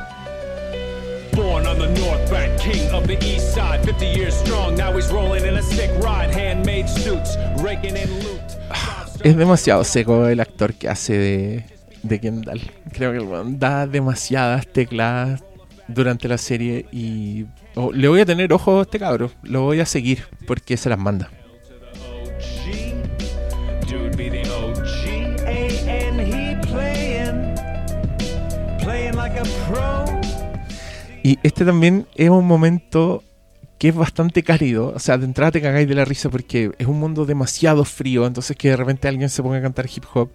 Born 1.32 1.66
on 1.66 1.78
the 1.78 1.88
North 2.00 2.28
Bank, 2.30 2.60
king 2.60 2.90
of 2.90 3.06
the 3.06 3.22
East 3.24 3.54
Side, 3.54 3.84
50 3.84 4.06
years 4.06 4.34
strong. 4.34 4.74
Now 4.74 4.92
he's 4.92 5.12
rolling 5.12 5.44
in 5.44 5.56
a 5.56 5.62
sick 5.62 5.90
ride, 6.02 6.30
handmade 6.30 6.88
suits, 6.88 7.36
raking 7.58 7.96
in 7.96 8.10
loot. 8.24 8.40
Es 9.22 9.36
demasiado 9.36 9.84
seco 9.84 10.26
el 10.26 10.40
actor 10.40 10.74
que 10.74 10.88
hace 10.88 11.12
de, 11.16 11.64
de 12.02 12.20
Kendall. 12.20 12.60
Creo 12.92 13.12
que 13.12 13.50
da 13.58 13.86
demasiadas 13.86 14.66
teclas 14.66 15.42
durante 15.88 16.28
la 16.28 16.38
serie 16.38 16.86
y 16.92 17.46
oh, 17.74 17.92
le 17.92 18.08
voy 18.08 18.20
a 18.20 18.26
tener 18.26 18.52
ojo 18.52 18.80
a 18.80 18.82
este 18.82 18.98
cabro. 18.98 19.30
Lo 19.42 19.62
voy 19.62 19.80
a 19.80 19.86
seguir 19.86 20.24
porque 20.46 20.76
se 20.76 20.88
las 20.88 20.98
manda. 20.98 21.30
Y 31.24 31.38
este 31.44 31.64
también 31.64 32.06
es 32.16 32.30
un 32.30 32.46
momento 32.46 33.22
que 33.78 33.88
es 33.88 33.94
bastante 33.94 34.42
cálido. 34.42 34.92
O 34.94 34.98
sea, 34.98 35.18
de 35.18 35.24
entrada 35.24 35.52
te 35.52 35.62
cagáis 35.62 35.88
de 35.88 35.94
la 35.94 36.04
risa 36.04 36.30
porque 36.30 36.72
es 36.78 36.86
un 36.86 36.98
mundo 36.98 37.26
demasiado 37.26 37.84
frío. 37.84 38.26
Entonces 38.26 38.56
que 38.56 38.70
de 38.70 38.76
repente 38.76 39.06
alguien 39.06 39.28
se 39.28 39.42
ponga 39.42 39.58
a 39.58 39.62
cantar 39.62 39.86
hip 39.86 40.04
hop 40.14 40.30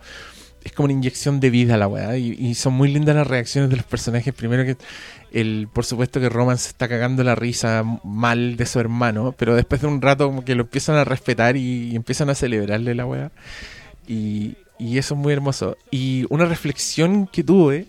es 0.67 0.73
como 0.73 0.85
una 0.85 0.93
inyección 0.93 1.39
de 1.39 1.49
vida 1.49 1.77
la 1.77 1.87
weá. 1.87 2.17
Y, 2.17 2.53
son 2.55 2.73
muy 2.73 2.91
lindas 2.91 3.15
las 3.15 3.27
reacciones 3.27 3.69
de 3.69 3.77
los 3.77 3.85
personajes. 3.85 4.33
Primero 4.33 4.65
que 4.65 4.77
el, 5.31 5.69
por 5.71 5.85
supuesto 5.85 6.19
que 6.19 6.29
Roman 6.29 6.57
se 6.57 6.69
está 6.69 6.87
cagando 6.87 7.23
la 7.23 7.35
risa 7.35 7.83
mal 8.03 8.57
de 8.57 8.65
su 8.65 8.79
hermano. 8.79 9.33
Pero 9.37 9.55
después 9.55 9.81
de 9.81 9.87
un 9.87 10.01
rato 10.01 10.27
como 10.27 10.43
que 10.43 10.55
lo 10.55 10.63
empiezan 10.63 10.95
a 10.97 11.05
respetar 11.05 11.55
y, 11.55 11.95
empiezan 11.95 12.29
a 12.29 12.35
celebrarle 12.35 12.95
la 12.95 13.05
weá. 13.05 13.31
Y, 14.07 14.57
y 14.77 14.97
eso 14.97 15.13
es 15.15 15.19
muy 15.19 15.33
hermoso. 15.33 15.77
Y 15.89 16.25
una 16.29 16.45
reflexión 16.45 17.27
que 17.27 17.43
tuve 17.43 17.87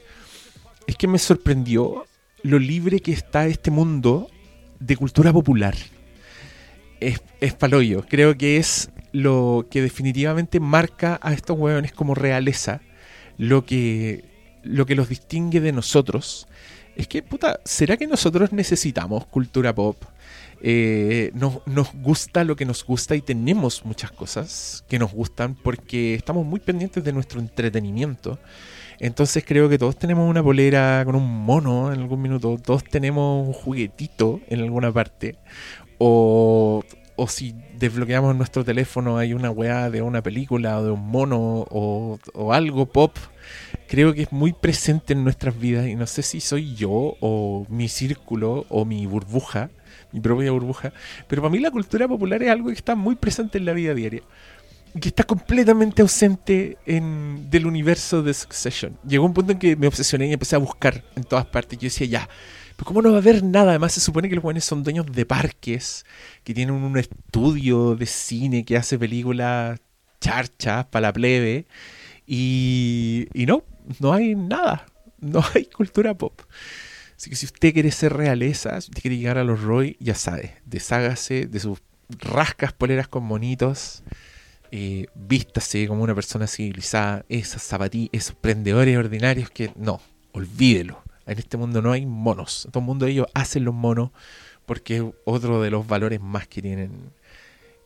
es 0.86 0.96
que 0.96 1.08
me 1.08 1.18
sorprendió 1.18 2.06
lo 2.42 2.58
libre 2.58 3.00
que 3.00 3.12
está 3.12 3.46
este 3.46 3.72
mundo 3.72 4.30
de 4.78 4.96
cultura 4.96 5.32
popular. 5.32 5.74
Es, 7.00 7.20
es 7.40 7.54
paloyo. 7.54 8.04
Creo 8.08 8.38
que 8.38 8.56
es 8.56 8.90
lo 9.12 9.66
que 9.70 9.82
definitivamente 9.82 10.60
marca 10.60 11.18
a 11.22 11.32
estos 11.32 11.58
hueones 11.58 11.92
como 11.92 12.14
realeza. 12.14 12.80
Lo 13.36 13.64
que, 13.64 14.24
lo 14.62 14.86
que 14.86 14.96
los 14.96 15.08
distingue 15.08 15.60
de 15.60 15.72
nosotros. 15.72 16.48
Es 16.96 17.06
que, 17.06 17.22
puta, 17.22 17.60
¿será 17.64 17.96
que 17.96 18.08
nosotros 18.08 18.52
necesitamos 18.52 19.26
cultura 19.26 19.72
pop? 19.74 20.02
Eh, 20.60 21.30
nos, 21.34 21.64
nos 21.66 21.92
gusta 21.94 22.42
lo 22.42 22.56
que 22.56 22.64
nos 22.64 22.84
gusta 22.84 23.14
y 23.14 23.20
tenemos 23.20 23.84
muchas 23.84 24.10
cosas 24.10 24.84
que 24.88 24.98
nos 24.98 25.12
gustan 25.12 25.54
porque 25.54 26.14
estamos 26.14 26.44
muy 26.44 26.58
pendientes 26.58 27.04
de 27.04 27.12
nuestro 27.12 27.38
entretenimiento. 27.38 28.40
Entonces 28.98 29.44
creo 29.46 29.68
que 29.68 29.78
todos 29.78 29.96
tenemos 29.96 30.28
una 30.28 30.42
polera 30.42 31.02
con 31.04 31.14
un 31.14 31.44
mono 31.44 31.92
en 31.92 32.00
algún 32.00 32.20
minuto, 32.20 32.58
todos 32.60 32.82
tenemos 32.82 33.46
un 33.46 33.52
juguetito 33.52 34.40
en 34.48 34.60
alguna 34.60 34.92
parte, 34.92 35.36
o, 35.98 36.82
o 37.14 37.28
si 37.28 37.54
desbloqueamos 37.78 38.34
nuestro 38.34 38.64
teléfono 38.64 39.18
hay 39.18 39.32
una 39.32 39.50
weá 39.50 39.90
de 39.90 40.02
una 40.02 40.22
película 40.22 40.78
o 40.78 40.84
de 40.84 40.90
un 40.90 41.06
mono 41.06 41.38
o, 41.70 42.18
algo 42.52 42.86
pop. 42.86 43.16
Creo 43.88 44.12
que 44.12 44.22
es 44.22 44.32
muy 44.32 44.52
presente 44.52 45.12
en 45.12 45.24
nuestras 45.24 45.58
vidas 45.58 45.86
y 45.86 45.94
no 45.94 46.06
sé 46.06 46.22
si 46.22 46.40
soy 46.40 46.74
yo 46.74 47.16
o 47.20 47.66
mi 47.68 47.88
círculo 47.88 48.66
o 48.68 48.84
mi 48.84 49.06
burbuja, 49.06 49.70
mi 50.12 50.20
propia 50.20 50.50
burbuja, 50.50 50.92
pero 51.28 51.42
para 51.42 51.52
mí 51.52 51.58
la 51.58 51.70
cultura 51.70 52.06
popular 52.06 52.42
es 52.42 52.50
algo 52.50 52.68
que 52.68 52.74
está 52.74 52.94
muy 52.94 53.14
presente 53.14 53.58
en 53.58 53.64
la 53.64 53.72
vida 53.72 53.94
diaria 53.94 54.22
que 55.00 55.08
está 55.08 55.22
completamente 55.22 56.02
ausente 56.02 56.78
en, 56.86 57.50
del 57.50 57.66
universo 57.66 58.22
de 58.22 58.34
Succession. 58.34 58.98
Llegó 59.06 59.26
un 59.26 59.34
punto 59.34 59.52
en 59.52 59.58
que 59.58 59.76
me 59.76 59.86
obsesioné 59.86 60.28
y 60.28 60.32
empecé 60.32 60.56
a 60.56 60.58
buscar 60.58 61.04
en 61.14 61.24
todas 61.24 61.46
partes. 61.46 61.78
Yo 61.78 61.86
decía, 61.86 62.06
ya, 62.06 62.28
pero 62.78 62.86
¿cómo 62.86 63.02
no 63.02 63.10
va 63.10 63.16
a 63.16 63.18
haber 63.18 63.42
nada? 63.42 63.70
Además, 63.70 63.92
se 63.92 64.00
supone 64.00 64.28
que 64.28 64.36
los 64.36 64.42
jóvenes 64.42 64.64
son 64.64 64.84
dueños 64.84 65.04
de 65.10 65.26
parques, 65.26 66.06
que 66.44 66.54
tienen 66.54 66.76
un 66.76 66.96
estudio 66.96 67.96
de 67.96 68.06
cine 68.06 68.64
que 68.64 68.76
hace 68.76 68.96
películas 68.96 69.80
charchas 70.20 70.86
para 70.86 71.08
la 71.08 71.12
plebe. 71.12 71.66
Y, 72.24 73.26
y 73.34 73.46
no, 73.46 73.64
no 73.98 74.12
hay 74.12 74.36
nada. 74.36 74.86
No 75.20 75.42
hay 75.52 75.64
cultura 75.64 76.14
pop. 76.14 76.42
Así 77.16 77.28
que 77.28 77.34
si 77.34 77.46
usted 77.46 77.72
quiere 77.72 77.90
ser 77.90 78.12
realeza, 78.12 78.80
si 78.80 78.90
usted 78.90 79.02
quiere 79.02 79.16
llegar 79.16 79.36
a 79.36 79.42
los 79.42 79.60
Roy, 79.60 79.96
ya 79.98 80.14
sabe, 80.14 80.54
deshágase 80.64 81.46
de 81.46 81.58
sus 81.58 81.80
rascas 82.08 82.72
poleras 82.72 83.08
con 83.08 83.24
monitos 83.24 84.04
eh, 84.70 85.06
vístase 85.14 85.88
como 85.88 86.02
una 86.02 86.14
persona 86.14 86.46
civilizada, 86.46 87.24
esas 87.28 87.62
zapatillas, 87.62 88.10
esos 88.12 88.36
prendedores 88.36 88.96
ordinarios 88.96 89.50
que 89.50 89.72
no, 89.76 90.00
olvídelo. 90.32 91.02
En 91.28 91.38
este 91.38 91.56
mundo 91.56 91.82
no 91.82 91.92
hay 91.92 92.06
monos. 92.06 92.68
Todo 92.72 92.80
el 92.80 92.86
mundo 92.86 93.06
ellos 93.06 93.26
hacen 93.34 93.64
los 93.64 93.74
monos 93.74 94.10
porque 94.66 94.96
es 94.96 95.02
otro 95.24 95.62
de 95.62 95.70
los 95.70 95.86
valores 95.86 96.20
más 96.20 96.48
que 96.48 96.62
tienen. 96.62 97.12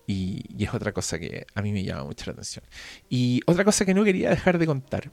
Y, 0.07 0.43
y, 0.57 0.64
es 0.64 0.74
otra 0.74 0.93
cosa 0.93 1.18
que 1.18 1.47
a 1.55 1.62
mí 1.62 1.72
me 1.72 1.84
llama 1.84 2.05
mucho 2.05 2.26
la 2.26 2.32
atención. 2.32 2.64
Y 3.09 3.40
otra 3.47 3.64
cosa 3.64 3.84
que 3.84 3.95
no 3.95 4.05
quería 4.05 4.30
dejar 4.30 4.59
de 4.59 4.66
contar, 4.66 5.11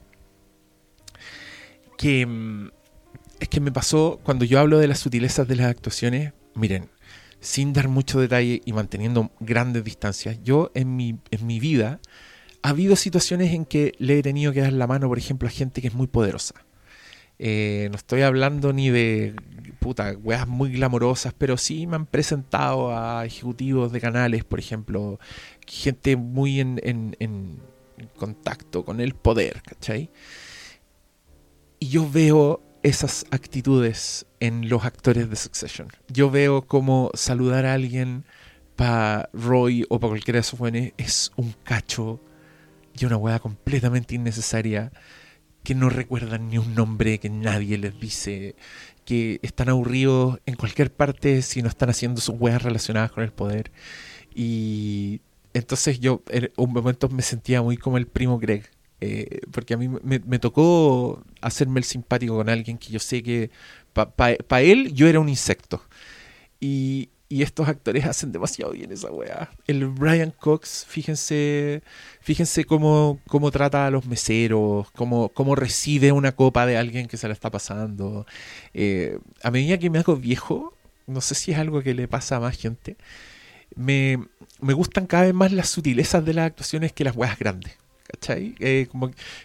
que 1.96 2.26
mm, 2.26 2.70
es 3.40 3.48
que 3.48 3.60
me 3.60 3.72
pasó 3.72 4.20
cuando 4.22 4.44
yo 4.44 4.58
hablo 4.58 4.78
de 4.78 4.88
las 4.88 4.98
sutilezas 4.98 5.46
de 5.46 5.56
las 5.56 5.66
actuaciones, 5.66 6.32
miren, 6.54 6.90
sin 7.40 7.72
dar 7.72 7.88
mucho 7.88 8.20
detalle 8.20 8.60
y 8.64 8.72
manteniendo 8.72 9.30
grandes 9.40 9.84
distancias, 9.84 10.38
yo 10.42 10.70
en 10.74 10.94
mi, 10.94 11.18
en 11.30 11.46
mi 11.46 11.58
vida 11.58 12.00
ha 12.62 12.70
habido 12.70 12.96
situaciones 12.96 13.52
en 13.54 13.64
que 13.64 13.94
le 13.98 14.18
he 14.18 14.22
tenido 14.22 14.52
que 14.52 14.60
dar 14.60 14.72
la 14.72 14.86
mano, 14.86 15.08
por 15.08 15.18
ejemplo, 15.18 15.48
a 15.48 15.50
gente 15.50 15.80
que 15.80 15.88
es 15.88 15.94
muy 15.94 16.06
poderosa. 16.06 16.54
Eh, 17.42 17.88
no 17.90 17.96
estoy 17.96 18.20
hablando 18.20 18.74
ni 18.74 18.90
de 18.90 19.34
puta, 19.78 20.12
weas 20.22 20.46
muy 20.46 20.72
glamorosas, 20.72 21.32
pero 21.32 21.56
sí 21.56 21.86
me 21.86 21.96
han 21.96 22.04
presentado 22.04 22.94
a 22.94 23.24
ejecutivos 23.24 23.92
de 23.92 24.00
canales, 24.02 24.44
por 24.44 24.58
ejemplo, 24.58 25.18
gente 25.66 26.16
muy 26.16 26.60
en, 26.60 26.78
en, 26.84 27.16
en 27.18 27.62
contacto 28.18 28.84
con 28.84 29.00
el 29.00 29.14
poder, 29.14 29.62
¿cachai? 29.62 30.10
Y 31.78 31.88
yo 31.88 32.10
veo 32.10 32.60
esas 32.82 33.24
actitudes 33.30 34.26
en 34.40 34.68
los 34.68 34.84
actores 34.84 35.30
de 35.30 35.36
Succession. 35.36 35.88
Yo 36.08 36.30
veo 36.30 36.66
como 36.66 37.10
saludar 37.14 37.64
a 37.64 37.72
alguien 37.72 38.26
para 38.76 39.30
Roy 39.32 39.86
o 39.88 39.98
para 39.98 40.10
cualquiera 40.10 40.36
de 40.36 40.40
esos 40.42 40.58
jóvenes 40.58 40.92
es 40.98 41.32
un 41.36 41.54
cacho 41.64 42.20
y 42.98 43.06
una 43.06 43.16
hueá 43.16 43.38
completamente 43.38 44.14
innecesaria 44.14 44.92
que 45.62 45.74
no 45.74 45.90
recuerdan 45.90 46.48
ni 46.48 46.58
un 46.58 46.74
nombre 46.74 47.18
que 47.18 47.30
nadie 47.30 47.78
les 47.78 47.98
dice, 48.00 48.56
que 49.04 49.40
están 49.42 49.68
aburridos 49.68 50.40
en 50.46 50.56
cualquier 50.56 50.92
parte 50.92 51.42
si 51.42 51.62
no 51.62 51.68
están 51.68 51.90
haciendo 51.90 52.20
sus 52.20 52.36
hueas 52.38 52.62
relacionadas 52.62 53.12
con 53.12 53.24
el 53.24 53.32
poder. 53.32 53.70
Y 54.34 55.20
entonces 55.54 56.00
yo 56.00 56.22
en 56.28 56.50
un 56.56 56.72
momento 56.72 57.08
me 57.08 57.22
sentía 57.22 57.62
muy 57.62 57.76
como 57.76 57.98
el 57.98 58.06
primo 58.06 58.38
Greg 58.38 58.70
eh, 59.00 59.40
porque 59.50 59.74
a 59.74 59.76
mí 59.78 59.88
me, 59.88 60.38
tocó 60.38 61.24
hacerme 61.40 61.80
el 61.80 61.84
simpático 61.84 62.36
con 62.36 62.50
alguien 62.50 62.76
que 62.76 62.92
yo 62.92 62.98
sé 62.98 63.22
que 63.22 63.50
para 63.94 64.10
pa, 64.10 64.34
pa 64.46 64.60
él 64.60 64.92
yo 64.92 65.08
era 65.08 65.20
un 65.20 65.28
insecto. 65.28 65.82
Y, 66.60 67.10
y, 67.30 67.42
estos 67.42 67.68
actores 67.68 68.04
hacen 68.04 68.32
demasiado 68.32 68.72
bien 68.72 68.92
esa 68.92 69.10
weá. 69.10 69.50
El 69.66 69.86
Brian 69.86 70.32
Cox, 70.38 70.84
fíjense, 70.86 71.82
fíjense 72.20 72.64
cómo, 72.64 73.20
cómo 73.28 73.50
trata 73.50 73.86
a 73.86 73.90
los 73.90 74.06
meseros, 74.06 74.90
cómo, 74.90 75.30
cómo 75.30 75.54
recibe 75.54 76.12
una 76.12 76.32
copa 76.32 76.66
de 76.66 76.76
alguien 76.76 77.06
que 77.06 77.16
se 77.16 77.28
la 77.28 77.34
está 77.34 77.50
pasando. 77.50 78.26
Eh, 78.74 79.18
a 79.42 79.50
medida 79.50 79.78
que 79.78 79.90
me 79.90 79.98
hago 79.98 80.16
viejo, 80.16 80.74
no 81.06 81.20
sé 81.20 81.34
si 81.34 81.52
es 81.52 81.58
algo 81.58 81.82
que 81.82 81.94
le 81.94 82.08
pasa 82.08 82.36
a 82.36 82.40
más 82.40 82.56
gente, 82.56 82.96
me, 83.74 84.18
me 84.60 84.72
gustan 84.74 85.06
cada 85.06 85.24
vez 85.24 85.34
más 85.34 85.52
las 85.52 85.68
sutilezas 85.68 86.24
de 86.24 86.34
las 86.34 86.46
actuaciones 86.46 86.92
que 86.92 87.04
las 87.04 87.16
weas 87.16 87.38
grandes. 87.38 87.80
¿cachai? 88.10 88.54
Eh, 88.58 88.88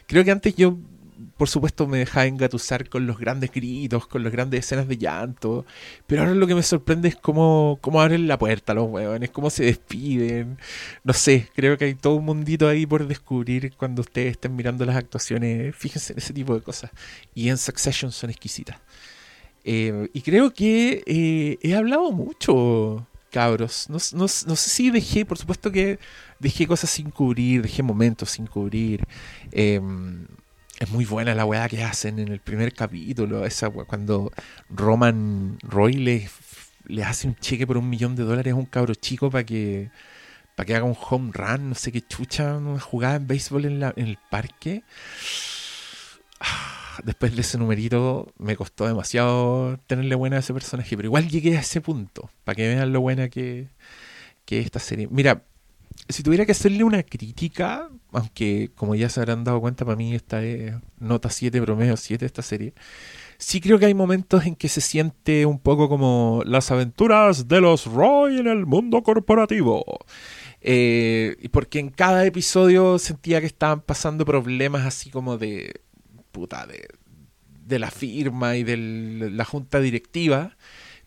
creo 0.08 0.24
que 0.24 0.32
antes 0.32 0.56
yo, 0.56 0.78
por 1.38 1.50
supuesto, 1.50 1.88
me 1.88 1.98
dejaba 1.98 2.26
engatusar 2.26 2.88
con 2.90 3.06
los 3.08 3.18
grandes 3.18 3.52
gritos, 3.52 4.08
con 4.08 4.24
las 4.24 4.32
grandes 4.32 4.62
escenas 4.62 4.88
de 4.88 4.98
llanto, 4.98 5.66
pero 6.08 6.22
ahora 6.22 6.36
lo 6.36 6.48
que 6.48 6.56
me 6.56 6.64
sorprende 6.64 7.10
es 7.10 7.16
cómo, 7.16 7.78
cómo 7.82 8.02
abren 8.02 8.28
la 8.28 8.40
puerta 8.40 8.74
los 8.74 8.90
huevones, 8.90 9.32
cómo 9.32 9.50
se 9.50 9.66
despiden, 9.66 10.58
no 11.04 11.14
sé, 11.14 11.50
creo 11.54 11.78
que 11.78 11.86
hay 11.86 11.96
todo 11.96 12.16
un 12.16 12.26
mundito 12.26 12.68
ahí 12.68 12.86
por 12.86 13.08
descubrir 13.08 13.74
cuando 13.76 14.02
ustedes 14.02 14.32
estén 14.32 14.56
mirando 14.56 14.86
las 14.86 14.96
actuaciones, 14.96 15.76
fíjense 15.76 16.14
en 16.14 16.20
ese 16.20 16.34
tipo 16.34 16.56
de 16.56 16.62
cosas, 16.62 16.92
y 17.34 17.50
en 17.50 17.58
Succession 17.58 18.12
son 18.12 18.30
exquisitas. 18.30 18.78
Eh, 19.66 20.10
y 20.14 20.22
creo 20.22 20.54
que 20.54 21.04
eh, 21.08 21.58
he 21.62 21.76
hablado 21.76 22.12
mucho 22.12 23.08
cabros. 23.32 23.90
No, 23.90 23.98
no, 24.14 24.22
no, 24.22 24.56
sé 24.56 24.70
si 24.70 24.92
dejé, 24.92 25.26
por 25.26 25.38
supuesto 25.38 25.72
que 25.72 26.00
dejé 26.40 26.68
cosas 26.68 26.90
sin 26.92 27.10
cubrir, 27.10 27.64
dejé 27.64 27.84
momentos 27.84 28.30
sin 28.30 28.48
cubrir. 28.48 29.04
Eh, 29.52 29.82
es 30.80 30.90
muy 30.92 31.06
buena 31.06 31.34
la 31.36 31.46
weá 31.46 31.70
que 31.70 31.84
hacen 31.84 32.20
en 32.20 32.30
el 32.30 32.40
primer 32.40 32.74
capítulo. 32.74 33.46
Esa 33.46 33.70
weá, 33.70 33.86
cuando 33.86 34.32
Roman 34.70 35.58
Roy 35.62 35.94
le, 35.94 36.30
le 36.86 37.04
hace 37.04 37.28
un 37.28 37.36
cheque 37.36 37.66
por 37.66 37.78
un 37.78 37.90
millón 37.90 38.16
de 38.16 38.24
dólares 38.24 38.54
a 38.54 38.56
un 38.56 38.66
cabro 38.66 38.94
chico 38.96 39.30
para 39.30 39.46
que 39.46 39.90
para 40.56 40.68
que 40.68 40.76
haga 40.76 40.86
un 40.86 40.96
home 40.98 41.32
run, 41.34 41.70
no 41.70 41.76
sé 41.76 41.92
qué 41.92 42.02
chucha, 42.02 42.56
una 42.56 42.80
jugada 42.80 43.16
en 43.16 43.28
béisbol 43.28 43.66
en, 43.66 43.80
la, 43.82 43.94
en 43.96 44.08
el 44.08 44.18
parque. 44.30 44.84
Después 47.04 47.36
de 47.36 47.42
ese 47.42 47.58
numerito 47.58 48.34
me 48.38 48.56
costó 48.56 48.88
demasiado 48.88 49.78
tenerle 49.86 50.16
buena 50.16 50.38
a 50.38 50.40
ese 50.40 50.54
personaje, 50.54 50.96
pero 50.96 51.08
igual 51.08 51.28
llegué 51.28 51.58
a 51.58 51.60
ese 51.60 51.82
punto, 51.82 52.30
para 52.46 52.56
que 52.56 52.70
vean 52.70 52.94
lo 52.94 53.02
buena 53.02 53.28
que, 53.28 53.68
que 54.46 54.62
esta 54.62 54.80
serie. 54.80 55.10
Mira, 55.12 55.44
si 56.08 56.24
tuviera 56.24 56.46
que 56.46 56.54
hacerle 56.54 56.86
una 56.86 57.04
crítica, 57.04 57.90
aunque 58.16 58.72
como 58.76 58.96
ya 58.96 59.10
se 59.10 59.20
habrán 59.20 59.44
dado 59.44 59.62
cuenta, 59.62 59.86
para 59.86 59.98
mí 59.98 60.16
esta 60.16 60.44
es 60.44 60.76
nota 61.00 61.30
7, 61.30 61.62
promedio 61.62 61.98
7 61.98 62.26
esta 62.26 62.42
serie. 62.42 62.74
Sí 63.38 63.60
creo 63.62 63.80
que 63.80 63.86
hay 63.86 63.94
momentos 63.94 64.46
en 64.46 64.56
que 64.56 64.70
se 64.70 64.82
siente 64.82 65.46
un 65.46 65.60
poco 65.60 65.90
como 65.90 66.42
las 66.46 66.72
aventuras 66.72 67.48
de 67.48 67.62
los 67.62 67.86
Roy 67.86 68.40
en 68.40 68.48
el 68.48 68.66
mundo 68.66 69.04
corporativo. 69.04 69.84
Eh, 70.62 71.50
porque 71.52 71.80
en 71.80 71.90
cada 71.90 72.26
episodio 72.26 72.98
sentía 72.98 73.40
que 73.40 73.48
estaban 73.48 73.82
pasando 73.82 74.26
problemas 74.26 74.86
así 74.86 75.10
como 75.12 75.38
de 75.38 75.82
puta, 76.32 76.66
de, 76.68 77.80
la 77.80 77.92
firma 77.92 78.56
y 78.56 78.64
de 78.64 78.78
la 79.32 79.46
junta 79.46 79.80
directiva 79.80 80.56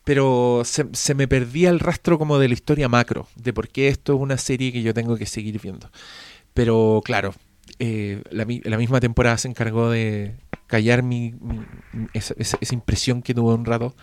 pero 0.09 0.63
se 0.65 1.15
me 1.15 1.29
perdía 1.29 1.69
el 1.69 1.81
rastro 1.81 2.19
como 2.19 2.39
de 2.39 2.49
la 2.49 2.55
historia 2.55 2.89
macro, 2.89 3.29
de 3.37 3.53
por 3.53 3.69
qué 3.69 3.89
esto 3.89 4.15
es 4.15 4.21
una 4.21 4.39
serie 4.39 4.73
que 4.73 4.81
yo 4.81 4.95
tengo 4.95 5.19
que 5.19 5.27
seguir 5.27 5.61
viendo. 5.61 5.91
Pero 6.59 7.03
claro, 7.05 7.37
eh, 7.79 8.21
la, 8.33 8.45
mi- 8.45 8.59
la 8.65 8.77
misma 8.79 8.99
temporada 8.99 9.39
se 9.39 9.47
encargó 9.47 9.91
de 9.91 10.35
callar 10.67 11.05
mi, 11.05 11.33
esa, 12.15 12.35
impresión 12.73 13.23
que 13.23 13.33
tuve 13.33 13.55
un 13.55 13.65
rato, 13.65 13.95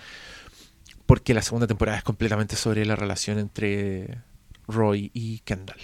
porque 1.06 1.34
la 1.34 1.42
segunda 1.42 1.68
temporada 1.68 1.98
es 1.98 2.06
completamente 2.06 2.56
sobre 2.56 2.86
la 2.86 2.96
relación 2.96 3.40
entre 3.40 4.20
Roy 4.70 5.12
y 5.14 5.40
Kendall. 5.40 5.82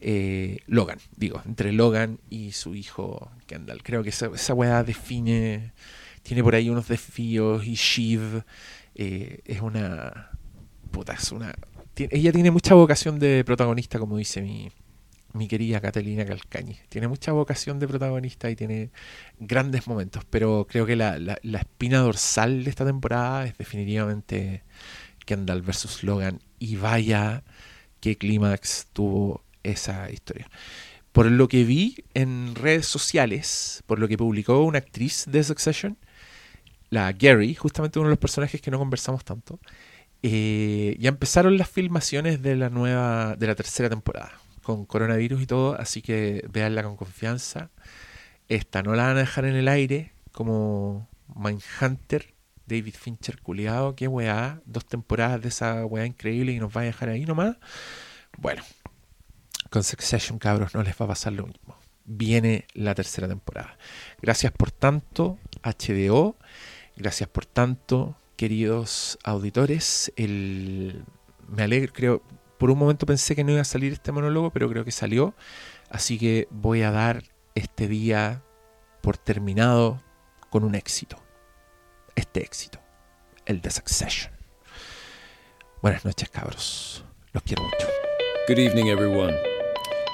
Eh, 0.00 0.58
Logan, 0.66 0.98
digo, 1.16 1.40
entre 1.46 1.70
Logan 1.70 2.18
y 2.28 2.50
su 2.50 2.74
hijo 2.74 3.30
Kendall. 3.46 3.84
Creo 3.84 4.02
que 4.02 4.08
esa, 4.08 4.32
esa 4.34 4.54
weá 4.54 4.82
define, 4.82 5.74
tiene 6.24 6.42
por 6.42 6.56
ahí 6.56 6.70
unos 6.70 6.88
desafíos 6.88 7.64
y 7.64 7.74
Shiv 7.76 8.42
eh, 8.96 9.42
es 9.44 9.60
una... 9.60 10.30
Puta, 10.90 11.12
es 11.12 11.30
una... 11.30 11.54
ella 11.96 12.32
tiene 12.32 12.50
mucha 12.50 12.74
vocación 12.74 13.20
de 13.20 13.44
protagonista, 13.44 14.00
como 14.00 14.16
dice 14.16 14.42
mi, 14.42 14.68
mi 15.34 15.48
querida 15.48 15.80
Catalina 15.80 16.24
Calcañi. 16.24 16.76
Tiene 16.88 17.08
mucha 17.08 17.32
vocación 17.32 17.78
de 17.78 17.88
protagonista 17.88 18.50
y 18.50 18.56
tiene 18.56 18.90
grandes 19.38 19.86
momentos, 19.86 20.24
pero 20.28 20.66
creo 20.68 20.86
que 20.86 20.96
la, 20.96 21.18
la- 21.18 21.38
espina 21.58 21.98
dorsal 22.00 22.64
de 22.64 22.70
esta 22.70 22.84
temporada 22.84 23.46
es 23.46 23.56
definitivamente 23.58 24.62
Kendall 25.26 25.62
versus 25.62 26.02
Logan. 26.02 26.40
Y 26.58 26.76
vaya 26.76 27.42
qué 28.00 28.16
clímax 28.16 28.88
tuvo 28.92 29.42
esa 29.62 30.10
historia. 30.10 30.48
Por 31.12 31.30
lo 31.30 31.46
que 31.48 31.64
vi 31.64 32.04
en 32.14 32.54
redes 32.54 32.86
sociales, 32.86 33.82
por 33.86 33.98
lo 33.98 34.08
que 34.08 34.16
publicó 34.16 34.62
una 34.64 34.78
actriz 34.78 35.26
de 35.28 35.44
Succession, 35.44 35.98
la 36.90 37.12
Gary, 37.12 37.54
justamente 37.54 37.98
uno 37.98 38.08
de 38.08 38.12
los 38.12 38.18
personajes 38.18 38.60
que 38.60 38.70
no 38.70 38.78
conversamos 38.78 39.24
tanto, 39.24 39.58
eh, 40.22 40.96
ya 41.00 41.08
empezaron 41.08 41.58
las 41.58 41.68
filmaciones 41.68 42.42
de 42.42 42.54
la 42.56 42.70
nueva, 42.70 43.34
de 43.36 43.46
la 43.46 43.54
tercera 43.54 43.88
temporada, 43.90 44.32
con 44.62 44.86
coronavirus 44.86 45.42
y 45.42 45.46
todo, 45.46 45.74
así 45.78 46.02
que 46.02 46.46
véanla 46.50 46.82
con 46.82 46.96
confianza. 46.96 47.70
Esta 48.48 48.82
no 48.82 48.94
la 48.94 49.06
van 49.08 49.16
a 49.16 49.20
dejar 49.20 49.44
en 49.44 49.56
el 49.56 49.68
aire, 49.68 50.12
como 50.32 51.08
Mindhunter, 51.34 52.34
David 52.66 52.94
Fincher 52.98 53.40
culiado, 53.40 53.94
qué 53.96 54.08
weá, 54.08 54.60
dos 54.64 54.86
temporadas 54.86 55.42
de 55.42 55.48
esa 55.48 55.84
weá 55.86 56.06
increíble 56.06 56.52
y 56.52 56.58
nos 56.58 56.74
va 56.74 56.82
a 56.82 56.84
dejar 56.84 57.08
ahí 57.08 57.24
nomás. 57.24 57.56
Bueno, 58.38 58.62
con 59.70 59.82
Succession, 59.82 60.38
cabros, 60.38 60.74
no 60.74 60.82
les 60.82 60.94
va 61.00 61.04
a 61.06 61.08
pasar 61.08 61.32
lo 61.32 61.46
mismo. 61.46 61.76
Viene 62.04 62.66
la 62.74 62.94
tercera 62.94 63.28
temporada. 63.28 63.76
Gracias 64.20 64.52
por 64.52 64.70
tanto, 64.70 65.38
HDO. 65.62 66.36
Gracias 66.96 67.28
por 67.28 67.46
tanto, 67.46 68.16
queridos 68.36 69.18
auditores. 69.24 70.12
El... 70.16 71.04
Me 71.48 71.62
alegro, 71.62 71.92
creo. 71.92 72.22
Por 72.62 72.70
un 72.70 72.78
momento 72.78 73.06
pensé 73.06 73.34
que 73.34 73.42
no 73.42 73.50
iba 73.50 73.60
a 73.60 73.64
salir 73.64 73.92
este 73.92 74.12
monólogo, 74.12 74.52
pero 74.52 74.68
creo 74.68 74.84
que 74.84 74.92
salió. 74.92 75.34
Así 75.90 76.16
que 76.16 76.46
voy 76.52 76.82
a 76.82 76.92
dar 76.92 77.24
este 77.56 77.88
día 77.88 78.44
por 79.00 79.18
terminado 79.18 80.00
con 80.48 80.62
un 80.62 80.76
éxito. 80.76 81.16
Este 82.14 82.40
éxito. 82.40 82.78
El 83.46 83.62
de 83.62 83.70
Succession. 83.72 84.32
Buenas 85.82 86.04
noches, 86.04 86.30
cabros. 86.30 87.04
Los 87.32 87.42
quiero 87.42 87.64
mucho. 87.64 87.88
Good 88.46 88.60
evening, 88.60 88.90
everyone. 88.90 89.34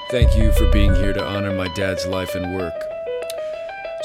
Thank 0.09 0.35
you 0.35 0.51
for 0.53 0.71
being 0.71 0.95
here 0.95 1.13
to 1.13 1.23
honor 1.23 1.53
my 1.53 1.71
dad's 1.75 2.07
life 2.07 2.33
and 2.35 2.57
work. 2.57 2.73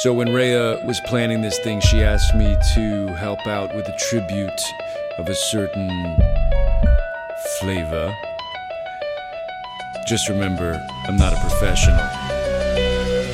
So, 0.00 0.12
when 0.12 0.34
Rhea 0.34 0.84
was 0.86 1.00
planning 1.08 1.40
this 1.40 1.58
thing, 1.60 1.80
she 1.80 2.02
asked 2.02 2.34
me 2.36 2.54
to 2.74 3.06
help 3.16 3.46
out 3.46 3.74
with 3.74 3.88
a 3.88 3.96
tribute 4.10 4.62
of 5.16 5.30
a 5.30 5.34
certain 5.34 6.18
flavor. 7.58 8.14
Just 10.06 10.28
remember, 10.28 10.86
I'm 11.08 11.16
not 11.16 11.32
a 11.32 11.40
professional. 11.40 11.96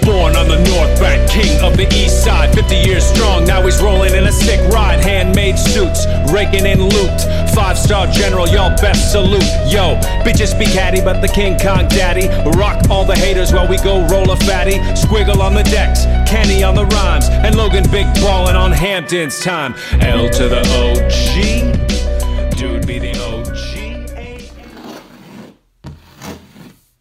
Born 0.03 0.37
on 0.37 0.47
the 0.47 0.63
North 0.71 1.01
Bank, 1.01 1.29
king 1.29 1.61
of 1.65 1.77
the 1.77 1.89
East 1.93 2.23
Side, 2.25 2.55
50 2.55 2.77
years 2.77 3.05
strong. 3.05 3.45
Now 3.45 3.63
he's 3.63 3.83
rolling 3.83 4.15
in 4.15 4.25
a 4.25 4.33
sick 4.33 4.61
ride, 4.73 5.01
handmade 5.01 5.59
suits, 5.59 6.07
raking 6.33 6.67
in 6.67 6.81
loot. 6.81 7.21
Five 7.55 7.77
star 7.77 8.07
general, 8.07 8.47
y'all 8.47 8.71
best 8.81 9.11
salute. 9.11 9.43
Yo, 9.67 9.99
bitches 10.23 10.57
be 10.57 10.65
catty, 10.65 11.01
but 11.01 11.21
the 11.21 11.29
King 11.29 11.59
Kong 11.59 11.89
daddy. 11.89 12.29
Rock 12.57 12.89
all 12.89 13.05
the 13.05 13.17
haters 13.17 13.53
while 13.53 13.67
we 13.67 13.77
go 13.79 14.07
roll 14.07 14.31
a 14.31 14.37
fatty. 14.37 14.79
Squiggle 14.95 15.41
on 15.41 15.55
the 15.55 15.65
decks, 15.65 16.05
Kenny 16.31 16.63
on 16.63 16.77
the 16.77 16.87
rhymes, 16.87 17.29
and 17.29 17.57
Logan 17.57 17.85
big 17.91 18.07
ballin' 18.15 18.55
on 18.55 18.71
Hampton's 18.71 19.41
time. 19.41 19.75
L 20.01 20.31
to 20.31 20.49
the 20.49 20.61
OG. 20.61 22.00